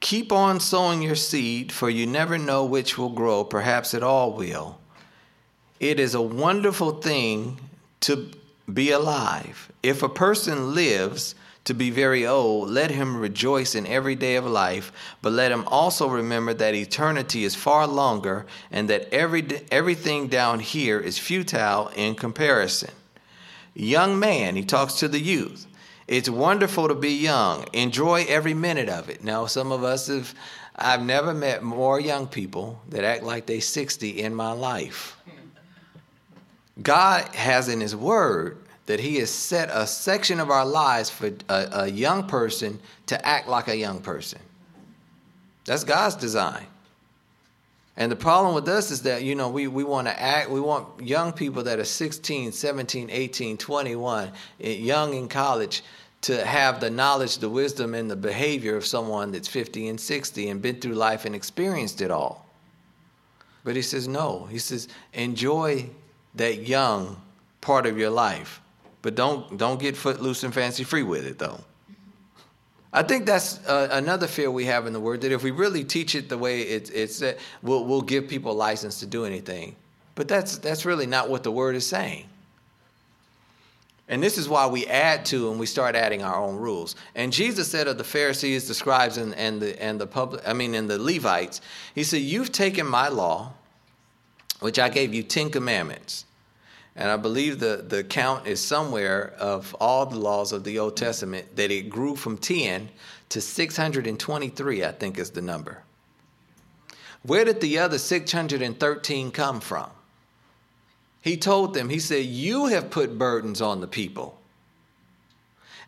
Keep 0.00 0.32
on 0.32 0.60
sowing 0.60 1.02
your 1.02 1.14
seed, 1.14 1.72
for 1.72 1.88
you 1.88 2.06
never 2.06 2.36
know 2.38 2.64
which 2.64 2.98
will 2.98 3.10
grow, 3.10 3.44
perhaps 3.44 3.94
it 3.94 4.02
all 4.02 4.32
will. 4.32 4.78
It 5.80 5.98
is 5.98 6.14
a 6.14 6.22
wonderful 6.22 6.92
thing 7.00 7.60
to 8.00 8.30
be 8.72 8.90
alive. 8.90 9.70
If 9.82 10.02
a 10.02 10.08
person 10.08 10.74
lives 10.74 11.34
to 11.64 11.74
be 11.74 11.90
very 11.90 12.26
old, 12.26 12.68
let 12.68 12.90
him 12.90 13.16
rejoice 13.16 13.74
in 13.74 13.86
every 13.86 14.14
day 14.14 14.36
of 14.36 14.44
life, 14.44 14.92
but 15.22 15.32
let 15.32 15.50
him 15.50 15.64
also 15.66 16.08
remember 16.08 16.52
that 16.52 16.74
eternity 16.74 17.44
is 17.44 17.54
far 17.54 17.86
longer 17.86 18.44
and 18.70 18.88
that 18.90 19.12
every, 19.12 19.46
everything 19.70 20.28
down 20.28 20.60
here 20.60 21.00
is 21.00 21.18
futile 21.18 21.88
in 21.96 22.14
comparison. 22.14 22.90
Young 23.74 24.18
man, 24.18 24.56
he 24.56 24.64
talks 24.64 24.94
to 24.94 25.08
the 25.08 25.20
youth. 25.20 25.66
It's 26.06 26.28
wonderful 26.28 26.88
to 26.88 26.94
be 26.94 27.14
young. 27.14 27.64
Enjoy 27.72 28.26
every 28.28 28.54
minute 28.54 28.90
of 28.90 29.08
it. 29.08 29.24
Now, 29.24 29.46
some 29.46 29.72
of 29.72 29.82
us 29.82 30.08
have, 30.08 30.34
I've 30.76 31.02
never 31.02 31.32
met 31.32 31.62
more 31.62 31.98
young 31.98 32.26
people 32.26 32.80
that 32.90 33.04
act 33.04 33.22
like 33.22 33.46
they're 33.46 33.62
60 33.62 34.20
in 34.20 34.34
my 34.34 34.52
life. 34.52 35.16
God 36.82 37.24
has 37.34 37.68
in 37.68 37.80
His 37.80 37.96
Word 37.96 38.63
that 38.86 39.00
He 39.00 39.16
has 39.16 39.30
set 39.30 39.70
a 39.72 39.86
section 39.86 40.40
of 40.40 40.50
our 40.50 40.66
lives 40.66 41.10
for 41.10 41.32
a, 41.48 41.68
a 41.72 41.86
young 41.88 42.26
person 42.26 42.78
to 43.06 43.26
act 43.26 43.48
like 43.48 43.68
a 43.68 43.76
young 43.76 44.00
person. 44.00 44.40
That's 45.64 45.84
God's 45.84 46.16
design. 46.16 46.66
And 47.96 48.10
the 48.10 48.16
problem 48.16 48.54
with 48.54 48.68
us 48.68 48.90
is 48.90 49.02
that, 49.02 49.22
you 49.22 49.34
know, 49.34 49.48
we, 49.48 49.68
we 49.68 49.84
want 49.84 50.08
to 50.08 50.20
act, 50.20 50.50
we 50.50 50.60
want 50.60 51.00
young 51.00 51.32
people 51.32 51.62
that 51.62 51.78
are 51.78 51.84
16, 51.84 52.50
17, 52.50 53.08
18, 53.08 53.56
21, 53.56 54.32
eh, 54.60 54.70
young 54.70 55.14
in 55.14 55.28
college, 55.28 55.82
to 56.22 56.44
have 56.44 56.80
the 56.80 56.90
knowledge, 56.90 57.38
the 57.38 57.48
wisdom, 57.48 57.94
and 57.94 58.10
the 58.10 58.16
behavior 58.16 58.76
of 58.76 58.84
someone 58.84 59.30
that's 59.30 59.46
50 59.46 59.88
and 59.88 60.00
60 60.00 60.48
and 60.48 60.60
been 60.60 60.80
through 60.80 60.94
life 60.94 61.24
and 61.24 61.34
experienced 61.34 62.00
it 62.00 62.10
all. 62.10 62.46
But 63.62 63.76
he 63.76 63.82
says, 63.82 64.08
no. 64.08 64.46
He 64.46 64.58
says, 64.58 64.88
enjoy 65.12 65.88
that 66.34 66.66
young 66.66 67.20
part 67.60 67.86
of 67.86 67.96
your 67.98 68.10
life, 68.10 68.60
but 69.04 69.14
don't, 69.14 69.58
don't 69.58 69.78
get 69.78 69.98
footloose 69.98 70.44
and 70.44 70.54
fancy 70.54 70.82
free 70.82 71.02
with 71.02 71.26
it, 71.26 71.38
though. 71.38 71.60
I 72.90 73.02
think 73.02 73.26
that's 73.26 73.58
uh, 73.66 73.88
another 73.92 74.26
fear 74.26 74.50
we 74.50 74.64
have 74.64 74.86
in 74.86 74.94
the 74.94 75.00
word 75.00 75.20
that 75.20 75.30
if 75.30 75.42
we 75.42 75.50
really 75.50 75.84
teach 75.84 76.14
it 76.14 76.30
the 76.30 76.38
way 76.38 76.62
it, 76.62 76.90
it's 76.90 77.16
said, 77.16 77.36
we'll, 77.60 77.84
we'll 77.84 78.00
give 78.00 78.28
people 78.28 78.52
a 78.52 78.54
license 78.54 79.00
to 79.00 79.06
do 79.06 79.26
anything. 79.26 79.76
But 80.14 80.26
that's, 80.26 80.56
that's 80.56 80.86
really 80.86 81.04
not 81.06 81.28
what 81.28 81.42
the 81.42 81.52
word 81.52 81.76
is 81.76 81.86
saying. 81.86 82.24
And 84.08 84.22
this 84.22 84.38
is 84.38 84.48
why 84.48 84.68
we 84.68 84.86
add 84.86 85.26
to 85.26 85.50
and 85.50 85.60
we 85.60 85.66
start 85.66 85.94
adding 85.96 86.22
our 86.22 86.42
own 86.42 86.56
rules. 86.56 86.96
And 87.14 87.30
Jesus 87.30 87.70
said 87.70 87.86
of 87.88 87.98
the 87.98 88.04
Pharisees, 88.04 88.68
the 88.68 88.74
scribes, 88.74 89.18
and, 89.18 89.34
and 89.34 89.60
the 89.60 89.82
and 89.82 90.00
the 90.00 90.06
public, 90.06 90.46
I 90.46 90.54
mean, 90.54 90.74
and 90.74 90.88
the 90.88 90.98
Levites, 90.98 91.62
he 91.94 92.04
said, 92.04 92.20
"You've 92.20 92.52
taken 92.52 92.86
my 92.86 93.08
law, 93.08 93.54
which 94.60 94.78
I 94.78 94.90
gave 94.90 95.14
you 95.14 95.22
ten 95.22 95.48
commandments, 95.48 96.26
and 96.96 97.10
I 97.10 97.16
believe 97.16 97.58
the, 97.58 97.84
the 97.86 98.04
count 98.04 98.46
is 98.46 98.60
somewhere 98.60 99.34
of 99.38 99.74
all 99.80 100.06
the 100.06 100.18
laws 100.18 100.52
of 100.52 100.62
the 100.62 100.78
Old 100.78 100.96
Testament 100.96 101.56
that 101.56 101.70
it 101.70 101.90
grew 101.90 102.14
from 102.14 102.38
10 102.38 102.88
to 103.30 103.40
623, 103.40 104.84
I 104.84 104.92
think 104.92 105.18
is 105.18 105.30
the 105.30 105.42
number. 105.42 105.82
Where 107.22 107.44
did 107.44 107.60
the 107.60 107.78
other 107.78 107.98
613 107.98 109.30
come 109.32 109.60
from? 109.60 109.90
He 111.20 111.36
told 111.36 111.74
them, 111.74 111.88
He 111.88 111.98
said, 111.98 112.26
You 112.26 112.66
have 112.66 112.90
put 112.90 113.18
burdens 113.18 113.60
on 113.60 113.80
the 113.80 113.88
people. 113.88 114.38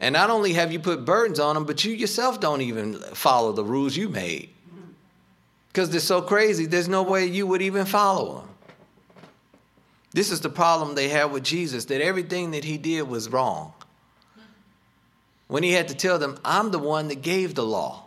And 0.01 0.13
not 0.13 0.31
only 0.31 0.55
have 0.55 0.73
you 0.73 0.81
put 0.81 1.05
burdens 1.05 1.39
on 1.39 1.55
them, 1.55 1.65
but 1.65 1.85
you 1.85 1.93
yourself 1.93 2.41
don't 2.41 2.63
even 2.63 2.95
follow 2.95 3.53
the 3.53 3.65
rules 3.65 3.97
you 3.97 4.09
made. 4.09 4.51
Because 5.69 5.91
they're 5.91 6.01
so 6.01 6.23
crazy, 6.23 6.67
there's 6.67 6.89
no 6.89 7.03
way 7.03 7.27
you 7.27 7.47
would 7.47 7.63
even 7.63 7.85
follow 7.85 8.39
them. 8.39 8.49
This 10.17 10.31
is 10.31 10.41
the 10.41 10.49
problem 10.49 10.95
they 10.95 11.11
had 11.11 11.31
with 11.31 11.45
Jesus 11.45 11.85
that 11.85 12.01
everything 12.01 12.53
that 12.53 12.65
he 12.65 12.79
did 12.79 13.03
was 13.03 13.29
wrong. 13.29 13.75
When 15.47 15.63
he 15.63 15.73
had 15.73 15.89
to 15.89 15.95
tell 15.95 16.19
them, 16.19 16.39
I'm 16.43 16.71
the 16.71 16.79
one 16.79 17.09
that 17.09 17.21
gave 17.21 17.55
the 17.55 17.67
law. 17.67 18.05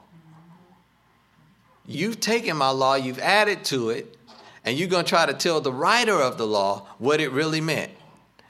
You've 1.85 2.19
taken 2.19 2.57
my 2.57 2.71
law, 2.71 2.95
you've 2.95 3.19
added 3.19 3.63
to 3.65 3.91
it, 3.91 4.17
and 4.65 4.75
you're 4.75 4.87
going 4.87 5.05
to 5.05 5.09
try 5.09 5.27
to 5.27 5.35
tell 5.35 5.61
the 5.61 5.71
writer 5.71 6.19
of 6.19 6.39
the 6.39 6.47
law 6.47 6.87
what 6.97 7.21
it 7.21 7.31
really 7.31 7.61
meant. 7.61 7.91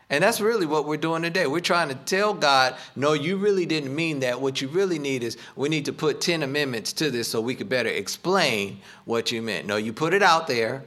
And 0.09 0.23
that's 0.23 0.39
really 0.39 0.65
what 0.65 0.85
we're 0.85 0.95
doing 0.95 1.23
today. 1.23 1.45
We're 1.45 1.59
trying 1.59 1.89
to 1.89 1.95
tell 1.95 2.33
God, 2.33 2.77
no, 2.95 3.11
you 3.11 3.35
really 3.35 3.65
didn't 3.65 3.93
mean 3.93 4.21
that. 4.21 4.39
What 4.39 4.61
you 4.61 4.69
really 4.69 4.99
need 4.99 5.21
is 5.21 5.35
we 5.57 5.67
need 5.67 5.83
to 5.83 5.91
put 5.91 6.21
10 6.21 6.43
amendments 6.43 6.93
to 6.93 7.11
this 7.11 7.27
so 7.27 7.41
we 7.41 7.55
could 7.55 7.67
better 7.67 7.89
explain 7.89 8.79
what 9.03 9.33
you 9.33 9.41
meant. 9.41 9.67
No, 9.67 9.75
you 9.75 9.91
put 9.91 10.13
it 10.13 10.23
out 10.23 10.47
there, 10.47 10.85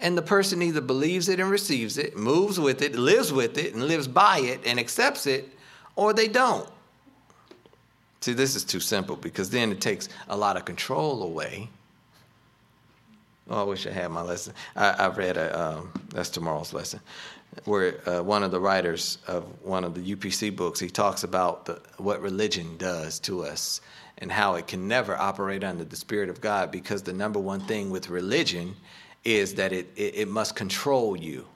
and 0.00 0.16
the 0.16 0.22
person 0.22 0.62
either 0.62 0.80
believes 0.80 1.28
it 1.28 1.40
and 1.40 1.50
receives 1.50 1.98
it, 1.98 2.16
moves 2.16 2.58
with 2.58 2.82
it, 2.82 2.94
lives 2.94 3.32
with 3.32 3.58
it, 3.58 3.74
and 3.74 3.84
lives 3.86 4.08
by 4.08 4.38
it 4.38 4.60
and 4.64 4.80
accepts 4.80 5.26
it, 5.26 5.48
or 5.94 6.12
they 6.12 6.26
don't. 6.26 6.68
See, 8.20 8.32
this 8.32 8.54
is 8.54 8.64
too 8.64 8.80
simple 8.80 9.16
because 9.16 9.50
then 9.50 9.72
it 9.72 9.80
takes 9.80 10.08
a 10.28 10.36
lot 10.36 10.56
of 10.56 10.64
control 10.64 11.22
away. 11.22 11.68
Oh, 13.48 13.62
I 13.62 13.64
wish 13.64 13.86
I 13.86 13.90
had 13.90 14.10
my 14.10 14.22
lesson. 14.22 14.54
I, 14.76 15.08
read 15.08 15.36
a, 15.36 15.60
um, 15.60 15.92
that's 16.10 16.30
tomorrow's 16.30 16.72
lesson, 16.72 17.00
where 17.64 17.96
uh, 18.08 18.22
one 18.22 18.42
of 18.42 18.52
the 18.52 18.60
writers 18.60 19.18
of 19.26 19.44
one 19.62 19.84
of 19.84 19.94
the 19.94 20.14
UPC 20.14 20.54
books, 20.54 20.78
he 20.78 20.88
talks 20.88 21.24
about 21.24 21.64
the, 21.64 21.80
what 21.96 22.22
religion 22.22 22.76
does 22.76 23.18
to 23.20 23.42
us 23.42 23.80
and 24.18 24.30
how 24.30 24.54
it 24.54 24.66
can 24.66 24.86
never 24.86 25.16
operate 25.16 25.64
under 25.64 25.82
the 25.82 25.96
Spirit 25.96 26.28
of 26.28 26.40
God 26.40 26.70
because 26.70 27.02
the 27.02 27.12
number 27.12 27.40
one 27.40 27.60
thing 27.60 27.90
with 27.90 28.08
religion 28.08 28.76
is 29.24 29.54
that 29.54 29.72
it, 29.72 29.88
it, 29.96 30.14
it 30.16 30.28
must 30.28 30.56
control 30.56 31.16
you. 31.16 31.46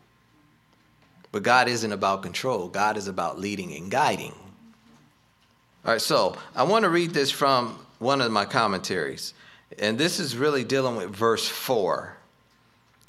But 1.32 1.42
God 1.42 1.68
isn't 1.68 1.92
about 1.92 2.22
control, 2.22 2.68
God 2.68 2.96
is 2.96 3.08
about 3.08 3.38
leading 3.38 3.74
and 3.74 3.90
guiding. 3.90 4.34
All 5.84 5.92
right, 5.92 6.00
so 6.00 6.36
I 6.54 6.62
want 6.62 6.84
to 6.84 6.88
read 6.88 7.10
this 7.10 7.30
from 7.30 7.78
one 7.98 8.20
of 8.20 8.30
my 8.32 8.44
commentaries. 8.44 9.34
And 9.78 9.98
this 9.98 10.20
is 10.20 10.36
really 10.36 10.64
dealing 10.64 10.96
with 10.96 11.10
verse 11.10 11.46
4 11.46 12.16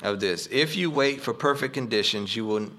of 0.04 0.20
this. 0.20 0.48
If 0.52 0.76
you 0.76 0.90
wait 0.90 1.22
for 1.22 1.34
perfect 1.34 1.74
conditions, 1.74 2.36
you 2.36 2.46
will 2.46 2.70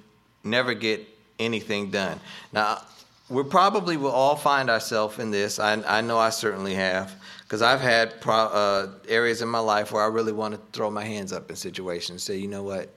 never 0.45 0.75
get 0.75 1.07
anything 1.39 1.91
done. 1.91 2.21
Now, 2.53 2.83
we 3.29 3.43
probably 3.43 3.97
will 3.97 4.11
all 4.11 4.37
find 4.37 4.71
ourselves 4.71 5.19
in 5.19 5.31
this. 5.31 5.59
I, 5.59 5.73
I 5.99 6.01
know 6.01 6.19
I 6.19 6.31
certainly 6.31 6.75
have 6.75 7.15
because 7.47 7.63
I've 7.63 7.81
had 7.81 8.21
pro, 8.21 8.35
uh, 8.35 8.89
areas 9.09 9.41
in 9.41 9.49
my 9.49 9.61
life 9.61 9.93
where 9.93 10.03
I 10.03 10.09
really 10.09 10.33
want 10.33 10.55
to 10.55 10.61
throw 10.73 10.91
my 10.91 11.05
hands 11.05 11.33
up 11.33 11.49
in 11.49 11.55
situations, 11.55 12.25
say, 12.25 12.37
you 12.37 12.49
know 12.49 12.65
what, 12.65 12.89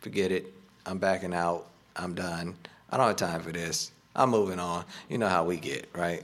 forget 0.00 0.32
it, 0.32 0.52
I'm 0.84 0.98
backing 0.98 1.32
out, 1.32 1.66
I'm 1.94 2.12
done, 2.14 2.56
I 2.90 2.96
don't 2.96 3.06
have 3.06 3.16
time 3.16 3.40
for 3.40 3.52
this, 3.52 3.92
I'm 4.16 4.30
moving 4.30 4.58
on. 4.58 4.84
You 5.08 5.18
know 5.18 5.28
how 5.28 5.44
we 5.44 5.58
get, 5.58 5.88
right? 5.94 6.22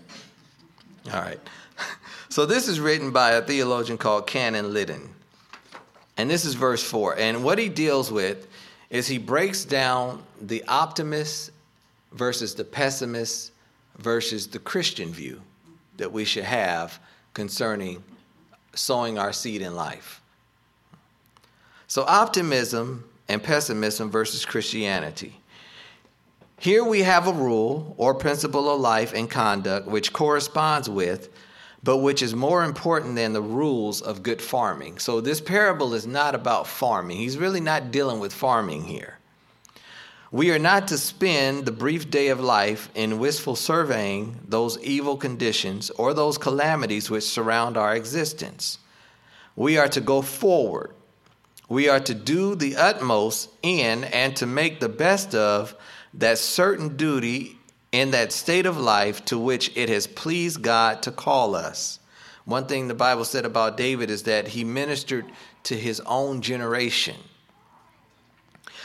All 1.12 1.20
right. 1.20 1.40
So 2.28 2.46
this 2.46 2.68
is 2.68 2.78
written 2.78 3.10
by 3.10 3.32
a 3.32 3.42
theologian 3.42 3.98
called 3.98 4.28
Canon 4.28 4.72
Liddon. 4.72 5.08
And 6.16 6.30
this 6.30 6.44
is 6.44 6.54
verse 6.54 6.80
4. 6.80 7.18
And 7.18 7.42
what 7.42 7.58
he 7.58 7.68
deals 7.68 8.12
with 8.12 8.46
is 8.88 9.08
he 9.08 9.18
breaks 9.18 9.64
down 9.64 10.22
the 10.40 10.62
optimist 10.68 11.50
versus 12.12 12.54
the 12.54 12.62
pessimist 12.62 13.50
versus 13.98 14.46
the 14.46 14.60
Christian 14.60 15.12
view 15.12 15.42
that 15.96 16.12
we 16.12 16.24
should 16.24 16.44
have 16.44 17.00
concerning 17.34 18.02
sowing 18.74 19.18
our 19.18 19.32
seed 19.32 19.62
in 19.62 19.74
life. 19.74 20.20
So, 21.86 22.02
optimism 22.02 23.04
and 23.28 23.42
pessimism 23.42 24.10
versus 24.10 24.44
Christianity. 24.44 25.40
Here 26.58 26.84
we 26.84 27.00
have 27.02 27.26
a 27.26 27.32
rule 27.32 27.94
or 27.96 28.14
principle 28.14 28.70
of 28.70 28.80
life 28.80 29.12
and 29.14 29.30
conduct 29.30 29.86
which 29.86 30.12
corresponds 30.12 30.90
with, 30.90 31.30
but 31.82 31.98
which 31.98 32.22
is 32.22 32.34
more 32.34 32.64
important 32.64 33.16
than 33.16 33.32
the 33.32 33.42
rules 33.42 34.02
of 34.02 34.22
good 34.22 34.42
farming. 34.42 34.98
So, 34.98 35.20
this 35.20 35.40
parable 35.40 35.94
is 35.94 36.06
not 36.06 36.34
about 36.34 36.66
farming. 36.66 37.16
He's 37.16 37.38
really 37.38 37.60
not 37.60 37.90
dealing 37.90 38.20
with 38.20 38.32
farming 38.32 38.84
here. 38.84 39.19
We 40.32 40.52
are 40.52 40.60
not 40.60 40.86
to 40.88 40.98
spend 40.98 41.66
the 41.66 41.72
brief 41.72 42.08
day 42.08 42.28
of 42.28 42.38
life 42.38 42.88
in 42.94 43.18
wistful 43.18 43.56
surveying 43.56 44.38
those 44.46 44.78
evil 44.78 45.16
conditions 45.16 45.90
or 45.90 46.14
those 46.14 46.38
calamities 46.38 47.10
which 47.10 47.24
surround 47.24 47.76
our 47.76 47.96
existence. 47.96 48.78
We 49.56 49.76
are 49.76 49.88
to 49.88 50.00
go 50.00 50.22
forward. 50.22 50.92
We 51.68 51.88
are 51.88 51.98
to 51.98 52.14
do 52.14 52.54
the 52.54 52.76
utmost 52.76 53.50
in 53.62 54.04
and 54.04 54.36
to 54.36 54.46
make 54.46 54.78
the 54.78 54.88
best 54.88 55.34
of 55.34 55.74
that 56.14 56.38
certain 56.38 56.96
duty 56.96 57.58
in 57.90 58.12
that 58.12 58.30
state 58.30 58.66
of 58.66 58.78
life 58.78 59.24
to 59.26 59.38
which 59.38 59.76
it 59.76 59.88
has 59.88 60.06
pleased 60.06 60.62
God 60.62 61.02
to 61.02 61.10
call 61.10 61.56
us. 61.56 61.98
One 62.44 62.66
thing 62.66 62.86
the 62.86 62.94
Bible 62.94 63.24
said 63.24 63.44
about 63.44 63.76
David 63.76 64.10
is 64.10 64.22
that 64.24 64.48
he 64.48 64.62
ministered 64.62 65.26
to 65.64 65.76
his 65.76 65.98
own 66.06 66.40
generation. 66.40 67.16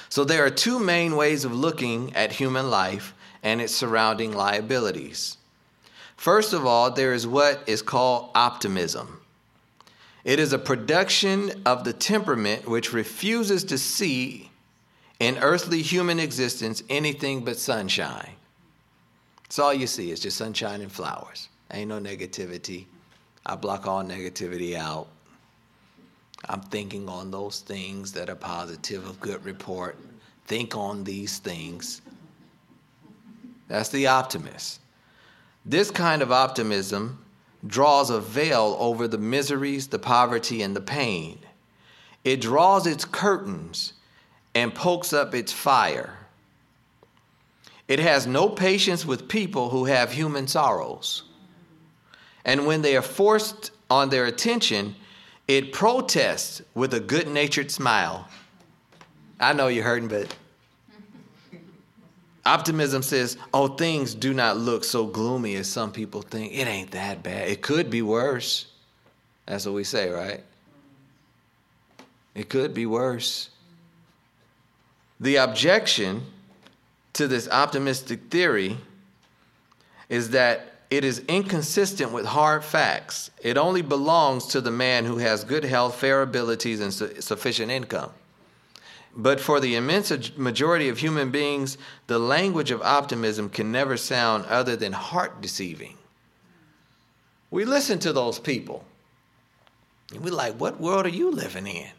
So 0.10 0.24
there 0.24 0.46
are 0.46 0.50
two 0.50 0.80
main 0.80 1.16
ways 1.16 1.46
of 1.46 1.54
looking 1.54 2.16
at 2.16 2.32
human 2.32 2.70
life 2.70 3.14
and 3.44 3.62
its 3.62 3.74
surrounding 3.74 4.34
liabilities. 4.34 5.38
First 6.18 6.54
of 6.54 6.66
all, 6.66 6.92
there 6.92 7.14
is 7.14 7.28
what 7.28 7.64
is 7.68 7.82
called 7.82 8.32
optimism. 8.36 9.22
It 10.24 10.40
is 10.40 10.54
a 10.54 10.60
production 10.60 11.62
of 11.66 11.84
the 11.84 11.94
temperament 11.94 12.68
which 12.68 12.94
refuses 12.94 13.64
to 13.66 13.78
see 13.78 14.50
in 15.20 15.38
earthly 15.38 15.82
human 15.82 16.20
existence 16.20 16.82
anything 16.90 17.46
but 17.46 17.58
sunshine. 17.58 18.32
It's 19.46 19.60
all 19.60 19.74
you 19.74 19.88
see 19.88 20.10
is 20.12 20.20
just 20.20 20.38
sunshine 20.38 20.82
and 20.82 20.92
flowers. 20.92 21.50
Ain't 21.72 21.90
no 21.90 22.00
negativity. 22.00 22.86
I 23.46 23.56
block 23.56 23.86
all 23.86 24.04
negativity 24.04 24.76
out. 24.76 25.08
I'm 26.48 26.62
thinking 26.62 27.10
on 27.10 27.32
those 27.32 27.62
things 27.62 28.12
that 28.14 28.30
are 28.30 28.36
positive 28.36 29.08
of 29.08 29.20
good 29.20 29.44
report. 29.46 29.98
Think 30.46 30.76
on 30.76 31.04
these 31.04 31.40
things. 31.40 32.02
That's 33.68 33.90
the 33.90 34.08
optimist. 34.08 34.80
This 35.66 35.90
kind 35.90 36.22
of 36.22 36.32
optimism 36.32 37.26
draws 37.66 38.12
a 38.12 38.20
veil 38.20 38.78
over 38.80 39.08
the 39.08 39.18
miseries, 39.18 39.88
the 39.88 39.98
poverty, 39.98 40.62
and 40.62 40.76
the 40.76 40.82
pain. 40.82 41.40
It 42.24 42.42
draws 42.42 42.86
its 42.86 43.06
curtains 43.06 43.94
and 44.54 44.74
pokes 44.74 45.14
up 45.14 45.34
its 45.34 45.52
fire. 45.52 46.18
It 47.88 48.00
has 48.00 48.26
no 48.26 48.50
patience 48.50 49.06
with 49.06 49.28
people 49.28 49.70
who 49.70 49.86
have 49.86 50.12
human 50.12 50.48
sorrows. 50.48 51.24
And 52.44 52.68
when 52.68 52.82
they 52.82 52.96
are 52.96 53.02
forced 53.02 53.72
on 53.90 54.10
their 54.10 54.26
attention, 54.26 54.96
it 55.48 55.72
protests 55.72 56.62
with 56.74 56.94
a 56.94 57.00
good 57.00 57.28
natured 57.28 57.72
smile. 57.72 58.28
I 59.40 59.54
know 59.54 59.68
you're 59.68 59.84
hurting, 59.84 60.08
but 60.08 60.36
optimism 62.46 63.02
says, 63.02 63.38
oh, 63.54 63.68
things 63.68 64.16
do 64.16 64.34
not 64.34 64.58
look 64.58 64.84
so 64.84 65.06
gloomy 65.06 65.56
as 65.56 65.70
some 65.70 65.92
people 65.92 66.22
think. 66.22 66.54
It 66.54 66.68
ain't 66.68 66.92
that 66.92 67.22
bad. 67.24 67.50
It 67.50 67.62
could 67.62 67.90
be 67.90 68.02
worse. 68.02 68.68
That's 69.46 69.66
what 69.66 69.76
we 69.76 69.84
say, 69.84 70.10
right? 70.10 70.44
It 72.34 72.50
could 72.50 72.74
be 72.74 72.86
worse. 72.86 73.50
The 75.20 75.38
objection 75.38 76.24
to 77.14 77.28
this 77.28 77.48
optimistic 77.50 78.30
theory 78.30 78.78
is 80.10 80.32
that 80.32 80.75
it 80.90 81.04
is 81.04 81.20
inconsistent 81.28 82.12
with 82.12 82.26
hard 82.26 82.64
facts. 82.64 83.32
It 83.42 83.58
only 83.58 83.82
belongs 83.82 84.48
to 84.48 84.62
the 84.62 84.72
man 84.72 85.06
who 85.06 85.18
has 85.18 85.44
good 85.44 85.64
health, 85.64 85.96
fair 85.96 86.22
abilities, 86.22 86.80
and 86.80 86.94
su- 86.94 87.22
sufficient 87.22 87.72
income. 87.72 88.12
But 89.16 89.40
for 89.40 89.60
the 89.60 89.76
immense 89.76 90.12
majority 90.38 90.90
of 90.90 91.00
human 91.00 91.32
beings, 91.32 91.78
the 92.08 92.20
language 92.20 92.72
of 92.72 92.82
optimism 92.82 93.50
can 93.50 93.72
never 93.72 93.96
sound 93.96 94.46
other 94.46 94.76
than 94.76 94.92
heart 94.92 95.42
deceiving. 95.42 95.98
We 97.50 97.64
listen 97.64 98.00
to 98.00 98.12
those 98.12 98.40
people, 98.40 98.84
and 100.12 100.22
we're 100.22 100.34
like, 100.34 100.56
what 100.56 100.82
world 100.82 101.06
are 101.06 101.10
you 101.10 101.32
living 101.32 101.68
in? 101.68 101.92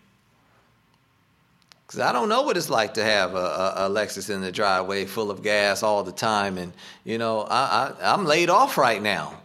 Because 1.96 2.10
I 2.10 2.12
don't 2.12 2.28
know 2.28 2.42
what 2.42 2.58
it's 2.58 2.68
like 2.68 2.92
to 2.94 3.02
have 3.02 3.34
a, 3.34 3.38
a, 3.38 3.74
a, 3.86 3.90
Lexus 3.90 4.28
in 4.28 4.42
the 4.42 4.52
driveway 4.52 5.06
full 5.06 5.30
of 5.30 5.42
gas 5.42 5.82
all 5.82 6.02
the 6.02 6.12
time. 6.12 6.58
And, 6.58 6.74
you 7.04 7.16
know, 7.16 7.40
I, 7.40 7.94
I, 7.98 8.12
I'm 8.12 8.26
laid 8.26 8.50
off 8.50 8.76
right 8.76 9.00
now. 9.00 9.40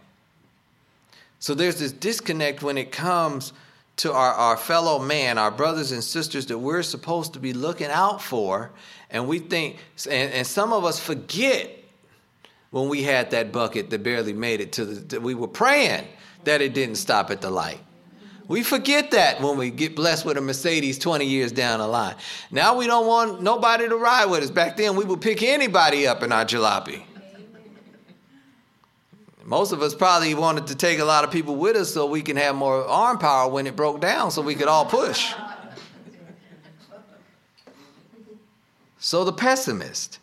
So 1.38 1.54
there's 1.54 1.78
this 1.78 1.92
disconnect 1.92 2.62
when 2.62 2.76
it 2.76 2.92
comes 2.92 3.54
to 3.96 4.12
our, 4.12 4.34
our 4.34 4.58
fellow 4.58 4.98
man, 4.98 5.38
our 5.38 5.50
brothers 5.50 5.92
and 5.92 6.04
sisters 6.04 6.44
that 6.48 6.58
we're 6.58 6.82
supposed 6.82 7.32
to 7.32 7.38
be 7.38 7.54
looking 7.54 7.88
out 7.90 8.20
for. 8.20 8.70
And 9.08 9.26
we 9.26 9.38
think, 9.38 9.78
and, 10.10 10.30
and 10.34 10.46
some 10.46 10.74
of 10.74 10.84
us 10.84 11.00
forget 11.00 11.70
when 12.70 12.90
we 12.90 13.02
had 13.02 13.30
that 13.30 13.50
bucket 13.50 13.88
that 13.88 14.02
barely 14.02 14.34
made 14.34 14.60
it 14.60 14.72
to 14.72 14.84
the, 14.84 15.22
we 15.22 15.32
were 15.34 15.48
praying 15.48 16.06
that 16.44 16.60
it 16.60 16.74
didn't 16.74 16.96
stop 16.96 17.30
at 17.30 17.40
the 17.40 17.48
light. 17.48 17.80
We 18.48 18.62
forget 18.62 19.12
that 19.12 19.40
when 19.40 19.56
we 19.56 19.70
get 19.70 19.94
blessed 19.94 20.24
with 20.24 20.36
a 20.36 20.40
Mercedes 20.40 20.98
20 20.98 21.24
years 21.24 21.52
down 21.52 21.78
the 21.78 21.86
line. 21.86 22.16
Now 22.50 22.76
we 22.76 22.86
don't 22.86 23.06
want 23.06 23.42
nobody 23.42 23.88
to 23.88 23.96
ride 23.96 24.26
with 24.26 24.42
us. 24.42 24.50
Back 24.50 24.76
then, 24.76 24.96
we 24.96 25.04
would 25.04 25.20
pick 25.20 25.42
anybody 25.42 26.06
up 26.06 26.22
in 26.22 26.32
our 26.32 26.44
jalopy. 26.44 27.04
Most 29.44 29.72
of 29.72 29.82
us 29.82 29.94
probably 29.94 30.34
wanted 30.34 30.68
to 30.68 30.74
take 30.74 30.98
a 30.98 31.04
lot 31.04 31.24
of 31.24 31.30
people 31.30 31.56
with 31.56 31.76
us 31.76 31.92
so 31.92 32.06
we 32.06 32.22
can 32.22 32.36
have 32.36 32.54
more 32.54 32.84
arm 32.86 33.18
power 33.18 33.50
when 33.50 33.66
it 33.66 33.74
broke 33.74 34.00
down 34.00 34.30
so 34.30 34.40
we 34.40 34.54
could 34.54 34.68
all 34.68 34.84
push. 34.84 35.34
So 38.98 39.24
the 39.24 39.32
pessimist, 39.32 40.20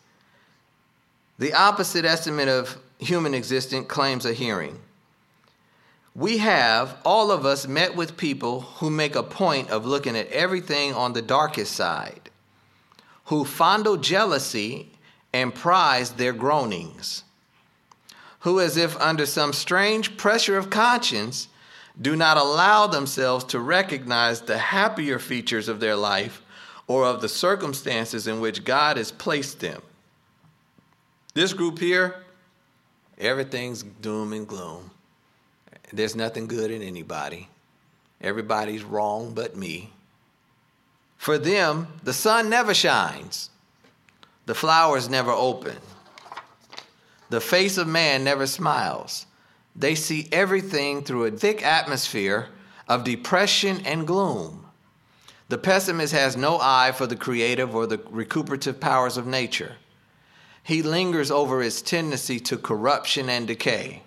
the 1.38 1.52
opposite 1.52 2.06
estimate 2.06 2.48
of 2.48 2.78
human 2.98 3.34
existence, 3.34 3.86
claims 3.88 4.24
a 4.24 4.32
hearing 4.32 4.80
we 6.14 6.38
have, 6.38 6.96
all 7.04 7.30
of 7.30 7.46
us, 7.46 7.66
met 7.66 7.94
with 7.94 8.16
people 8.16 8.62
who 8.62 8.90
make 8.90 9.14
a 9.14 9.22
point 9.22 9.70
of 9.70 9.86
looking 9.86 10.16
at 10.16 10.28
everything 10.28 10.92
on 10.94 11.12
the 11.12 11.22
darkest 11.22 11.72
side, 11.72 12.30
who 13.26 13.44
fondle 13.44 13.96
jealousy 13.96 14.90
and 15.32 15.54
prize 15.54 16.10
their 16.12 16.32
groanings, 16.32 17.22
who, 18.40 18.58
as 18.58 18.76
if 18.76 19.00
under 19.00 19.24
some 19.24 19.52
strange 19.52 20.16
pressure 20.16 20.58
of 20.58 20.70
conscience, 20.70 21.48
do 22.00 22.16
not 22.16 22.36
allow 22.36 22.86
themselves 22.86 23.44
to 23.44 23.60
recognize 23.60 24.40
the 24.40 24.58
happier 24.58 25.18
features 25.18 25.68
of 25.68 25.80
their 25.80 25.96
life 25.96 26.42
or 26.86 27.04
of 27.04 27.20
the 27.20 27.28
circumstances 27.28 28.26
in 28.26 28.40
which 28.40 28.64
God 28.64 28.96
has 28.96 29.12
placed 29.12 29.60
them. 29.60 29.80
This 31.34 31.52
group 31.52 31.78
here, 31.78 32.24
everything's 33.18 33.84
doom 33.84 34.32
and 34.32 34.48
gloom. 34.48 34.90
There's 35.92 36.16
nothing 36.16 36.46
good 36.46 36.70
in 36.70 36.82
anybody. 36.82 37.48
Everybody's 38.20 38.82
wrong 38.82 39.32
but 39.34 39.56
me. 39.56 39.92
For 41.16 41.36
them, 41.38 41.88
the 42.02 42.12
sun 42.12 42.48
never 42.48 42.72
shines, 42.72 43.50
the 44.46 44.54
flowers 44.54 45.08
never 45.08 45.30
open, 45.30 45.76
the 47.28 47.40
face 47.40 47.76
of 47.76 47.86
man 47.86 48.24
never 48.24 48.46
smiles. 48.46 49.26
They 49.76 49.94
see 49.94 50.28
everything 50.32 51.02
through 51.02 51.26
a 51.26 51.30
thick 51.30 51.64
atmosphere 51.64 52.48
of 52.88 53.04
depression 53.04 53.82
and 53.84 54.06
gloom. 54.06 54.66
The 55.48 55.58
pessimist 55.58 56.12
has 56.12 56.36
no 56.36 56.58
eye 56.60 56.92
for 56.92 57.06
the 57.06 57.16
creative 57.16 57.74
or 57.74 57.86
the 57.86 58.00
recuperative 58.10 58.80
powers 58.80 59.16
of 59.16 59.26
nature. 59.26 59.76
He 60.62 60.82
lingers 60.82 61.30
over 61.30 61.62
its 61.62 61.82
tendency 61.82 62.40
to 62.40 62.56
corruption 62.56 63.28
and 63.28 63.46
decay. 63.46 64.02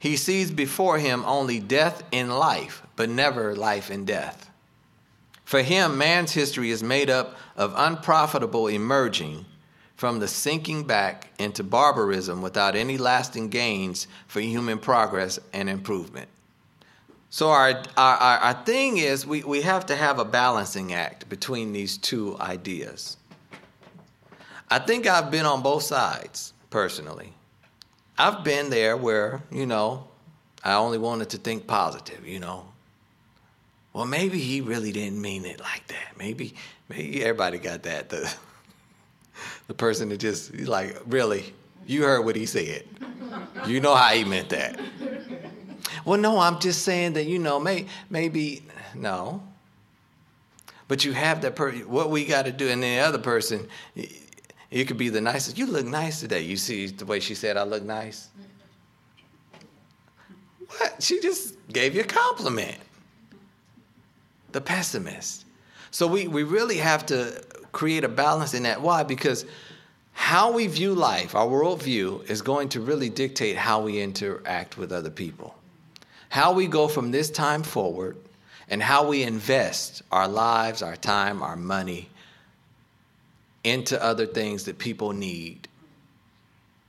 He 0.00 0.16
sees 0.16 0.50
before 0.50 0.98
him 0.98 1.22
only 1.26 1.60
death 1.60 2.02
in 2.10 2.30
life, 2.30 2.82
but 2.96 3.10
never 3.10 3.54
life 3.54 3.90
in 3.90 4.06
death. 4.06 4.50
For 5.44 5.62
him, 5.62 5.98
man's 5.98 6.32
history 6.32 6.70
is 6.70 6.82
made 6.82 7.10
up 7.10 7.36
of 7.54 7.74
unprofitable 7.76 8.66
emerging 8.68 9.44
from 9.96 10.18
the 10.18 10.26
sinking 10.26 10.84
back 10.84 11.28
into 11.38 11.62
barbarism 11.62 12.40
without 12.40 12.74
any 12.74 12.96
lasting 12.96 13.50
gains 13.50 14.06
for 14.26 14.40
human 14.40 14.78
progress 14.78 15.38
and 15.52 15.68
improvement. 15.68 16.30
So, 17.28 17.50
our, 17.50 17.82
our, 17.98 18.16
our, 18.16 18.64
thing 18.64 18.96
is 18.96 19.26
we, 19.26 19.42
we 19.42 19.60
have 19.60 19.84
to 19.86 19.96
have 19.96 20.18
a 20.18 20.24
balancing 20.24 20.94
act 20.94 21.28
between 21.28 21.74
these 21.74 21.98
two 21.98 22.38
ideas. 22.40 23.18
I 24.70 24.78
think 24.78 25.06
I've 25.06 25.30
been 25.30 25.44
on 25.44 25.62
both 25.62 25.82
sides 25.82 26.54
personally. 26.70 27.34
I've 28.18 28.44
been 28.44 28.70
there 28.70 28.96
where, 28.96 29.42
you 29.50 29.66
know, 29.66 30.08
I 30.62 30.74
only 30.74 30.98
wanted 30.98 31.30
to 31.30 31.38
think 31.38 31.66
positive, 31.66 32.26
you 32.26 32.38
know. 32.38 32.66
Well, 33.92 34.06
maybe 34.06 34.38
he 34.38 34.60
really 34.60 34.92
didn't 34.92 35.20
mean 35.20 35.44
it 35.44 35.60
like 35.60 35.86
that. 35.88 36.18
Maybe, 36.18 36.54
maybe 36.88 37.22
everybody 37.22 37.58
got 37.58 37.82
that. 37.84 38.08
The, 38.08 38.32
the 39.66 39.74
person 39.74 40.10
that 40.10 40.18
just, 40.18 40.54
like, 40.54 40.96
really, 41.06 41.54
you 41.86 42.02
heard 42.02 42.24
what 42.24 42.36
he 42.36 42.46
said. 42.46 42.84
You 43.66 43.80
know 43.80 43.94
how 43.94 44.08
he 44.08 44.24
meant 44.24 44.50
that. 44.50 44.80
Well, 46.04 46.20
no, 46.20 46.38
I'm 46.38 46.60
just 46.60 46.82
saying 46.82 47.14
that, 47.14 47.26
you 47.26 47.38
know, 47.38 47.58
may, 47.58 47.86
maybe, 48.08 48.62
no. 48.94 49.42
But 50.88 51.04
you 51.04 51.12
have 51.12 51.42
that 51.42 51.56
person, 51.56 51.88
what 51.88 52.10
we 52.10 52.24
got 52.24 52.46
to 52.46 52.52
do, 52.52 52.68
and 52.68 52.82
the 52.82 52.98
other 52.98 53.18
person, 53.18 53.68
you 54.70 54.84
could 54.84 54.98
be 54.98 55.08
the 55.08 55.20
nicest. 55.20 55.58
You 55.58 55.66
look 55.66 55.86
nice 55.86 56.20
today. 56.20 56.42
You 56.42 56.56
see 56.56 56.86
the 56.86 57.04
way 57.04 57.20
she 57.20 57.34
said 57.34 57.56
I 57.56 57.64
look 57.64 57.82
nice? 57.82 58.28
What? 60.78 61.02
She 61.02 61.20
just 61.20 61.56
gave 61.72 61.94
you 61.94 62.02
a 62.02 62.04
compliment. 62.04 62.76
The 64.52 64.60
pessimist. 64.60 65.44
So 65.90 66.06
we, 66.06 66.28
we 66.28 66.44
really 66.44 66.76
have 66.76 67.04
to 67.06 67.42
create 67.72 68.04
a 68.04 68.08
balance 68.08 68.54
in 68.54 68.62
that. 68.62 68.80
Why? 68.80 69.02
Because 69.02 69.44
how 70.12 70.52
we 70.52 70.68
view 70.68 70.94
life, 70.94 71.34
our 71.34 71.46
worldview, 71.46 72.28
is 72.30 72.42
going 72.42 72.68
to 72.70 72.80
really 72.80 73.08
dictate 73.08 73.56
how 73.56 73.80
we 73.80 74.00
interact 74.00 74.76
with 74.76 74.92
other 74.92 75.10
people. 75.10 75.54
How 76.28 76.52
we 76.52 76.68
go 76.68 76.86
from 76.86 77.10
this 77.10 77.30
time 77.30 77.64
forward 77.64 78.16
and 78.68 78.80
how 78.80 79.08
we 79.08 79.24
invest 79.24 80.02
our 80.12 80.28
lives, 80.28 80.82
our 80.82 80.94
time, 80.94 81.42
our 81.42 81.56
money 81.56 82.08
into 83.64 84.02
other 84.02 84.26
things 84.26 84.64
that 84.64 84.78
people 84.78 85.12
need 85.12 85.68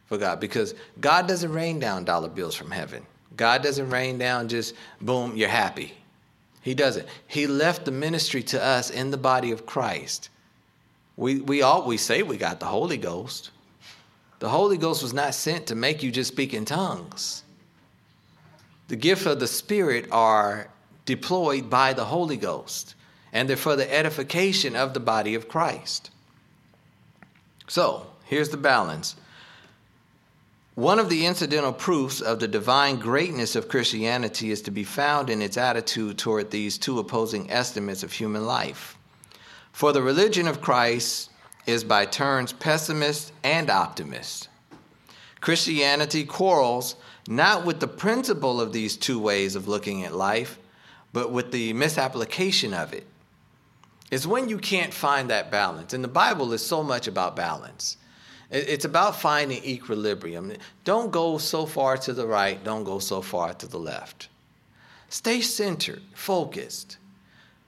for 0.06 0.18
God. 0.18 0.40
Because 0.40 0.76
God 1.00 1.28
doesn't 1.28 1.52
rain 1.52 1.80
down 1.80 2.06
dollar 2.06 2.30
bills 2.30 2.56
from 2.56 2.72
heaven. 2.72 3.06
God 3.38 3.64
doesn't 3.64 3.90
rain 3.90 4.18
down 4.18 4.50
just 4.50 4.76
boom, 5.00 5.36
you're 5.36 5.50
happy. 5.50 5.94
He 6.62 6.76
doesn't. 6.76 7.08
He 7.28 7.48
left 7.48 7.86
the 7.86 7.92
ministry 7.92 8.44
to 8.44 8.64
us 8.64 8.90
in 8.90 9.12
the 9.12 9.18
body 9.18 9.52
of 9.52 9.66
Christ. 9.66 10.30
We, 11.18 11.42
we 11.42 11.62
always 11.62 12.02
say 12.02 12.24
we 12.24 12.38
got 12.38 12.60
the 12.60 12.68
Holy 12.68 12.98
Ghost. 12.98 13.52
The 14.40 14.50
Holy 14.50 14.78
Ghost 14.78 15.04
was 15.04 15.14
not 15.14 15.36
sent 15.36 15.68
to 15.68 15.76
make 15.76 16.04
you 16.04 16.12
just 16.12 16.32
speak 16.32 16.54
in 16.54 16.66
tongues. 16.66 17.44
The 18.88 18.96
gift 18.96 19.26
of 19.26 19.40
the 19.40 19.48
Spirit 19.48 20.08
are 20.12 20.68
deployed 21.06 21.70
by 21.70 21.94
the 21.94 22.06
Holy 22.06 22.38
Ghost, 22.38 22.96
and 23.32 23.48
they're 23.48 23.58
for 23.58 23.76
the 23.76 23.92
edification 23.94 24.76
of 24.76 24.94
the 24.94 25.00
body 25.00 25.36
of 25.36 25.48
Christ. 25.48 26.12
So, 27.68 28.08
here's 28.26 28.50
the 28.50 28.58
balance 28.58 29.16
one 30.76 31.00
of 31.00 31.10
the 31.10 31.26
incidental 31.26 31.74
proofs 31.74 32.22
of 32.22 32.40
the 32.40 32.48
divine 32.48 32.96
greatness 32.98 33.58
of 33.58 33.68
Christianity 33.68 34.52
is 34.52 34.62
to 34.64 34.72
be 34.72 34.86
found 34.86 35.30
in 35.30 35.42
its 35.42 35.58
attitude 35.58 36.18
toward 36.18 36.50
these 36.50 36.78
two 36.78 36.98
opposing 36.98 37.52
estimates 37.52 38.04
of 38.04 38.14
human 38.14 38.46
life. 38.46 38.98
For 39.74 39.92
the 39.92 40.02
religion 40.02 40.48
of 40.48 40.62
Christ 40.62 41.30
is 41.68 41.84
by 41.84 42.06
turns 42.06 42.54
pessimist 42.54 43.34
and 43.44 43.70
optimist. 43.70 44.48
Christianity 45.42 46.24
quarrels 46.24 46.96
not 47.28 47.66
with 47.66 47.80
the 47.80 47.88
principle 47.88 48.62
of 48.62 48.74
these 48.74 48.96
two 48.96 49.20
ways 49.20 49.56
of 49.56 49.68
looking 49.68 50.04
at 50.04 50.16
life, 50.16 50.58
but 51.14 51.32
with 51.32 51.52
the 51.52 51.74
misapplication 51.74 52.74
of 52.74 52.94
it. 52.94 53.06
It's 54.12 54.28
when 54.28 54.50
you 54.50 54.58
can't 54.58 54.94
find 54.94 55.30
that 55.30 55.50
balance. 55.50 55.94
And 55.94 56.04
the 56.04 56.10
Bible 56.10 56.52
is 56.54 56.64
so 56.64 56.84
much 56.84 57.08
about 57.08 57.36
balance. 57.36 57.98
It's 58.52 58.84
about 58.84 59.16
finding 59.16 59.64
equilibrium. 59.64 60.52
Don't 60.84 61.12
go 61.12 61.38
so 61.38 61.66
far 61.66 61.96
to 61.98 62.12
the 62.12 62.28
right, 62.28 62.62
don't 62.64 62.84
go 62.84 63.00
so 63.00 63.22
far 63.22 63.54
to 63.54 63.68
the 63.68 63.80
left. 63.80 64.28
Stay 65.08 65.40
centered, 65.40 66.02
focused. 66.14 66.98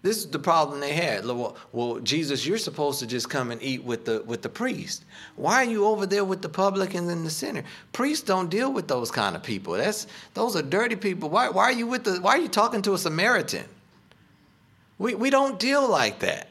This 0.01 0.17
is 0.17 0.27
the 0.27 0.39
problem 0.39 0.81
they 0.81 0.91
had. 0.91 1.25
Well, 1.25 1.55
well, 1.71 1.99
Jesus, 1.99 2.45
you're 2.45 2.57
supposed 2.57 2.99
to 2.99 3.07
just 3.07 3.29
come 3.29 3.51
and 3.51 3.63
eat 3.63 3.85
with 3.85 4.03
the 4.03 4.21
with 4.25 4.41
the 4.41 4.49
priest. 4.49 5.05
Why 5.37 5.55
are 5.65 5.69
you 5.69 5.85
over 5.85 6.05
there 6.05 6.25
with 6.25 6.41
the 6.41 6.49
publicans 6.49 7.09
and 7.09 7.25
the 7.25 7.29
sinner? 7.29 7.63
Priests 7.93 8.25
don't 8.25 8.49
deal 8.49 8.73
with 8.73 8.89
those 8.89 9.11
kind 9.11 9.37
of 9.37 9.43
people. 9.43 9.73
That's 9.75 10.07
those 10.33 10.57
are 10.57 10.61
dirty 10.61 10.97
people. 10.97 11.29
Why, 11.29 11.47
why 11.47 11.63
are 11.63 11.71
you 11.71 11.87
with 11.87 12.03
the 12.03 12.17
why 12.19 12.31
are 12.31 12.41
you 12.41 12.49
talking 12.49 12.81
to 12.81 12.93
a 12.93 12.97
Samaritan? 12.97 13.63
We 15.03 15.15
we 15.15 15.29
don't 15.29 15.59
deal 15.59 15.85
like 15.85 16.19
that. 16.19 16.47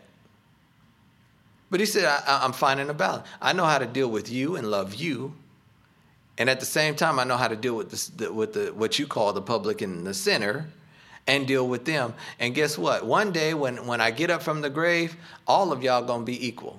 But 1.71 1.81
he 1.81 1.87
said, 1.87 2.05
I, 2.05 2.45
am 2.45 2.53
finding 2.53 2.91
a 2.91 2.93
balance. 2.93 3.27
I 3.41 3.55
know 3.55 3.65
how 3.65 3.79
to 3.79 3.87
deal 3.87 4.09
with 4.09 4.31
you 4.31 4.57
and 4.57 4.71
love 4.71 4.95
you. 4.95 5.33
And 6.37 6.51
at 6.51 6.61
the 6.61 6.67
same 6.67 6.95
time, 6.95 7.19
I 7.19 7.25
know 7.25 7.39
how 7.39 7.49
to 7.49 7.57
deal 7.57 7.75
with, 7.75 7.91
this, 7.91 8.09
the, 8.09 8.31
with 8.31 8.53
the, 8.53 8.75
what 8.75 8.99
you 8.99 9.07
call 9.07 9.33
the 9.33 9.41
public 9.41 9.81
and 9.81 10.07
the 10.07 10.13
sinner 10.13 10.67
and 11.27 11.47
deal 11.47 11.67
with 11.67 11.87
them. 11.87 12.13
And 12.41 12.55
guess 12.55 12.77
what? 12.77 13.07
One 13.07 13.33
day 13.33 13.55
when, 13.55 13.87
when 13.87 14.03
I 14.03 14.11
get 14.11 14.29
up 14.29 14.43
from 14.43 14.61
the 14.61 14.69
grave, 14.69 15.17
all 15.47 15.73
of 15.73 15.83
y'all 15.83 16.05
going 16.05 16.21
to 16.21 16.27
be 16.27 16.47
equal. 16.47 16.79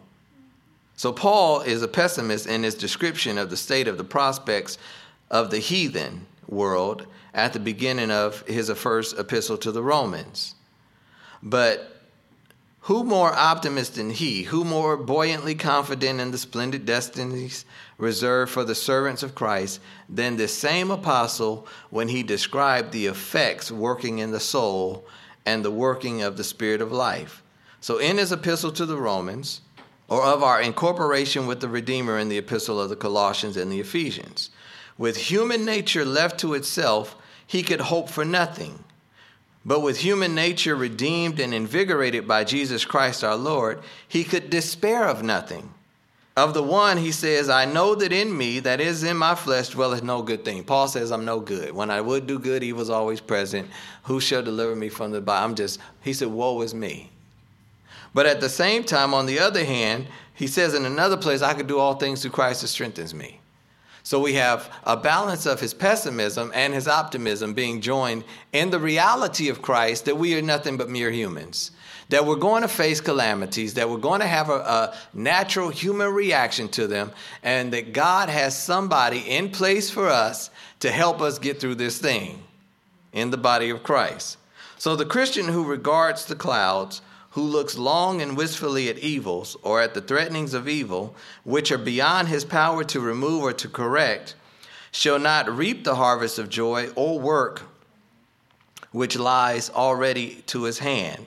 So 0.95 1.11
Paul 1.11 1.61
is 1.61 1.81
a 1.81 1.87
pessimist 1.87 2.45
in 2.45 2.61
his 2.61 2.75
description 2.75 3.39
of 3.39 3.49
the 3.49 3.57
state 3.57 3.87
of 3.87 3.97
the 3.97 4.03
prospects 4.03 4.77
of 5.31 5.49
the 5.49 5.57
heathen 5.57 6.27
world 6.47 7.07
at 7.33 7.51
the 7.53 7.59
beginning 7.59 8.11
of 8.11 8.41
his 8.45 8.69
first 8.69 9.17
epistle 9.17 9.57
to 9.57 9.71
the 9.71 9.81
Romans. 9.81 10.53
But 11.43 11.93
who 12.83 13.03
more 13.03 13.33
optimist 13.33 13.95
than 13.95 14.11
he? 14.11 14.43
Who 14.43 14.63
more 14.63 14.95
buoyantly 14.95 15.55
confident 15.55 16.21
in 16.21 16.31
the 16.31 16.37
splendid 16.37 16.85
destinies 16.85 17.65
reserved 17.97 18.51
for 18.51 18.63
the 18.63 18.75
servants 18.75 19.23
of 19.23 19.35
Christ 19.35 19.81
than 20.07 20.37
this 20.37 20.57
same 20.57 20.89
apostle 20.89 21.67
when 21.89 22.07
he 22.07 22.23
described 22.23 22.91
the 22.91 23.07
effects 23.07 23.69
working 23.71 24.19
in 24.19 24.31
the 24.31 24.39
soul 24.39 25.05
and 25.45 25.63
the 25.63 25.71
working 25.71 26.21
of 26.21 26.37
the 26.37 26.45
spirit 26.45 26.81
of 26.81 26.93
life? 26.93 27.43
So, 27.81 27.97
in 27.97 28.17
his 28.17 28.31
epistle 28.31 28.71
to 28.71 28.85
the 28.85 28.97
Romans, 28.97 29.59
or 30.07 30.23
of 30.23 30.43
our 30.43 30.61
incorporation 30.61 31.45
with 31.45 31.59
the 31.59 31.67
Redeemer 31.67 32.17
in 32.17 32.29
the 32.29 32.37
epistle 32.37 32.79
of 32.79 32.87
the 32.87 32.95
Colossians 32.95 33.57
and 33.57 33.69
the 33.69 33.81
Ephesians, 33.81 34.49
with 34.97 35.17
human 35.17 35.65
nature 35.65 36.05
left 36.05 36.39
to 36.39 36.53
itself, 36.53 37.17
he 37.45 37.63
could 37.63 37.81
hope 37.81 38.09
for 38.09 38.23
nothing 38.23 38.85
but 39.65 39.79
with 39.79 39.99
human 39.99 40.35
nature 40.35 40.75
redeemed 40.75 41.39
and 41.39 41.53
invigorated 41.53 42.27
by 42.27 42.43
Jesus 42.43 42.83
Christ 42.83 43.23
our 43.23 43.35
Lord, 43.35 43.81
he 44.07 44.23
could 44.23 44.49
despair 44.49 45.07
of 45.07 45.23
nothing. 45.23 45.73
Of 46.35 46.55
the 46.55 46.63
one, 46.63 46.97
he 46.97 47.11
says, 47.11 47.47
I 47.47 47.65
know 47.65 47.93
that 47.93 48.11
in 48.11 48.35
me, 48.35 48.59
that 48.61 48.81
is 48.81 49.03
in 49.03 49.17
my 49.17 49.35
flesh, 49.35 49.69
dwelleth 49.69 50.01
no 50.01 50.23
good 50.23 50.43
thing. 50.43 50.63
Paul 50.63 50.87
says, 50.87 51.11
I'm 51.11 51.25
no 51.25 51.39
good. 51.39 51.73
When 51.73 51.91
I 51.91 52.01
would 52.01 52.25
do 52.25 52.39
good, 52.39 52.63
was 52.73 52.89
always 52.89 53.21
present. 53.21 53.69
Who 54.03 54.19
shall 54.19 54.41
deliver 54.41 54.75
me 54.75 54.89
from 54.89 55.11
the 55.11 55.21
body? 55.21 55.43
I'm 55.43 55.53
just, 55.53 55.79
he 56.01 56.11
said, 56.11 56.29
Woe 56.29 56.59
is 56.61 56.73
me. 56.73 57.11
But 58.15 58.25
at 58.25 58.41
the 58.41 58.49
same 58.49 58.83
time, 58.83 59.13
on 59.13 59.27
the 59.27 59.39
other 59.39 59.63
hand, 59.63 60.07
he 60.33 60.47
says 60.47 60.73
in 60.73 60.85
another 60.85 61.17
place, 61.17 61.43
I 61.43 61.53
could 61.53 61.67
do 61.67 61.77
all 61.77 61.95
things 61.95 62.21
through 62.21 62.31
Christ 62.31 62.61
who 62.61 62.67
strengthens 62.67 63.13
me. 63.13 63.39
So 64.05 64.19
we 64.19 64.33
have 64.33 64.69
a 64.83 64.97
balance 64.97 65.45
of 65.45 65.61
his 65.61 65.73
pessimism 65.73 66.51
and 66.53 66.73
his 66.73 66.89
optimism 66.89 67.53
being 67.53 67.79
joined 67.79 68.25
in 68.51 68.69
the 68.69 68.79
reality 68.79 69.47
of 69.47 69.61
Christ 69.61 70.05
that 70.05 70.17
we 70.17 70.37
are 70.37 70.41
nothing 70.41 70.75
but 70.75 70.89
mere 70.89 71.09
humans. 71.09 71.71
That 72.09 72.25
we're 72.25 72.35
going 72.35 72.63
to 72.63 72.67
face 72.67 72.99
calamities, 72.99 73.75
that 73.75 73.89
we're 73.89 73.97
going 73.97 74.19
to 74.19 74.27
have 74.27 74.49
a, 74.49 74.59
a 74.59 74.95
natural 75.13 75.69
human 75.69 76.13
reaction 76.13 76.67
to 76.69 76.85
them, 76.85 77.11
and 77.41 77.71
that 77.71 77.93
God 77.93 78.27
has 78.27 78.61
somebody 78.61 79.19
in 79.19 79.49
place 79.49 79.89
for 79.89 80.09
us 80.09 80.49
to 80.81 80.91
help 80.91 81.21
us 81.21 81.39
get 81.39 81.61
through 81.61 81.75
this 81.75 81.97
thing 81.97 82.43
in 83.13 83.31
the 83.31 83.37
body 83.37 83.69
of 83.69 83.83
Christ. 83.83 84.37
So 84.77 84.97
the 84.97 85.05
Christian 85.05 85.47
who 85.47 85.63
regards 85.63 86.25
the 86.25 86.35
clouds 86.35 87.01
who 87.33 87.41
looks 87.41 87.77
long 87.77 88.21
and 88.21 88.37
wistfully 88.37 88.89
at 88.89 88.99
evils 88.99 89.57
or 89.63 89.81
at 89.81 89.93
the 89.93 90.01
threatenings 90.01 90.53
of 90.53 90.67
evil, 90.67 91.15
which 91.43 91.71
are 91.71 91.77
beyond 91.77 92.27
his 92.27 92.45
power 92.45 92.83
to 92.83 92.99
remove 92.99 93.43
or 93.43 93.53
to 93.53 93.67
correct, 93.67 94.35
shall 94.91 95.19
not 95.19 95.49
reap 95.49 95.83
the 95.83 95.95
harvest 95.95 96.37
of 96.37 96.49
joy 96.49 96.89
or 96.95 97.19
work 97.19 97.63
which 98.91 99.17
lies 99.17 99.69
already 99.71 100.43
to 100.45 100.63
his 100.63 100.79
hand. 100.79 101.25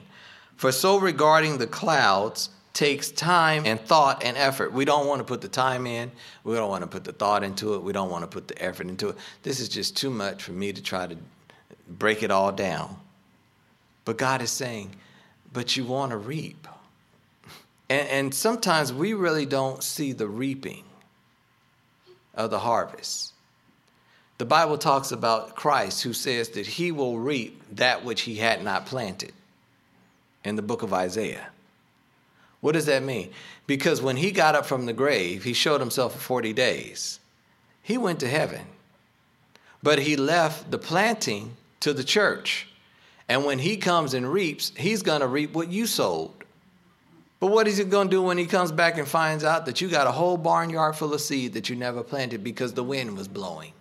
For 0.55 0.71
so 0.71 0.97
regarding 0.97 1.57
the 1.57 1.67
clouds 1.67 2.49
takes 2.73 3.11
time 3.11 3.65
and 3.65 3.79
thought 3.79 4.23
and 4.23 4.37
effort. 4.37 4.71
We 4.71 4.85
don't 4.85 5.07
want 5.07 5.19
to 5.19 5.25
put 5.25 5.41
the 5.41 5.47
time 5.47 5.85
in, 5.85 6.11
we 6.43 6.55
don't 6.55 6.69
want 6.69 6.83
to 6.83 6.87
put 6.87 7.03
the 7.03 7.11
thought 7.11 7.43
into 7.43 7.75
it, 7.75 7.83
we 7.83 7.91
don't 7.91 8.09
want 8.09 8.23
to 8.23 8.27
put 8.27 8.47
the 8.47 8.61
effort 8.63 8.87
into 8.87 9.09
it. 9.09 9.17
This 9.43 9.59
is 9.59 9.67
just 9.67 9.97
too 9.97 10.09
much 10.09 10.43
for 10.43 10.51
me 10.53 10.71
to 10.71 10.81
try 10.81 11.05
to 11.05 11.17
break 11.89 12.23
it 12.23 12.31
all 12.31 12.51
down. 12.51 12.95
But 14.05 14.17
God 14.17 14.41
is 14.41 14.51
saying, 14.51 14.95
but 15.57 15.75
you 15.75 15.83
want 15.83 16.11
to 16.11 16.17
reap. 16.17 16.67
And, 17.89 18.07
and 18.09 18.31
sometimes 18.31 18.93
we 18.93 19.15
really 19.15 19.47
don't 19.47 19.81
see 19.81 20.11
the 20.11 20.27
reaping 20.27 20.83
of 22.35 22.51
the 22.51 22.59
harvest. 22.59 23.33
The 24.37 24.45
Bible 24.45 24.77
talks 24.77 25.11
about 25.11 25.55
Christ 25.55 26.03
who 26.03 26.13
says 26.13 26.49
that 26.49 26.67
he 26.67 26.91
will 26.91 27.17
reap 27.17 27.59
that 27.71 28.05
which 28.05 28.21
he 28.21 28.35
had 28.35 28.63
not 28.63 28.85
planted 28.85 29.33
in 30.43 30.55
the 30.55 30.61
book 30.61 30.83
of 30.83 30.93
Isaiah. 30.93 31.47
What 32.61 32.73
does 32.73 32.85
that 32.85 33.01
mean? 33.01 33.31
Because 33.65 33.99
when 33.99 34.17
he 34.17 34.29
got 34.29 34.53
up 34.53 34.67
from 34.67 34.85
the 34.85 34.93
grave, 34.93 35.43
he 35.43 35.53
showed 35.53 35.81
himself 35.81 36.13
for 36.13 36.19
40 36.19 36.53
days. 36.53 37.19
He 37.81 37.97
went 37.97 38.19
to 38.19 38.27
heaven, 38.27 38.67
but 39.81 39.97
he 39.97 40.17
left 40.17 40.69
the 40.69 40.77
planting 40.77 41.57
to 41.79 41.93
the 41.93 42.03
church. 42.03 42.67
And 43.29 43.45
when 43.45 43.59
he 43.59 43.77
comes 43.77 44.13
and 44.13 44.31
reaps, 44.31 44.71
he's 44.77 45.01
going 45.01 45.21
to 45.21 45.27
reap 45.27 45.53
what 45.53 45.69
you 45.69 45.85
sowed. 45.85 46.31
But 47.39 47.47
what 47.47 47.67
is 47.67 47.77
he 47.77 47.83
going 47.83 48.07
to 48.07 48.15
do 48.15 48.23
when 48.23 48.37
he 48.37 48.45
comes 48.45 48.71
back 48.71 48.97
and 48.97 49.07
finds 49.07 49.43
out 49.43 49.65
that 49.65 49.79
you 49.79 49.89
got 49.89 50.07
a 50.07 50.11
whole 50.11 50.37
barnyard 50.37 50.95
full 50.95 51.13
of 51.13 51.21
seed 51.21 51.53
that 51.53 51.69
you 51.69 51.75
never 51.75 52.01
planted 52.03 52.43
because 52.43 52.73
the 52.73 52.83
wind 52.83 53.15
was 53.15 53.27
blowing? 53.27 53.73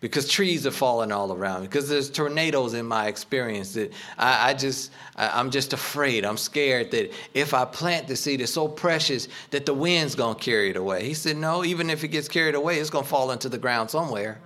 Because 0.00 0.28
trees 0.28 0.64
are 0.64 0.70
falling 0.70 1.10
all 1.10 1.32
around. 1.32 1.62
Because 1.62 1.88
there's 1.88 2.08
tornadoes 2.08 2.72
in 2.72 2.86
my 2.86 3.08
experience 3.08 3.74
that 3.74 3.92
I, 4.16 4.50
I 4.50 4.54
just 4.54 4.92
I, 5.16 5.28
I'm 5.28 5.50
just 5.50 5.72
afraid. 5.72 6.24
I'm 6.24 6.36
scared 6.36 6.92
that 6.92 7.12
if 7.34 7.52
I 7.52 7.64
plant 7.64 8.06
the 8.06 8.14
seed, 8.14 8.40
it's 8.40 8.52
so 8.52 8.68
precious 8.68 9.26
that 9.50 9.66
the 9.66 9.74
wind's 9.74 10.14
gonna 10.14 10.38
carry 10.38 10.70
it 10.70 10.76
away. 10.76 11.04
He 11.04 11.14
said, 11.14 11.36
No, 11.36 11.64
even 11.64 11.90
if 11.90 12.04
it 12.04 12.08
gets 12.08 12.28
carried 12.28 12.54
away, 12.54 12.78
it's 12.78 12.90
gonna 12.90 13.04
fall 13.04 13.32
into 13.32 13.48
the 13.48 13.58
ground 13.58 13.90
somewhere. 13.90 14.38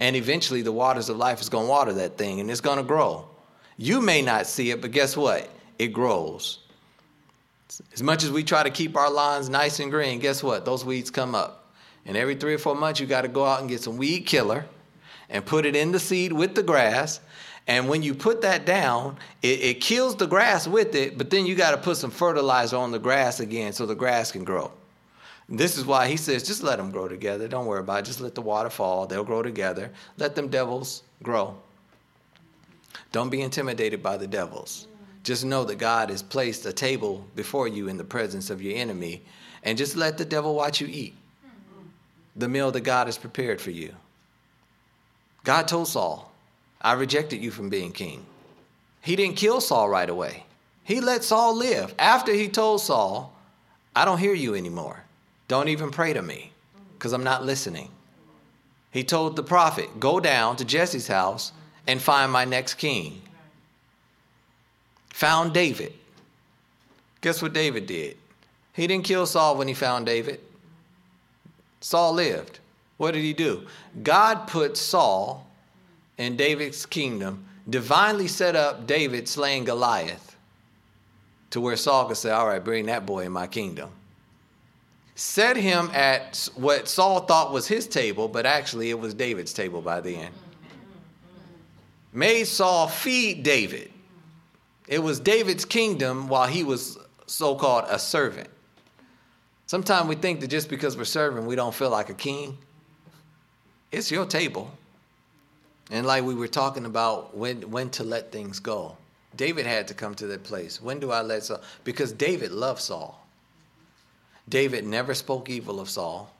And 0.00 0.16
eventually, 0.16 0.62
the 0.62 0.72
waters 0.72 1.10
of 1.10 1.18
life 1.18 1.40
is 1.40 1.50
going 1.50 1.66
to 1.66 1.70
water 1.70 1.92
that 1.92 2.16
thing 2.16 2.40
and 2.40 2.50
it's 2.50 2.62
going 2.62 2.78
to 2.78 2.82
grow. 2.82 3.28
You 3.76 4.00
may 4.00 4.22
not 4.22 4.46
see 4.46 4.70
it, 4.70 4.80
but 4.80 4.90
guess 4.90 5.16
what? 5.16 5.48
It 5.78 5.88
grows. 5.88 6.58
As 7.92 8.02
much 8.02 8.24
as 8.24 8.30
we 8.30 8.42
try 8.42 8.62
to 8.62 8.70
keep 8.70 8.96
our 8.96 9.10
lawns 9.10 9.48
nice 9.48 9.78
and 9.78 9.90
green, 9.90 10.18
guess 10.18 10.42
what? 10.42 10.64
Those 10.64 10.84
weeds 10.84 11.10
come 11.10 11.34
up. 11.34 11.72
And 12.06 12.16
every 12.16 12.34
three 12.34 12.54
or 12.54 12.58
four 12.58 12.74
months, 12.74 12.98
you 12.98 13.06
got 13.06 13.22
to 13.22 13.28
go 13.28 13.44
out 13.44 13.60
and 13.60 13.68
get 13.68 13.82
some 13.82 13.96
weed 13.96 14.20
killer 14.26 14.64
and 15.28 15.44
put 15.46 15.66
it 15.66 15.76
in 15.76 15.92
the 15.92 16.00
seed 16.00 16.32
with 16.32 16.54
the 16.54 16.62
grass. 16.62 17.20
And 17.66 17.88
when 17.88 18.02
you 18.02 18.14
put 18.14 18.40
that 18.42 18.64
down, 18.64 19.18
it, 19.42 19.60
it 19.60 19.80
kills 19.80 20.16
the 20.16 20.26
grass 20.26 20.66
with 20.66 20.94
it, 20.94 21.16
but 21.16 21.30
then 21.30 21.46
you 21.46 21.54
got 21.54 21.70
to 21.72 21.76
put 21.76 21.98
some 21.98 22.10
fertilizer 22.10 22.76
on 22.76 22.90
the 22.90 22.98
grass 22.98 23.38
again 23.38 23.72
so 23.72 23.86
the 23.86 23.94
grass 23.94 24.32
can 24.32 24.44
grow. 24.44 24.72
This 25.50 25.76
is 25.76 25.84
why 25.84 26.06
he 26.06 26.16
says, 26.16 26.44
just 26.44 26.62
let 26.62 26.78
them 26.78 26.92
grow 26.92 27.08
together. 27.08 27.48
Don't 27.48 27.66
worry 27.66 27.80
about 27.80 28.00
it. 28.00 28.04
Just 28.06 28.20
let 28.20 28.36
the 28.36 28.40
water 28.40 28.70
fall. 28.70 29.06
They'll 29.06 29.24
grow 29.24 29.42
together. 29.42 29.90
Let 30.16 30.36
them 30.36 30.48
devils 30.48 31.02
grow. 31.22 31.56
Don't 33.10 33.30
be 33.30 33.42
intimidated 33.42 34.00
by 34.02 34.16
the 34.16 34.28
devils. 34.28 34.86
Just 35.24 35.44
know 35.44 35.64
that 35.64 35.76
God 35.76 36.10
has 36.10 36.22
placed 36.22 36.64
a 36.66 36.72
table 36.72 37.26
before 37.34 37.66
you 37.66 37.88
in 37.88 37.96
the 37.96 38.04
presence 38.04 38.48
of 38.48 38.62
your 38.62 38.76
enemy, 38.76 39.22
and 39.64 39.76
just 39.76 39.96
let 39.96 40.16
the 40.16 40.24
devil 40.24 40.54
watch 40.54 40.80
you 40.80 40.86
eat 40.86 41.14
the 42.36 42.48
meal 42.48 42.70
that 42.70 42.80
God 42.80 43.06
has 43.06 43.18
prepared 43.18 43.60
for 43.60 43.70
you. 43.70 43.92
God 45.44 45.66
told 45.68 45.88
Saul, 45.88 46.32
I 46.80 46.92
rejected 46.92 47.42
you 47.42 47.50
from 47.50 47.68
being 47.68 47.92
king. 47.92 48.24
He 49.02 49.16
didn't 49.16 49.36
kill 49.36 49.60
Saul 49.60 49.88
right 49.88 50.08
away. 50.08 50.44
He 50.84 51.00
let 51.00 51.24
Saul 51.24 51.56
live. 51.56 51.94
After 51.98 52.32
he 52.32 52.48
told 52.48 52.80
Saul, 52.80 53.34
I 53.94 54.04
don't 54.04 54.18
hear 54.18 54.32
you 54.32 54.54
anymore. 54.54 54.99
Don't 55.50 55.66
even 55.66 55.90
pray 55.90 56.12
to 56.12 56.22
me 56.22 56.52
because 56.96 57.12
I'm 57.12 57.24
not 57.24 57.44
listening. 57.44 57.88
He 58.92 59.02
told 59.02 59.34
the 59.34 59.42
prophet, 59.42 59.98
Go 59.98 60.20
down 60.20 60.54
to 60.54 60.64
Jesse's 60.64 61.08
house 61.08 61.50
and 61.88 62.00
find 62.00 62.30
my 62.30 62.44
next 62.44 62.74
king. 62.74 63.20
Found 65.14 65.52
David. 65.52 65.92
Guess 67.20 67.42
what 67.42 67.52
David 67.52 67.88
did? 67.88 68.16
He 68.74 68.86
didn't 68.86 69.04
kill 69.04 69.26
Saul 69.26 69.56
when 69.56 69.66
he 69.66 69.74
found 69.74 70.06
David. 70.06 70.38
Saul 71.80 72.12
lived. 72.12 72.60
What 72.96 73.14
did 73.14 73.22
he 73.22 73.32
do? 73.32 73.66
God 74.04 74.46
put 74.46 74.76
Saul 74.76 75.48
in 76.16 76.36
David's 76.36 76.86
kingdom, 76.86 77.44
divinely 77.68 78.28
set 78.28 78.54
up 78.54 78.86
David 78.86 79.26
slaying 79.26 79.64
Goliath 79.64 80.36
to 81.50 81.60
where 81.60 81.76
Saul 81.76 82.06
could 82.06 82.18
say, 82.18 82.30
All 82.30 82.46
right, 82.46 82.62
bring 82.62 82.86
that 82.86 83.04
boy 83.04 83.24
in 83.24 83.32
my 83.32 83.48
kingdom 83.48 83.90
set 85.20 85.54
him 85.54 85.90
at 85.92 86.48
what 86.54 86.88
Saul 86.88 87.20
thought 87.20 87.52
was 87.52 87.68
his 87.68 87.86
table, 87.86 88.26
but 88.26 88.46
actually 88.46 88.88
it 88.88 88.98
was 88.98 89.12
David's 89.12 89.52
table 89.52 89.82
by 89.82 90.00
then. 90.00 90.30
Made 92.14 92.44
Saul 92.44 92.88
feed 92.88 93.42
David. 93.42 93.92
It 94.88 95.00
was 95.00 95.20
David's 95.20 95.66
kingdom 95.66 96.28
while 96.28 96.46
he 96.46 96.64
was 96.64 96.96
so 97.26 97.54
called 97.54 97.84
a 97.90 97.98
servant. 97.98 98.48
Sometimes 99.66 100.08
we 100.08 100.14
think 100.14 100.40
that 100.40 100.48
just 100.48 100.70
because 100.70 100.96
we're 100.96 101.04
serving, 101.04 101.44
we 101.44 101.54
don't 101.54 101.74
feel 101.74 101.90
like 101.90 102.08
a 102.08 102.14
king. 102.14 102.56
It's 103.92 104.10
your 104.10 104.24
table. 104.24 104.70
And 105.90 106.06
like 106.06 106.24
we 106.24 106.34
were 106.34 106.48
talking 106.48 106.86
about 106.86 107.36
when, 107.36 107.70
when 107.70 107.90
to 107.90 108.04
let 108.04 108.32
things 108.32 108.58
go. 108.58 108.96
David 109.36 109.66
had 109.66 109.86
to 109.88 109.94
come 109.94 110.14
to 110.14 110.26
that 110.28 110.44
place. 110.44 110.80
When 110.80 110.98
do 110.98 111.10
I 111.10 111.20
let 111.20 111.44
Saul? 111.44 111.60
Because 111.84 112.10
David 112.10 112.52
loved 112.52 112.80
Saul. 112.80 113.20
David 114.50 114.84
never 114.84 115.14
spoke 115.14 115.48
evil 115.48 115.78
of 115.80 115.88
Saul, 115.88 116.34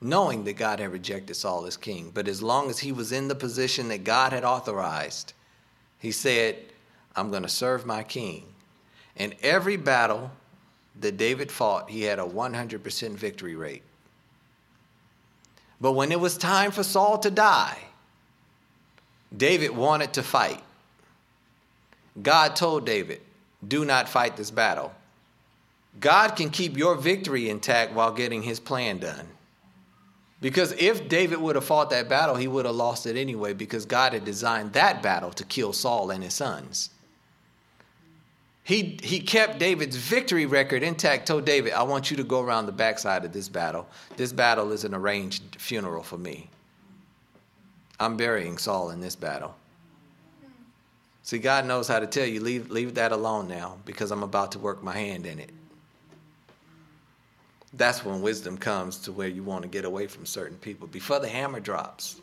knowing 0.00 0.44
that 0.44 0.54
God 0.54 0.80
had 0.80 0.90
rejected 0.90 1.34
Saul 1.34 1.66
as 1.66 1.76
king. 1.76 2.10
But 2.12 2.26
as 2.26 2.42
long 2.42 2.70
as 2.70 2.78
he 2.78 2.90
was 2.90 3.12
in 3.12 3.28
the 3.28 3.34
position 3.34 3.88
that 3.88 4.02
God 4.02 4.32
had 4.32 4.44
authorized, 4.44 5.34
he 5.98 6.10
said, 6.10 6.56
I'm 7.14 7.30
going 7.30 7.42
to 7.42 7.48
serve 7.48 7.84
my 7.84 8.02
king. 8.02 8.44
In 9.14 9.34
every 9.42 9.76
battle 9.76 10.30
that 11.00 11.18
David 11.18 11.52
fought, 11.52 11.90
he 11.90 12.02
had 12.02 12.18
a 12.18 12.24
100% 12.24 13.10
victory 13.10 13.54
rate. 13.54 13.82
But 15.80 15.92
when 15.92 16.10
it 16.10 16.18
was 16.18 16.38
time 16.38 16.70
for 16.70 16.82
Saul 16.82 17.18
to 17.18 17.30
die, 17.30 17.78
David 19.36 19.70
wanted 19.70 20.14
to 20.14 20.22
fight. 20.22 20.62
God 22.22 22.56
told 22.56 22.86
David, 22.86 23.20
Do 23.66 23.84
not 23.84 24.08
fight 24.08 24.36
this 24.36 24.50
battle. 24.50 24.92
God 26.00 26.36
can 26.36 26.50
keep 26.50 26.76
your 26.76 26.94
victory 26.94 27.48
intact 27.48 27.92
while 27.92 28.12
getting 28.12 28.42
his 28.42 28.60
plan 28.60 28.98
done. 28.98 29.26
Because 30.40 30.72
if 30.78 31.08
David 31.08 31.40
would 31.40 31.56
have 31.56 31.64
fought 31.64 31.90
that 31.90 32.08
battle, 32.08 32.36
he 32.36 32.46
would 32.46 32.64
have 32.64 32.76
lost 32.76 33.06
it 33.06 33.16
anyway 33.16 33.54
because 33.54 33.84
God 33.84 34.12
had 34.12 34.24
designed 34.24 34.72
that 34.74 35.02
battle 35.02 35.32
to 35.32 35.44
kill 35.44 35.72
Saul 35.72 36.10
and 36.10 36.22
his 36.22 36.34
sons. 36.34 36.90
He, 38.62 38.98
he 39.02 39.18
kept 39.18 39.58
David's 39.58 39.96
victory 39.96 40.46
record 40.46 40.82
intact, 40.82 41.26
told 41.26 41.44
David, 41.44 41.72
I 41.72 41.82
want 41.82 42.10
you 42.10 42.16
to 42.18 42.22
go 42.22 42.40
around 42.40 42.66
the 42.66 42.72
backside 42.72 43.24
of 43.24 43.32
this 43.32 43.48
battle. 43.48 43.88
This 44.16 44.32
battle 44.32 44.70
is 44.72 44.84
an 44.84 44.94
arranged 44.94 45.56
funeral 45.58 46.02
for 46.02 46.18
me. 46.18 46.50
I'm 47.98 48.16
burying 48.16 48.58
Saul 48.58 48.90
in 48.90 49.00
this 49.00 49.16
battle. 49.16 49.56
See, 51.24 51.38
God 51.38 51.66
knows 51.66 51.88
how 51.88 51.98
to 51.98 52.06
tell 52.06 52.26
you, 52.26 52.40
leave, 52.40 52.70
leave 52.70 52.94
that 52.94 53.10
alone 53.10 53.48
now 53.48 53.78
because 53.84 54.12
I'm 54.12 54.22
about 54.22 54.52
to 54.52 54.58
work 54.58 54.82
my 54.84 54.96
hand 54.96 55.26
in 55.26 55.38
it 55.38 55.50
that's 57.74 58.04
when 58.04 58.22
wisdom 58.22 58.56
comes 58.56 58.98
to 58.98 59.12
where 59.12 59.28
you 59.28 59.42
want 59.42 59.62
to 59.62 59.68
get 59.68 59.84
away 59.84 60.06
from 60.06 60.24
certain 60.24 60.56
people 60.56 60.86
before 60.86 61.20
the 61.20 61.28
hammer 61.28 61.60
drops. 61.60 62.20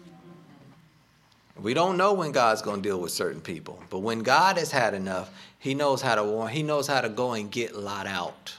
We 1.57 1.73
don't 1.73 1.97
know 1.97 2.13
when 2.13 2.31
God's 2.31 2.61
going 2.61 2.81
to 2.81 2.89
deal 2.89 2.99
with 2.99 3.11
certain 3.11 3.39
people, 3.39 3.81
but 3.89 3.99
when 3.99 4.19
God 4.19 4.57
has 4.57 4.71
had 4.71 4.93
enough, 4.93 5.31
He 5.59 5.73
knows 5.73 6.01
how 6.01 6.15
to 6.15 6.23
warn. 6.23 6.51
He 6.51 6.63
knows 6.63 6.87
how 6.87 6.99
to 7.01 7.09
go 7.09 7.33
and 7.33 7.49
get 7.49 7.75
Lot 7.75 8.07
out. 8.07 8.55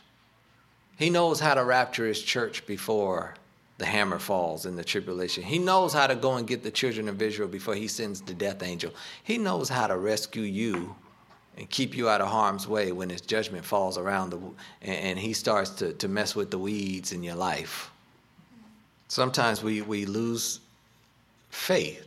He 0.97 1.11
knows 1.11 1.39
how 1.39 1.55
to 1.55 1.65
rapture 1.65 2.07
His 2.07 2.23
church 2.23 2.67
before 2.67 3.35
the 3.77 3.85
hammer 3.85 4.19
falls 4.19 4.65
in 4.65 4.77
the 4.77 4.85
tribulation. 4.85 5.43
He 5.43 5.59
knows 5.59 5.93
how 5.93 6.07
to 6.07 6.15
go 6.15 6.37
and 6.37 6.49
get 6.49 6.63
the 6.63 6.71
children 6.71 7.09
of 7.09 7.21
Israel 7.21 7.49
before 7.49 7.75
He 7.75 7.89
sends 7.89 8.23
the 8.23 8.33
death 8.33 8.63
angel. 8.63 8.95
He 9.23 9.37
knows 9.37 9.69
how 9.69 9.89
to 9.89 9.99
rescue 9.99 10.43
you 10.43 10.95
and 11.57 11.69
keep 11.71 11.97
you 11.97 12.09
out 12.09 12.21
of 12.21 12.29
harm's 12.29 12.69
way 12.69 12.93
when 12.93 13.09
his 13.09 13.21
judgment 13.21 13.65
falls 13.65 13.97
around 13.97 14.31
the, 14.31 14.39
and, 14.83 14.97
and 14.97 15.19
he 15.19 15.33
starts 15.33 15.71
to, 15.71 15.93
to 15.95 16.09
mess 16.09 16.37
with 16.37 16.51
the 16.51 16.59
weeds 16.59 17.13
in 17.13 17.23
your 17.23 17.35
life. 17.35 17.91
Sometimes 19.09 19.63
we, 19.63 19.83
we 19.83 20.05
lose 20.05 20.61
faith 21.51 22.07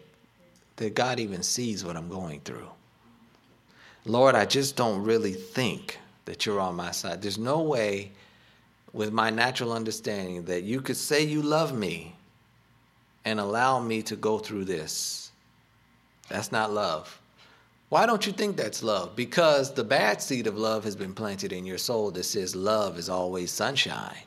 that 0.75 0.93
God 0.95 1.19
even 1.19 1.43
sees 1.43 1.83
what 1.83 1.95
I'm 1.95 2.09
going 2.09 2.41
through. 2.41 2.69
Lord, 4.05 4.35
I 4.35 4.45
just 4.45 4.75
don't 4.75 5.03
really 5.03 5.33
think 5.33 5.97
that 6.25 6.45
you're 6.45 6.59
on 6.59 6.75
my 6.75 6.91
side. 6.91 7.21
There's 7.21 7.37
no 7.37 7.61
way, 7.61 8.11
with 8.93 9.11
my 9.11 9.29
natural 9.29 9.73
understanding, 9.73 10.45
that 10.45 10.63
you 10.63 10.81
could 10.81 10.97
say 10.97 11.23
you 11.23 11.41
love 11.41 11.75
me 11.77 12.15
and 13.25 13.39
allow 13.39 13.79
me 13.79 14.01
to 14.03 14.15
go 14.15 14.39
through 14.39 14.65
this. 14.65 15.31
That's 16.29 16.51
not 16.51 16.71
love. 16.71 17.19
Why 17.89 18.05
don't 18.05 18.25
you 18.25 18.31
think 18.31 18.55
that's 18.55 18.83
love? 18.83 19.15
Because 19.15 19.73
the 19.73 19.83
bad 19.83 20.21
seed 20.21 20.45
of 20.45 20.57
love 20.57 20.83
has 20.83 20.95
been 20.95 21.13
planted 21.13 21.51
in 21.51 21.65
your 21.65 21.79
soul 21.79 22.11
that 22.11 22.23
says 22.23 22.55
love 22.55 22.99
is 22.99 23.09
always 23.09 23.51
sunshine. 23.51 24.23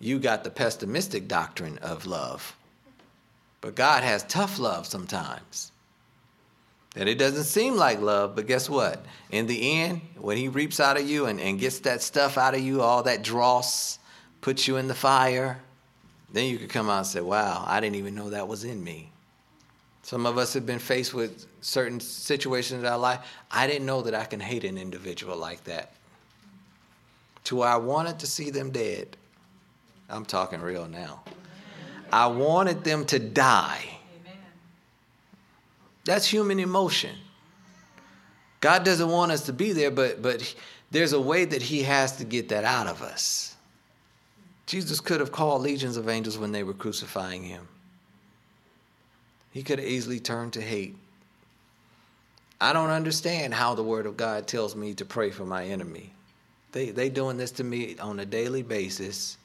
You 0.00 0.18
got 0.18 0.44
the 0.44 0.50
pessimistic 0.50 1.28
doctrine 1.28 1.78
of 1.78 2.06
love. 2.06 2.54
But 3.62 3.74
God 3.74 4.04
has 4.04 4.22
tough 4.24 4.58
love 4.58 4.86
sometimes. 4.86 5.72
That 6.94 7.08
it 7.08 7.18
doesn't 7.18 7.44
seem 7.44 7.74
like 7.74 8.00
love, 8.00 8.36
but 8.36 8.46
guess 8.46 8.68
what? 8.68 9.04
In 9.30 9.46
the 9.46 9.80
end, 9.80 10.02
when 10.16 10.36
He 10.36 10.48
reaps 10.48 10.78
out 10.78 10.98
of 10.98 11.08
you 11.08 11.26
and, 11.26 11.40
and 11.40 11.58
gets 11.58 11.80
that 11.80 12.02
stuff 12.02 12.38
out 12.38 12.54
of 12.54 12.60
you, 12.60 12.82
all 12.82 13.02
that 13.04 13.22
dross, 13.22 13.98
puts 14.40 14.68
you 14.68 14.76
in 14.76 14.88
the 14.88 14.94
fire, 14.94 15.58
then 16.32 16.46
you 16.46 16.58
could 16.58 16.70
come 16.70 16.88
out 16.88 16.98
and 16.98 17.06
say, 17.06 17.20
Wow, 17.20 17.64
I 17.66 17.80
didn't 17.80 17.96
even 17.96 18.14
know 18.14 18.30
that 18.30 18.48
was 18.48 18.64
in 18.64 18.82
me. 18.82 19.10
Some 20.08 20.24
of 20.24 20.38
us 20.38 20.54
have 20.54 20.64
been 20.64 20.78
faced 20.78 21.12
with 21.12 21.44
certain 21.60 22.00
situations 22.00 22.82
in 22.82 22.88
our 22.88 22.96
life. 22.96 23.20
I 23.50 23.66
didn't 23.66 23.84
know 23.84 24.00
that 24.00 24.14
I 24.14 24.24
can 24.24 24.40
hate 24.40 24.64
an 24.64 24.78
individual 24.78 25.36
like 25.36 25.64
that. 25.64 25.92
To 27.44 27.56
where 27.56 27.68
I 27.68 27.76
wanted 27.76 28.18
to 28.20 28.26
see 28.26 28.48
them 28.48 28.70
dead. 28.70 29.18
I'm 30.08 30.24
talking 30.24 30.62
real 30.62 30.88
now. 30.88 31.24
I 32.10 32.26
wanted 32.28 32.84
them 32.84 33.04
to 33.04 33.18
die. 33.18 33.84
That's 36.06 36.26
human 36.26 36.58
emotion. 36.58 37.14
God 38.62 38.84
doesn't 38.84 39.10
want 39.10 39.30
us 39.30 39.44
to 39.44 39.52
be 39.52 39.72
there, 39.72 39.90
but, 39.90 40.22
but 40.22 40.54
there's 40.90 41.12
a 41.12 41.20
way 41.20 41.44
that 41.44 41.60
He 41.60 41.82
has 41.82 42.16
to 42.16 42.24
get 42.24 42.48
that 42.48 42.64
out 42.64 42.86
of 42.86 43.02
us. 43.02 43.56
Jesus 44.64 45.00
could 45.00 45.20
have 45.20 45.32
called 45.32 45.60
legions 45.60 45.98
of 45.98 46.08
angels 46.08 46.38
when 46.38 46.52
they 46.52 46.62
were 46.62 46.72
crucifying 46.72 47.42
Him. 47.42 47.68
He 49.50 49.62
could 49.62 49.78
have 49.78 49.88
easily 49.88 50.20
turned 50.20 50.52
to 50.54 50.60
hate. 50.60 50.96
I 52.60 52.72
don't 52.72 52.90
understand 52.90 53.54
how 53.54 53.74
the 53.74 53.82
Word 53.82 54.06
of 54.06 54.16
God 54.16 54.46
tells 54.46 54.74
me 54.74 54.94
to 54.94 55.04
pray 55.04 55.30
for 55.30 55.44
my 55.44 55.64
enemy. 55.64 56.12
They 56.72 56.90
they 56.90 57.08
doing 57.08 57.36
this 57.36 57.52
to 57.52 57.64
me 57.64 57.96
on 57.98 58.20
a 58.20 58.26
daily 58.26 58.62
basis. 58.62 59.38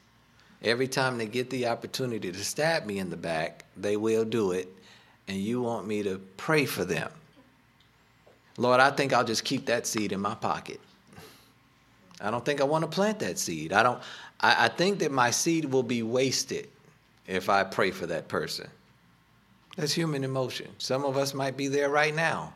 Every 0.64 0.88
time 0.88 1.18
they 1.18 1.26
get 1.26 1.50
the 1.50 1.68
opportunity 1.68 2.32
to 2.32 2.44
stab 2.44 2.86
me 2.86 3.00
in 3.00 3.10
the 3.10 3.18
back, 3.18 3.66
they 3.78 3.98
will 3.98 4.26
do 4.26 4.52
it, 4.52 4.68
and 5.28 5.38
you 5.38 5.62
want 5.62 5.88
me 5.88 6.04
to 6.04 6.20
pray 6.38 6.66
for 6.66 6.86
them. 6.86 7.12
Lord, 8.58 8.80
I 8.80 8.92
think 8.92 9.14
I'll 9.14 9.26
just 9.26 9.44
keep 9.44 9.66
that 9.66 9.86
seed 9.86 10.12
in 10.12 10.20
my 10.20 10.36
pocket. 10.36 10.80
I 12.22 12.32
don't 12.32 12.46
think 12.46 12.62
I 12.62 12.64
want 12.64 12.84
to 12.84 12.88
plant 12.88 13.20
that 13.20 13.38
seed. 13.38 13.74
I 13.74 13.84
don't 13.84 14.02
I, 14.40 14.66
I 14.66 14.68
think 14.68 15.00
that 15.00 15.12
my 15.12 15.32
seed 15.32 15.66
will 15.66 15.84
be 15.84 16.04
wasted 16.04 16.68
if 17.28 17.50
I 17.50 17.64
pray 17.64 17.92
for 17.92 18.06
that 18.08 18.28
person. 18.28 18.68
That's 19.76 19.94
human 19.94 20.24
emotion. 20.24 20.70
Some 20.78 21.04
of 21.04 21.18
us 21.18 21.34
might 21.34 21.58
be 21.58 21.68
there 21.68 21.90
right 21.90 22.14
now. 22.14 22.54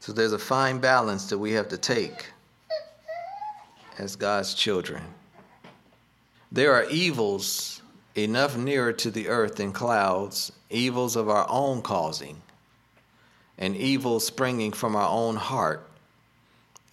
So 0.00 0.12
there's 0.12 0.32
a 0.32 0.38
fine 0.38 0.78
balance 0.78 1.28
that 1.28 1.38
we 1.38 1.52
have 1.52 1.68
to 1.68 1.76
take 1.76 2.26
as 3.98 4.16
God's 4.16 4.54
children. 4.54 5.02
There 6.50 6.72
are 6.72 6.88
evils 6.88 7.82
enough 8.14 8.56
nearer 8.56 8.92
to 8.94 9.10
the 9.10 9.28
earth 9.28 9.56
than 9.56 9.72
clouds, 9.72 10.50
evils 10.70 11.14
of 11.14 11.28
our 11.28 11.46
own 11.50 11.82
causing, 11.82 12.40
and 13.58 13.76
evils 13.76 14.24
springing 14.24 14.72
from 14.72 14.96
our 14.96 15.08
own 15.08 15.36
heart, 15.36 15.86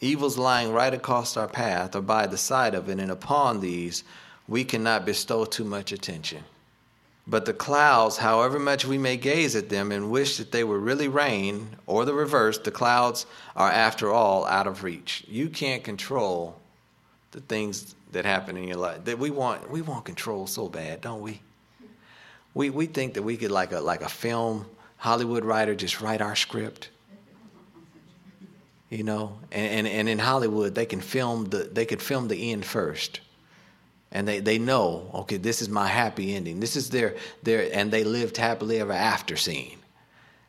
evils 0.01 0.37
lying 0.37 0.73
right 0.73 0.93
across 0.93 1.37
our 1.37 1.47
path 1.47 1.95
or 1.95 2.01
by 2.01 2.27
the 2.27 2.37
side 2.37 2.75
of 2.75 2.89
it, 2.89 2.99
and 2.99 3.11
upon 3.11 3.61
these 3.61 4.03
we 4.47 4.63
cannot 4.65 5.05
bestow 5.05 5.45
too 5.45 5.63
much 5.63 5.91
attention. 5.91 6.43
But 7.27 7.45
the 7.45 7.53
clouds, 7.53 8.17
however 8.17 8.59
much 8.59 8.85
we 8.85 8.99
may 8.99 9.17
gaze 9.17 9.55
at 9.55 9.69
them 9.69 9.91
and 9.91 10.11
wish 10.11 10.37
that 10.37 10.51
they 10.51 10.63
were 10.63 10.79
really 10.79 11.07
rain, 11.07 11.69
or 11.87 12.05
the 12.05 12.13
reverse, 12.13 12.59
the 12.59 12.71
clouds 12.71 13.25
are 13.55 13.71
after 13.71 14.11
all 14.11 14.45
out 14.45 14.67
of 14.67 14.83
reach. 14.83 15.23
You 15.27 15.49
can't 15.49 15.83
control 15.83 16.59
the 17.31 17.41
things 17.41 17.95
that 18.11 18.25
happen 18.25 18.57
in 18.57 18.67
your 18.67 18.77
life. 18.77 19.03
That 19.05 19.17
we 19.17 19.31
want 19.31 19.69
we 19.71 19.81
want 19.81 20.05
control 20.05 20.45
so 20.45 20.69
bad, 20.69 21.01
don't 21.01 21.21
we? 21.21 21.41
We 22.53 22.69
we 22.69 22.85
think 22.85 23.15
that 23.15 23.23
we 23.23 23.37
could 23.37 23.51
like 23.51 23.71
a 23.71 23.79
like 23.79 24.01
a 24.01 24.09
film 24.09 24.67
Hollywood 24.97 25.43
writer 25.43 25.75
just 25.75 26.01
write 26.01 26.21
our 26.21 26.35
script. 26.35 26.89
You 28.89 29.03
know, 29.03 29.39
and, 29.51 29.87
and, 29.87 29.87
and 29.87 30.07
in 30.07 30.19
Hollywood 30.19 30.75
they 30.75 30.85
can 30.85 31.01
film 31.01 31.45
the 31.45 31.69
they 31.73 31.85
could 31.85 32.03
film 32.03 32.27
the 32.27 32.51
end 32.51 32.65
first 32.65 33.19
and 34.11 34.27
they, 34.27 34.39
they 34.39 34.57
know, 34.57 35.09
okay, 35.13 35.37
this 35.37 35.61
is 35.61 35.69
my 35.69 35.87
happy 35.87 36.35
ending. 36.35 36.59
This 36.59 36.75
is 36.75 36.89
their, 36.89 37.15
their 37.43 37.69
and 37.73 37.91
they 37.91 38.03
lived 38.03 38.37
happily 38.37 38.79
ever 38.79 38.93
after 38.93 39.35
scene. 39.35 39.79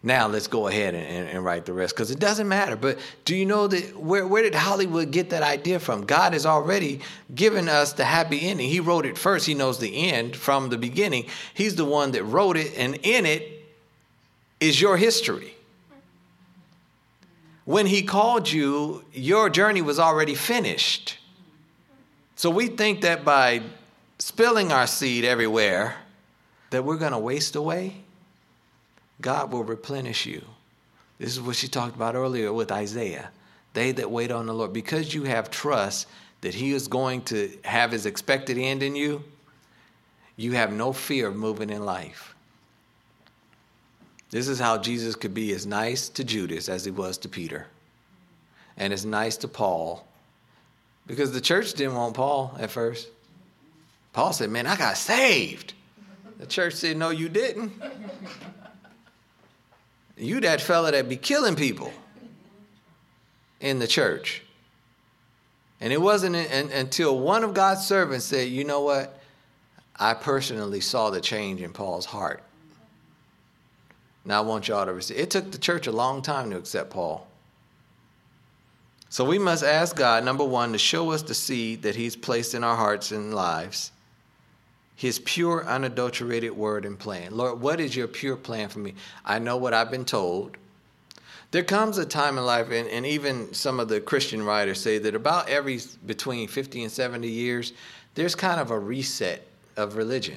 Now 0.02 0.28
let's 0.28 0.46
go 0.46 0.68
ahead 0.68 0.94
and, 0.94 1.04
and, 1.04 1.28
and 1.28 1.44
write 1.44 1.66
the 1.66 1.72
rest 1.72 1.96
because 1.96 2.12
it 2.12 2.20
doesn't 2.20 2.46
matter. 2.46 2.76
But 2.76 2.98
do 3.24 3.34
you 3.34 3.44
know 3.44 3.66
that 3.66 3.96
where, 3.96 4.24
where 4.24 4.44
did 4.44 4.54
Hollywood 4.54 5.10
get 5.10 5.30
that 5.30 5.42
idea 5.42 5.80
from? 5.80 6.04
God 6.04 6.32
has 6.32 6.46
already 6.46 7.00
given 7.34 7.68
us 7.68 7.92
the 7.92 8.04
happy 8.04 8.40
ending. 8.42 8.68
He 8.68 8.78
wrote 8.78 9.04
it 9.04 9.18
first, 9.18 9.46
He 9.46 9.54
knows 9.54 9.80
the 9.80 10.10
end 10.10 10.36
from 10.36 10.68
the 10.68 10.78
beginning. 10.78 11.26
He's 11.54 11.74
the 11.74 11.84
one 11.84 12.12
that 12.12 12.22
wrote 12.22 12.56
it, 12.56 12.72
and 12.76 12.94
in 13.02 13.26
it 13.26 13.64
is 14.60 14.80
your 14.80 14.96
history. 14.96 15.54
When 17.64 17.86
He 17.86 18.04
called 18.04 18.48
you, 18.48 19.04
your 19.12 19.50
journey 19.50 19.82
was 19.82 19.98
already 19.98 20.36
finished. 20.36 21.18
So 22.36 22.50
we 22.50 22.68
think 22.68 23.00
that 23.00 23.24
by 23.24 23.62
spilling 24.18 24.70
our 24.70 24.86
seed 24.86 25.24
everywhere, 25.24 25.96
that 26.70 26.84
we're 26.84 26.96
going 26.96 27.12
to 27.12 27.18
waste 27.18 27.56
away. 27.56 27.96
God 29.20 29.52
will 29.52 29.64
replenish 29.64 30.26
you. 30.26 30.44
This 31.18 31.32
is 31.32 31.40
what 31.40 31.56
she 31.56 31.68
talked 31.68 31.96
about 31.96 32.14
earlier 32.14 32.52
with 32.52 32.70
Isaiah. 32.70 33.30
They 33.72 33.92
that 33.92 34.10
wait 34.10 34.30
on 34.30 34.46
the 34.46 34.52
Lord, 34.52 34.72
because 34.72 35.14
you 35.14 35.24
have 35.24 35.50
trust 35.50 36.06
that 36.42 36.54
He 36.54 36.72
is 36.72 36.88
going 36.88 37.22
to 37.22 37.50
have 37.64 37.92
His 37.92 38.04
expected 38.06 38.58
end 38.58 38.82
in 38.82 38.94
you, 38.94 39.24
you 40.36 40.52
have 40.52 40.72
no 40.72 40.92
fear 40.92 41.28
of 41.28 41.36
moving 41.36 41.70
in 41.70 41.84
life. 41.84 42.34
This 44.30 44.48
is 44.48 44.58
how 44.58 44.76
Jesus 44.76 45.14
could 45.14 45.32
be 45.32 45.52
as 45.52 45.66
nice 45.66 46.10
to 46.10 46.24
Judas 46.24 46.68
as 46.68 46.84
he 46.84 46.90
was 46.90 47.16
to 47.18 47.28
Peter, 47.28 47.68
and 48.76 48.92
as 48.92 49.06
nice 49.06 49.36
to 49.38 49.48
Paul 49.48 50.06
because 51.06 51.32
the 51.32 51.40
church 51.40 51.74
didn't 51.74 51.94
want 51.94 52.14
Paul 52.14 52.56
at 52.58 52.70
first. 52.70 53.08
Paul 54.12 54.32
said, 54.32 54.50
Man, 54.50 54.66
I 54.66 54.76
got 54.76 54.96
saved. 54.96 55.74
The 56.38 56.46
church 56.46 56.74
said, 56.74 56.96
No, 56.96 57.10
you 57.10 57.28
didn't. 57.28 57.72
You 60.16 60.40
that 60.40 60.60
fella 60.60 60.92
that 60.92 61.08
be 61.08 61.16
killing 61.16 61.56
people 61.56 61.92
in 63.60 63.78
the 63.78 63.86
church. 63.86 64.42
And 65.80 65.92
it 65.92 66.00
wasn't 66.00 66.36
until 66.36 67.18
one 67.18 67.44
of 67.44 67.52
God's 67.52 67.86
servants 67.86 68.24
said, 68.24 68.48
You 68.48 68.64
know 68.64 68.80
what? 68.80 69.20
I 69.98 70.14
personally 70.14 70.80
saw 70.80 71.10
the 71.10 71.20
change 71.20 71.60
in 71.60 71.72
Paul's 71.72 72.06
heart. 72.06 72.42
Now 74.24 74.42
I 74.42 74.46
want 74.46 74.68
y'all 74.68 74.84
to 74.84 74.92
receive. 74.92 75.18
It 75.18 75.30
took 75.30 75.52
the 75.52 75.58
church 75.58 75.86
a 75.86 75.92
long 75.92 76.20
time 76.20 76.50
to 76.50 76.56
accept 76.56 76.90
Paul. 76.90 77.26
So 79.16 79.24
we 79.24 79.38
must 79.38 79.64
ask 79.64 79.96
God, 79.96 80.24
number 80.26 80.44
one, 80.44 80.72
to 80.72 80.78
show 80.78 81.10
us 81.10 81.22
the 81.22 81.32
seed 81.32 81.80
that 81.84 81.96
He's 81.96 82.14
placed 82.14 82.52
in 82.52 82.62
our 82.62 82.76
hearts 82.76 83.12
and 83.12 83.32
lives, 83.32 83.90
His 84.94 85.20
pure, 85.20 85.64
unadulterated 85.64 86.54
word 86.54 86.84
and 86.84 86.98
plan. 86.98 87.34
Lord, 87.34 87.58
what 87.62 87.80
is 87.80 87.96
your 87.96 88.08
pure 88.08 88.36
plan 88.36 88.68
for 88.68 88.80
me? 88.80 88.92
I 89.24 89.38
know 89.38 89.56
what 89.56 89.72
I've 89.72 89.90
been 89.90 90.04
told. 90.04 90.58
There 91.50 91.64
comes 91.64 91.96
a 91.96 92.04
time 92.04 92.36
in 92.36 92.44
life, 92.44 92.70
and, 92.70 92.90
and 92.90 93.06
even 93.06 93.54
some 93.54 93.80
of 93.80 93.88
the 93.88 94.02
Christian 94.02 94.42
writers 94.42 94.82
say 94.82 94.98
that 94.98 95.14
about 95.14 95.48
every 95.48 95.80
between 96.04 96.46
50 96.46 96.82
and 96.82 96.92
70 96.92 97.26
years, 97.26 97.72
there's 98.16 98.34
kind 98.34 98.60
of 98.60 98.70
a 98.70 98.78
reset 98.78 99.46
of 99.78 99.96
religion. 99.96 100.36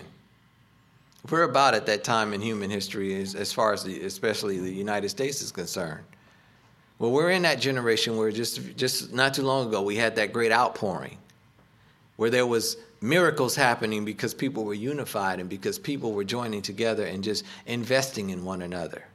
We're 1.30 1.44
about 1.44 1.74
at 1.74 1.86
that 1.88 2.06
time 2.06 2.34
in 2.34 2.40
human 2.40 2.70
history, 2.70 3.22
as, 3.22 3.36
as 3.36 3.52
far 3.52 3.74
as 3.74 3.84
the, 3.84 4.04
especially 4.04 4.58
the 4.58 4.72
United 4.72 5.10
States 5.10 5.42
is 5.42 5.52
concerned. 5.52 6.06
Well, 7.00 7.12
we're 7.12 7.32
in 7.32 7.44
that 7.44 7.62
generation 7.62 8.18
where 8.18 8.30
just 8.30 8.76
just 8.76 9.14
not 9.14 9.34
too 9.34 9.44
long 9.44 9.70
ago 9.70 9.82
we 9.82 9.96
had 9.96 10.18
that 10.18 10.34
great 10.34 10.52
outpouring 10.52 11.18
where 12.18 12.30
there 12.30 12.46
was 12.46 12.76
miracles 13.02 13.56
happening 13.56 14.04
because 14.04 14.34
people 14.34 14.66
were 14.66 14.74
unified 14.74 15.40
and 15.40 15.50
because 15.50 15.80
people 15.80 16.12
were 16.12 16.26
joining 16.26 16.62
together 16.62 17.06
and 17.06 17.24
just 17.24 17.46
investing 17.66 18.30
in 18.30 18.44
one 18.44 18.62
another. 18.62 19.06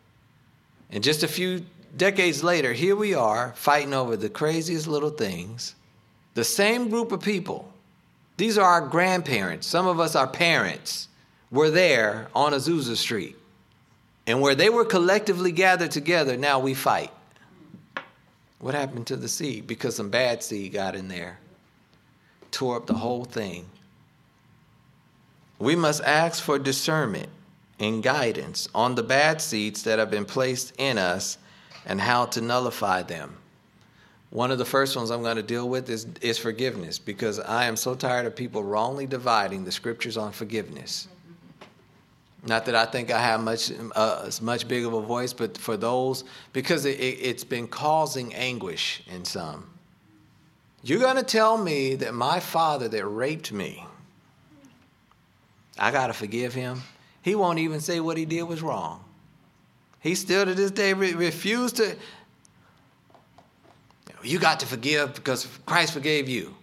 And 0.90 1.04
just 1.04 1.22
a 1.22 1.28
few 1.28 1.66
decades 1.96 2.42
later, 2.42 2.72
here 2.72 2.96
we 2.96 3.14
are 3.14 3.52
fighting 3.56 3.92
over 3.92 4.16
the 4.16 4.30
craziest 4.30 4.86
little 4.86 5.10
things. 5.10 5.74
The 6.32 6.44
same 6.44 6.88
group 6.88 7.12
of 7.12 7.20
people. 7.20 7.70
These 8.38 8.58
are 8.58 8.64
our 8.64 8.88
grandparents. 8.88 9.66
Some 9.66 9.86
of 9.86 10.00
us 10.00 10.16
are 10.16 10.26
parents. 10.26 11.08
Were 11.50 11.70
there 11.70 12.28
on 12.34 12.52
Azusa 12.52 12.96
Street. 12.96 13.36
And 14.26 14.40
where 14.40 14.54
they 14.54 14.70
were 14.70 14.84
collectively 14.84 15.52
gathered 15.52 15.90
together, 15.90 16.36
now 16.36 16.58
we 16.58 16.72
fight. 16.72 17.12
What 18.64 18.72
happened 18.72 19.06
to 19.08 19.16
the 19.16 19.28
seed? 19.28 19.66
Because 19.66 19.96
some 19.96 20.08
bad 20.08 20.42
seed 20.42 20.72
got 20.72 20.96
in 20.96 21.08
there, 21.08 21.38
tore 22.50 22.78
up 22.78 22.86
the 22.86 22.94
whole 22.94 23.26
thing. 23.26 23.68
We 25.58 25.76
must 25.76 26.02
ask 26.02 26.42
for 26.42 26.58
discernment 26.58 27.28
and 27.78 28.02
guidance 28.02 28.66
on 28.74 28.94
the 28.94 29.02
bad 29.02 29.42
seeds 29.42 29.82
that 29.82 29.98
have 29.98 30.10
been 30.10 30.24
placed 30.24 30.72
in 30.78 30.96
us 30.96 31.36
and 31.84 32.00
how 32.00 32.24
to 32.24 32.40
nullify 32.40 33.02
them. 33.02 33.36
One 34.30 34.50
of 34.50 34.56
the 34.56 34.64
first 34.64 34.96
ones 34.96 35.10
I'm 35.10 35.20
going 35.20 35.36
to 35.36 35.42
deal 35.42 35.68
with 35.68 35.90
is, 35.90 36.06
is 36.22 36.38
forgiveness 36.38 36.98
because 36.98 37.38
I 37.40 37.66
am 37.66 37.76
so 37.76 37.94
tired 37.94 38.24
of 38.24 38.34
people 38.34 38.64
wrongly 38.64 39.06
dividing 39.06 39.66
the 39.66 39.72
scriptures 39.72 40.16
on 40.16 40.32
forgiveness. 40.32 41.08
Not 42.46 42.66
that 42.66 42.74
I 42.74 42.84
think 42.84 43.10
I 43.10 43.20
have 43.20 43.40
much 43.40 43.72
uh, 43.94 44.30
much 44.42 44.68
big 44.68 44.84
of 44.84 44.92
a 44.92 45.00
voice, 45.00 45.32
but 45.32 45.56
for 45.56 45.76
those, 45.76 46.24
because 46.52 46.84
it, 46.84 47.00
it, 47.00 47.18
it's 47.20 47.44
been 47.44 47.66
causing 47.66 48.34
anguish 48.34 49.02
in 49.10 49.24
some. 49.24 49.70
You're 50.82 51.00
going 51.00 51.16
to 51.16 51.22
tell 51.22 51.56
me 51.56 51.94
that 51.96 52.12
my 52.12 52.40
father 52.40 52.88
that 52.88 53.06
raped 53.06 53.50
me, 53.50 53.86
I 55.78 55.90
got 55.90 56.08
to 56.08 56.12
forgive 56.12 56.52
him? 56.52 56.82
He 57.22 57.34
won't 57.34 57.58
even 57.58 57.80
say 57.80 58.00
what 58.00 58.18
he 58.18 58.26
did 58.26 58.42
was 58.42 58.60
wrong. 58.60 59.02
He 60.00 60.14
still 60.14 60.44
to 60.44 60.52
this 60.52 60.70
day 60.70 60.92
re- 60.92 61.14
refused 61.14 61.76
to. 61.76 61.96
You 64.22 64.38
got 64.38 64.60
to 64.60 64.66
forgive 64.66 65.14
because 65.14 65.48
Christ 65.64 65.94
forgave 65.94 66.28
you. 66.28 66.54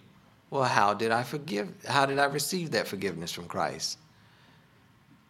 Well, 0.50 0.62
how 0.62 0.94
did 0.94 1.10
I 1.10 1.24
forgive? 1.24 1.72
How 1.88 2.06
did 2.06 2.20
I 2.20 2.26
receive 2.26 2.70
that 2.70 2.86
forgiveness 2.86 3.32
from 3.32 3.46
Christ? 3.46 3.98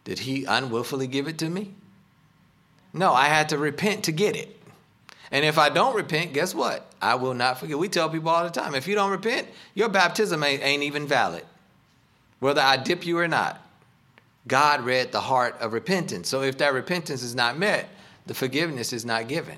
Did 0.03 0.19
he 0.19 0.45
unwillfully 0.45 1.07
give 1.07 1.27
it 1.27 1.37
to 1.39 1.49
me? 1.49 1.73
No, 2.93 3.13
I 3.13 3.25
had 3.25 3.49
to 3.49 3.57
repent 3.57 4.03
to 4.05 4.11
get 4.11 4.35
it. 4.35 4.59
And 5.31 5.43
if 5.43 5.57
I 5.57 5.69
don't 5.69 5.95
repent, 5.95 6.33
guess 6.33 6.53
what? 6.53 6.91
I 7.01 7.15
will 7.15 7.33
not 7.33 7.59
forget. 7.59 7.79
We 7.79 7.89
tell 7.89 8.09
people 8.09 8.29
all 8.29 8.43
the 8.43 8.51
time 8.51 8.75
if 8.75 8.87
you 8.87 8.93
don't 8.93 9.09
repent, 9.09 9.47
your 9.73 9.89
baptism 9.89 10.43
ain't, 10.43 10.83
even 10.83 11.07
valid, 11.07 11.43
whether 12.39 12.61
I 12.61 12.77
dip 12.77 13.05
you 13.05 13.17
or 13.17 13.27
not. 13.27 13.59
God 14.47 14.81
read 14.81 15.11
the 15.11 15.21
heart 15.21 15.55
of 15.59 15.73
repentance. 15.73 16.27
So 16.27 16.41
if 16.41 16.57
that 16.59 16.73
repentance 16.73 17.23
is 17.23 17.33
not 17.33 17.57
met, 17.57 17.89
the 18.27 18.33
forgiveness 18.33 18.93
is 18.93 19.05
not 19.05 19.27
given. 19.27 19.57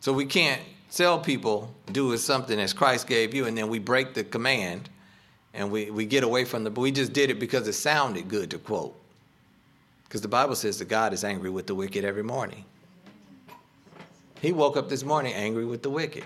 So 0.00 0.12
we 0.12 0.26
can't 0.26 0.62
tell 0.90 1.20
people 1.20 1.72
do 1.92 2.16
something 2.16 2.58
as 2.58 2.72
Christ 2.72 3.06
gave 3.06 3.34
you, 3.34 3.46
and 3.46 3.56
then 3.56 3.68
we 3.68 3.78
break 3.78 4.14
the 4.14 4.24
command 4.24 4.88
and 5.54 5.70
we, 5.70 5.90
we 5.90 6.04
get 6.04 6.24
away 6.24 6.44
from 6.44 6.64
the 6.64 6.70
but 6.70 6.82
we 6.82 6.92
just 6.92 7.12
did 7.12 7.30
it 7.30 7.38
because 7.38 7.66
it 7.68 7.72
sounded 7.74 8.28
good 8.28 8.50
to 8.50 8.58
quote 8.58 8.94
because 10.04 10.20
the 10.20 10.28
bible 10.28 10.54
says 10.54 10.78
that 10.78 10.88
god 10.88 11.12
is 11.12 11.24
angry 11.24 11.50
with 11.50 11.66
the 11.66 11.74
wicked 11.74 12.04
every 12.04 12.24
morning 12.24 12.64
he 14.40 14.52
woke 14.52 14.76
up 14.76 14.88
this 14.88 15.04
morning 15.04 15.32
angry 15.34 15.64
with 15.64 15.82
the 15.82 15.90
wicked 15.90 16.24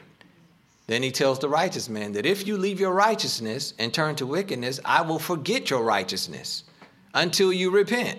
Then 0.88 1.02
he 1.02 1.10
tells 1.10 1.38
the 1.38 1.50
righteous 1.50 1.88
man 1.88 2.12
that 2.12 2.24
if 2.24 2.46
you 2.46 2.56
leave 2.56 2.80
your 2.80 2.94
righteousness 2.94 3.74
and 3.78 3.92
turn 3.92 4.16
to 4.16 4.26
wickedness, 4.26 4.80
I 4.84 5.02
will 5.02 5.18
forget 5.18 5.68
your 5.68 5.82
righteousness 5.84 6.64
until 7.12 7.52
you 7.52 7.70
repent. 7.70 8.18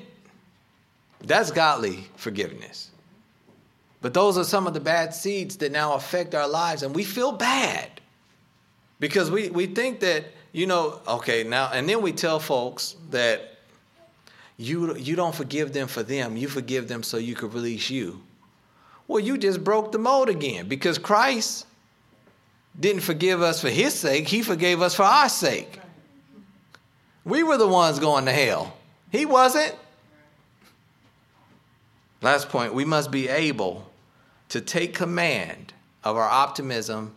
That's 1.21 1.51
godly 1.51 2.07
forgiveness. 2.15 2.91
But 4.01 4.13
those 4.13 4.37
are 4.37 4.43
some 4.43 4.67
of 4.67 4.75
the 4.75 4.79
bad 4.79 5.15
seeds 5.15 5.57
that 5.57 5.71
now 5.71 5.93
affect 5.93 6.35
our 6.35 6.47
lives, 6.47 6.83
and 6.83 6.95
we 6.95 7.03
feel 7.03 7.31
bad 7.31 7.89
because 8.99 9.31
we, 9.31 9.49
we 9.49 9.65
think 9.65 9.99
that, 10.01 10.25
you 10.51 10.67
know, 10.67 10.99
okay, 11.07 11.43
now, 11.43 11.69
and 11.71 11.87
then 11.87 12.01
we 12.01 12.11
tell 12.11 12.39
folks 12.39 12.95
that 13.11 13.57
you, 14.57 14.95
you 14.95 15.15
don't 15.15 15.33
forgive 15.33 15.73
them 15.73 15.87
for 15.87 16.03
them, 16.03 16.35
you 16.35 16.47
forgive 16.47 16.87
them 16.87 17.03
so 17.03 17.17
you 17.17 17.35
could 17.35 17.53
release 17.53 17.89
you. 17.89 18.21
Well, 19.07 19.19
you 19.19 19.37
just 19.37 19.63
broke 19.63 19.91
the 19.91 19.97
mold 19.97 20.29
again 20.29 20.67
because 20.67 20.97
Christ 20.97 21.65
didn't 22.79 23.01
forgive 23.01 23.41
us 23.41 23.61
for 23.61 23.69
his 23.69 23.93
sake, 23.93 24.27
he 24.27 24.41
forgave 24.41 24.81
us 24.81 24.95
for 24.95 25.03
our 25.03 25.29
sake. 25.29 25.79
We 27.23 27.43
were 27.43 27.57
the 27.57 27.67
ones 27.67 27.99
going 27.99 28.25
to 28.25 28.31
hell, 28.31 28.75
he 29.11 29.25
wasn't. 29.25 29.75
Last 32.21 32.49
point, 32.49 32.73
we 32.73 32.85
must 32.85 33.11
be 33.11 33.29
able 33.29 33.89
to 34.49 34.59
take 34.59 34.93
command 34.93 35.73
of 36.03 36.17
our 36.17 36.27
optimism 36.27 37.15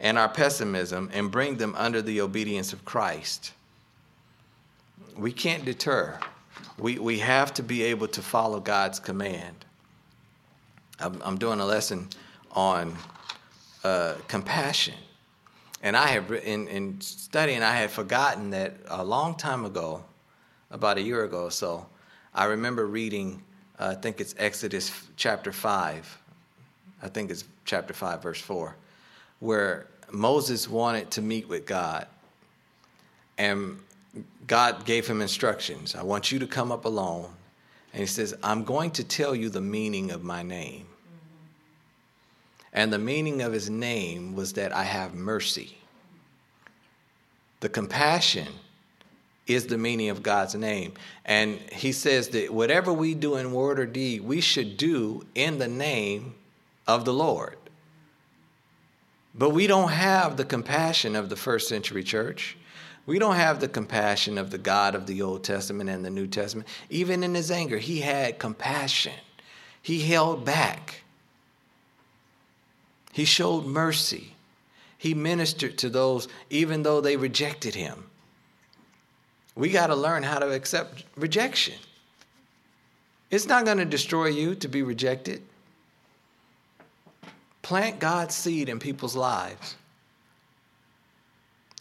and 0.00 0.18
our 0.18 0.28
pessimism 0.28 1.10
and 1.12 1.30
bring 1.30 1.56
them 1.56 1.74
under 1.76 2.02
the 2.02 2.20
obedience 2.20 2.72
of 2.72 2.84
Christ. 2.84 3.52
We 5.16 5.32
can't 5.32 5.64
deter. 5.64 6.18
We, 6.78 6.98
we 6.98 7.18
have 7.18 7.52
to 7.54 7.62
be 7.62 7.82
able 7.84 8.08
to 8.08 8.22
follow 8.22 8.58
God's 8.58 8.98
command. 8.98 9.64
I'm, 10.98 11.20
I'm 11.22 11.38
doing 11.38 11.60
a 11.60 11.66
lesson 11.66 12.08
on 12.52 12.96
uh, 13.84 14.14
compassion. 14.28 14.94
And 15.82 15.96
I 15.96 16.08
have, 16.08 16.30
in, 16.32 16.68
in 16.68 17.00
studying, 17.00 17.62
I 17.62 17.74
had 17.74 17.90
forgotten 17.90 18.50
that 18.50 18.76
a 18.88 19.04
long 19.04 19.34
time 19.34 19.64
ago, 19.64 20.04
about 20.70 20.98
a 20.98 21.02
year 21.02 21.24
ago 21.24 21.44
or 21.44 21.50
so, 21.50 21.86
I 22.34 22.44
remember 22.44 22.86
reading, 22.86 23.42
uh, 23.78 23.94
I 23.96 24.00
think 24.00 24.20
it's 24.20 24.34
Exodus 24.38 24.92
chapter 25.16 25.52
5. 25.52 26.18
I 27.02 27.08
think 27.08 27.30
it's 27.30 27.44
chapter 27.64 27.92
5, 27.92 28.22
verse 28.22 28.40
4, 28.40 28.76
where 29.40 29.86
Moses 30.12 30.68
wanted 30.68 31.10
to 31.12 31.22
meet 31.22 31.48
with 31.48 31.66
God. 31.66 32.06
And 33.38 33.78
God 34.46 34.84
gave 34.84 35.06
him 35.06 35.20
instructions. 35.22 35.94
I 35.94 36.02
want 36.02 36.32
you 36.32 36.38
to 36.40 36.46
come 36.46 36.72
up 36.72 36.84
alone. 36.84 37.30
And 37.92 38.00
he 38.00 38.06
says, 38.06 38.34
I'm 38.42 38.64
going 38.64 38.90
to 38.92 39.04
tell 39.04 39.34
you 39.34 39.48
the 39.48 39.60
meaning 39.60 40.10
of 40.10 40.22
my 40.22 40.42
name. 40.42 40.86
And 42.72 42.92
the 42.92 42.98
meaning 42.98 43.42
of 43.42 43.52
his 43.52 43.68
name 43.68 44.34
was 44.34 44.52
that 44.54 44.72
I 44.72 44.84
have 44.84 45.14
mercy. 45.14 45.78
The 47.60 47.68
compassion 47.68 48.48
is 49.46 49.66
the 49.66 49.78
meaning 49.78 50.08
of 50.08 50.22
God's 50.22 50.54
name. 50.54 50.94
And 51.24 51.58
he 51.72 51.92
says 51.92 52.28
that 52.28 52.52
whatever 52.52 52.92
we 52.92 53.14
do 53.14 53.36
in 53.36 53.52
word 53.52 53.80
or 53.80 53.86
deed, 53.86 54.22
we 54.22 54.40
should 54.40 54.76
do 54.76 55.26
in 55.34 55.58
the 55.58 55.68
name 55.68 56.34
of 56.86 57.04
the 57.04 57.12
Lord. 57.12 57.56
But 59.40 59.54
we 59.54 59.66
don't 59.66 59.88
have 59.88 60.36
the 60.36 60.44
compassion 60.44 61.16
of 61.16 61.30
the 61.30 61.34
first 61.34 61.66
century 61.66 62.04
church. 62.04 62.58
We 63.06 63.18
don't 63.18 63.36
have 63.36 63.58
the 63.58 63.68
compassion 63.68 64.36
of 64.36 64.50
the 64.50 64.58
God 64.58 64.94
of 64.94 65.06
the 65.06 65.22
Old 65.22 65.44
Testament 65.44 65.88
and 65.88 66.04
the 66.04 66.10
New 66.10 66.26
Testament. 66.26 66.68
Even 66.90 67.24
in 67.24 67.34
his 67.34 67.50
anger, 67.50 67.78
he 67.78 68.00
had 68.00 68.38
compassion, 68.38 69.14
he 69.80 70.00
held 70.00 70.44
back. 70.44 71.04
He 73.14 73.24
showed 73.24 73.64
mercy. 73.64 74.34
He 74.98 75.14
ministered 75.14 75.78
to 75.78 75.88
those 75.88 76.28
even 76.50 76.82
though 76.82 77.00
they 77.00 77.16
rejected 77.16 77.74
him. 77.74 78.10
We 79.54 79.70
got 79.70 79.86
to 79.86 79.96
learn 79.96 80.22
how 80.22 80.38
to 80.38 80.52
accept 80.52 81.06
rejection. 81.16 81.78
It's 83.30 83.46
not 83.46 83.64
going 83.64 83.78
to 83.78 83.86
destroy 83.86 84.26
you 84.26 84.54
to 84.56 84.68
be 84.68 84.82
rejected. 84.82 85.40
Plant 87.62 87.98
God's 87.98 88.34
seed 88.34 88.68
in 88.68 88.78
people's 88.78 89.16
lives. 89.16 89.76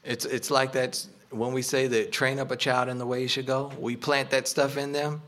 It's, 0.03 0.25
it's 0.25 0.51
like 0.51 0.71
that 0.73 1.05
when 1.29 1.53
we 1.53 1.61
say 1.61 1.87
that 1.87 2.11
train 2.11 2.39
up 2.39 2.51
a 2.51 2.55
child 2.55 2.89
in 2.89 2.97
the 2.97 3.05
way 3.05 3.21
he 3.21 3.27
should 3.27 3.45
go, 3.45 3.71
we 3.79 3.95
plant 3.95 4.29
that 4.31 4.47
stuff 4.47 4.77
in 4.77 4.91
them. 4.91 5.21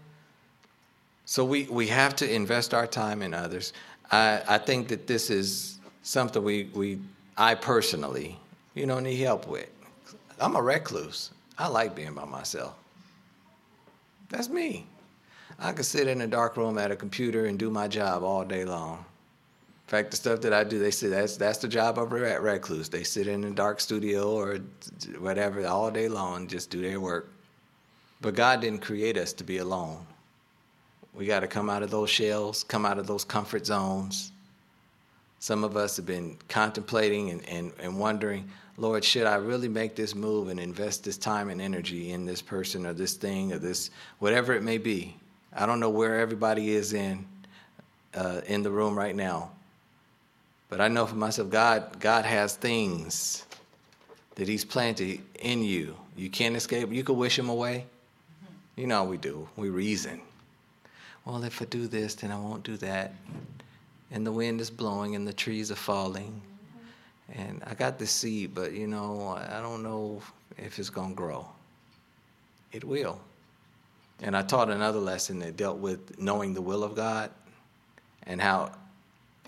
So 1.26 1.46
we, 1.46 1.66
we 1.66 1.88
have 1.88 2.16
to 2.18 2.34
invest 2.34 2.74
our 2.74 2.88
time 2.88 3.22
in 3.22 3.34
others. 3.34 3.74
I, 4.12 4.42
I 4.48 4.58
think 4.58 4.88
that 4.90 5.08
this 5.08 5.30
is 5.30 5.80
something 6.04 6.44
we, 6.44 6.70
we 6.74 7.00
I 7.38 7.56
personally, 7.56 8.38
you 8.74 8.86
know, 8.86 9.00
need 9.00 9.18
help 9.18 9.48
with. 9.48 9.70
I'm 10.40 10.56
a 10.56 10.62
recluse. 10.62 11.32
I 11.58 11.68
like 11.68 11.96
being 11.96 12.14
by 12.14 12.26
myself. 12.26 12.76
That's 14.30 14.50
me. 14.50 14.88
I 15.60 15.72
could 15.72 15.86
sit 15.86 16.08
in 16.08 16.22
a 16.22 16.28
dark 16.28 16.58
room 16.58 16.78
at 16.78 16.90
a 16.90 16.96
computer 16.96 17.46
and 17.46 17.60
do 17.60 17.70
my 17.70 17.88
job 17.88 18.24
all 18.24 18.44
day 18.44 18.66
long. 18.66 19.06
Fact, 19.92 20.10
the 20.10 20.16
stuff 20.16 20.40
that 20.40 20.54
I 20.54 20.64
do, 20.64 20.80
they 20.80 20.90
say 20.90 21.10
that's 21.10 21.36
that's 21.36 21.58
the 21.58 21.68
job 21.68 22.00
of 22.00 22.14
a 22.14 22.40
recluse. 22.40 22.88
They 22.88 23.04
sit 23.04 23.28
in 23.28 23.44
a 23.44 23.52
dark 23.52 23.82
studio 23.82 24.32
or 24.32 24.60
whatever 25.20 25.68
all 25.68 25.92
day 25.92 26.08
long 26.08 26.48
just 26.48 26.70
do 26.70 26.82
their 26.82 27.02
work. 27.02 27.30
But 28.22 28.34
God 28.34 28.62
didn't 28.62 28.80
create 28.80 29.18
us 29.18 29.34
to 29.34 29.44
be 29.44 29.58
alone. 29.58 30.06
We 31.14 31.26
got 31.26 31.42
to 31.42 31.48
come 31.48 31.70
out 31.70 31.84
of 31.84 31.92
those 31.92 32.10
shells, 32.10 32.64
come 32.64 32.86
out 32.86 33.00
of 33.00 33.06
those 33.06 33.26
comfort 33.26 33.66
zones, 33.66 34.32
some 35.40 35.66
of 35.66 35.76
us 35.76 35.98
have 35.98 36.06
been 36.06 36.38
contemplating 36.48 37.32
and, 37.32 37.50
and, 37.50 37.74
and 37.78 38.00
wondering, 38.00 38.48
Lord, 38.78 39.04
should 39.04 39.26
I 39.26 39.36
really 39.36 39.68
make 39.68 39.98
this 39.98 40.16
move 40.16 40.48
and 40.48 40.58
invest 40.58 41.04
this 41.04 41.18
time 41.18 41.50
and 41.50 41.60
energy 41.60 42.12
in 42.12 42.26
this 42.26 42.42
person 42.42 42.86
or 42.86 42.94
this 42.94 43.16
thing 43.16 43.52
or 43.52 43.58
this, 43.58 43.90
whatever 44.20 44.54
it 44.54 44.64
may 44.64 44.78
be? 44.78 45.18
I 45.52 45.66
don't 45.66 45.82
know 45.82 45.90
where 45.90 46.18
everybody 46.18 46.70
is 46.70 46.94
in, 46.94 47.26
uh, 48.14 48.40
in 48.46 48.64
the 48.64 48.72
room 48.72 48.98
right 48.98 49.18
now. 49.18 49.52
But 50.72 50.82
I 50.82 50.88
know 50.88 51.06
for 51.06 51.16
myself, 51.16 51.52
God, 51.52 52.00
God 52.00 52.26
has 52.26 52.56
things 52.56 53.46
that 54.34 54.48
He's 54.48 54.66
planted 54.66 55.22
in 55.40 55.64
you. 55.64 55.96
You 56.18 56.32
can't 56.32 56.56
escape. 56.56 56.92
You 56.92 57.04
can 57.04 57.18
wish 57.18 57.38
them 57.38 57.50
away. 57.50 57.86
You 58.76 58.88
know 58.88 59.04
we 59.04 59.18
do. 59.18 59.48
We 59.56 59.70
reason. 59.70 60.22
Well, 61.26 61.44
if 61.44 61.62
I 61.62 61.66
do 61.66 61.86
this, 61.86 62.16
then 62.16 62.32
I 62.32 62.40
won't 62.40 62.64
do 62.64 62.78
that 62.78 63.14
and 64.12 64.28
the 64.28 64.32
wind 64.32 64.62
is 64.62 64.70
blowing 64.70 65.16
and 65.16 65.28
the 65.28 65.34
trees 65.34 65.72
are 65.72 65.76
falling. 65.76 66.42
And 67.34 67.64
I 67.66 67.74
got 67.74 67.98
the 67.98 68.06
seed, 68.06 68.54
but 68.54 68.74
you 68.74 68.88
know, 68.88 69.30
I 69.30 69.62
don't 69.62 69.82
know 69.82 70.22
if 70.58 70.78
it's 70.78 70.90
going 70.90 71.12
to 71.12 71.16
grow. 71.16 71.48
It 72.74 72.84
will. 72.84 73.20
And 74.22 74.36
I 74.36 74.42
taught 74.42 74.70
another 74.70 75.00
lesson 75.00 75.40
that 75.40 75.56
dealt 75.56 75.78
with 75.78 76.20
knowing 76.20 76.54
the 76.54 76.62
will 76.62 76.84
of 76.84 76.94
God 76.94 77.32
and 78.28 78.42
how 78.42 78.74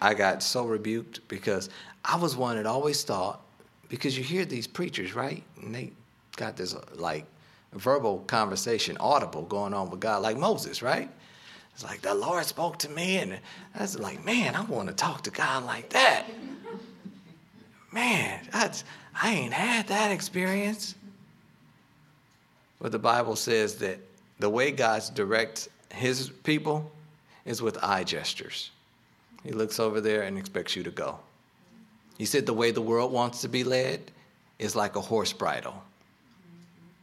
I 0.02 0.14
got 0.14 0.44
so 0.44 0.66
rebuked 0.66 1.28
because 1.28 1.70
I 2.04 2.18
was 2.18 2.36
one 2.36 2.58
that 2.58 2.66
always 2.66 3.04
thought, 3.04 3.42
because 3.90 4.18
you 4.18 4.24
hear 4.24 4.46
these 4.46 4.68
preachers, 4.68 5.14
right? 5.14 5.44
And 5.62 5.74
they 5.74 5.92
got 6.36 6.58
this 6.58 6.76
like 6.96 7.26
verbal 7.74 8.20
conversation, 8.28 8.98
audible 9.00 9.44
going 9.44 9.74
on 9.74 9.90
with 9.90 10.00
God, 10.00 10.22
like 10.22 10.38
Moses, 10.38 10.82
right? 10.82 11.10
It's 11.74 11.84
like 11.84 12.02
the 12.02 12.14
Lord 12.14 12.46
spoke 12.46 12.78
to 12.80 12.90
me, 12.90 13.18
and 13.18 13.40
was 13.80 13.98
like, 13.98 14.24
man, 14.24 14.56
I 14.56 14.62
want 14.62 14.90
to 14.90 14.94
talk 14.94 15.24
to 15.24 15.32
God 15.32 15.66
like 15.66 15.90
that. 15.90 16.26
Man, 17.92 18.40
that's, 18.52 18.84
I 19.20 19.32
ain't 19.32 19.54
had 19.54 19.88
that 19.88 20.12
experience. 20.12 20.96
But 22.80 22.92
the 22.92 23.00
Bible 23.00 23.36
says 23.36 23.76
that 23.76 24.00
the 24.40 24.50
way 24.50 24.72
God 24.72 25.04
directs 25.14 25.70
his 25.92 26.30
people 26.30 26.92
is 27.46 27.62
with 27.62 27.78
eye 27.84 28.04
gestures. 28.04 28.72
He 29.44 29.52
looks 29.52 29.80
over 29.80 30.00
there 30.00 30.24
and 30.24 30.38
expects 30.38 30.76
you 30.76 30.84
to 30.84 30.92
go. 30.92 31.20
He 32.18 32.26
said 32.26 32.46
the 32.46 32.54
way 32.54 32.72
the 32.72 32.82
world 32.82 33.12
wants 33.12 33.42
to 33.42 33.50
be 33.50 33.64
led 33.64 34.12
is 34.60 34.76
like 34.76 34.96
a 34.96 35.02
horse 35.02 35.34
bridle. 35.34 35.84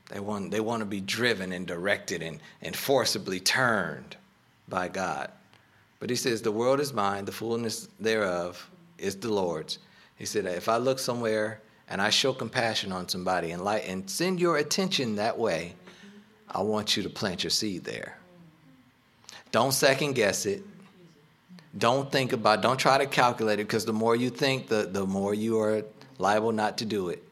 They 0.09 0.21
want, 0.21 0.51
they 0.51 0.61
want 0.61 0.81
to 0.81 0.87
be 0.87 1.01
driven 1.01 1.53
and 1.53 1.67
directed 1.67 2.23
and, 2.23 2.41
and 2.63 2.75
forcibly 2.75 3.39
turned 3.39 4.17
by 4.69 4.89
God. 4.89 5.31
But 6.01 6.11
he 6.11 6.17
says, 6.17 6.43
The 6.43 6.51
world 6.51 6.81
is 6.81 6.93
mine, 6.93 7.27
the 7.27 7.33
fullness 7.33 7.89
thereof 8.01 8.69
is 8.99 9.17
the 9.17 9.33
Lord's. 9.33 9.79
He 10.17 10.25
said, 10.25 10.47
If 10.47 10.69
I 10.69 10.79
look 10.79 10.99
somewhere 10.99 11.61
and 11.89 12.01
I 12.01 12.11
show 12.11 12.33
compassion 12.33 12.91
on 12.91 13.09
somebody 13.09 13.51
and, 13.53 13.63
light, 13.63 13.85
and 13.87 14.09
send 14.09 14.41
your 14.41 14.57
attention 14.57 15.17
that 15.17 15.39
way, 15.39 15.75
I 16.49 16.63
want 16.63 16.97
you 16.97 17.03
to 17.03 17.11
plant 17.11 17.45
your 17.45 17.51
seed 17.51 17.85
there. 17.85 18.17
Don't 19.53 19.73
second 19.73 20.15
guess 20.15 20.47
it. 20.47 20.63
Don't 21.79 22.11
think 22.11 22.33
about 22.33 22.63
don't 22.63 22.79
try 22.79 22.99
to 22.99 23.07
calculate 23.07 23.61
it 23.61 23.65
because 23.65 23.85
the 23.85 23.93
more 23.93 24.17
you 24.17 24.31
think, 24.31 24.69
the, 24.69 24.89
the 24.91 25.07
more 25.07 25.35
you 25.35 25.59
are 25.61 25.85
liable 26.19 26.53
not 26.53 26.79
to 26.79 26.85
do 26.85 27.09
it. 27.11 27.23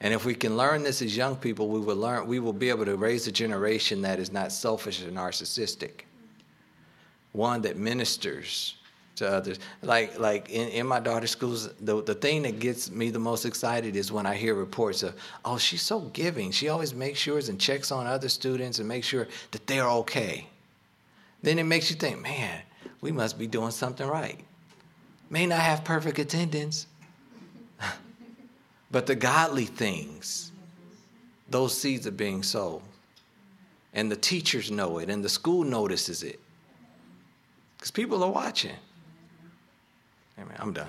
And 0.00 0.12
if 0.12 0.24
we 0.24 0.34
can 0.34 0.56
learn 0.56 0.82
this 0.82 1.02
as 1.02 1.16
young 1.16 1.34
people, 1.36 1.68
we 1.68 1.80
will 1.80 1.96
learn 1.96 2.26
we 2.26 2.38
will 2.38 2.52
be 2.52 2.68
able 2.68 2.84
to 2.84 2.96
raise 2.96 3.26
a 3.26 3.32
generation 3.32 4.02
that 4.02 4.18
is 4.18 4.30
not 4.30 4.52
selfish 4.52 5.02
and 5.02 5.16
narcissistic 5.16 6.02
one 7.34 7.62
that 7.62 7.76
ministers 7.76 8.76
to 9.16 9.28
others. 9.28 9.58
Like 9.82 10.18
like 10.18 10.50
in, 10.50 10.68
in 10.68 10.86
my 10.86 11.00
daughter's 11.00 11.30
schools, 11.30 11.68
the 11.80 12.02
the 12.02 12.14
thing 12.14 12.42
that 12.42 12.58
gets 12.60 12.90
me 12.90 13.10
the 13.10 13.18
most 13.18 13.44
excited 13.44 13.96
is 13.96 14.10
when 14.10 14.26
I 14.26 14.34
hear 14.34 14.54
reports 14.54 15.02
of, 15.02 15.14
oh, 15.44 15.58
she's 15.58 15.82
so 15.82 16.00
giving. 16.12 16.50
She 16.52 16.68
always 16.68 16.94
makes 16.94 17.18
sure 17.18 17.38
and 17.38 17.60
checks 17.60 17.90
on 17.90 18.06
other 18.06 18.28
students 18.28 18.78
and 18.78 18.88
makes 18.88 19.06
sure 19.06 19.26
that 19.50 19.66
they're 19.66 19.88
okay. 19.88 20.46
Then 21.42 21.58
it 21.58 21.64
makes 21.64 21.90
you 21.90 21.96
think, 21.96 22.22
man, 22.22 22.62
we 23.04 23.12
must 23.12 23.38
be 23.38 23.46
doing 23.46 23.70
something 23.70 24.08
right. 24.08 24.40
May 25.28 25.44
not 25.44 25.60
have 25.60 25.84
perfect 25.84 26.18
attendance, 26.18 26.86
but 28.90 29.04
the 29.04 29.14
godly 29.14 29.66
things, 29.66 30.50
those 31.50 31.78
seeds 31.78 32.06
are 32.06 32.12
being 32.12 32.42
sown. 32.42 32.80
And 33.92 34.10
the 34.10 34.16
teachers 34.16 34.70
know 34.70 34.98
it, 35.00 35.10
and 35.10 35.22
the 35.22 35.28
school 35.28 35.64
notices 35.64 36.22
it. 36.22 36.40
Because 37.76 37.90
people 37.90 38.24
are 38.24 38.30
watching. 38.30 38.76
Amen. 40.38 40.56
I'm 40.58 40.72
done. 40.72 40.88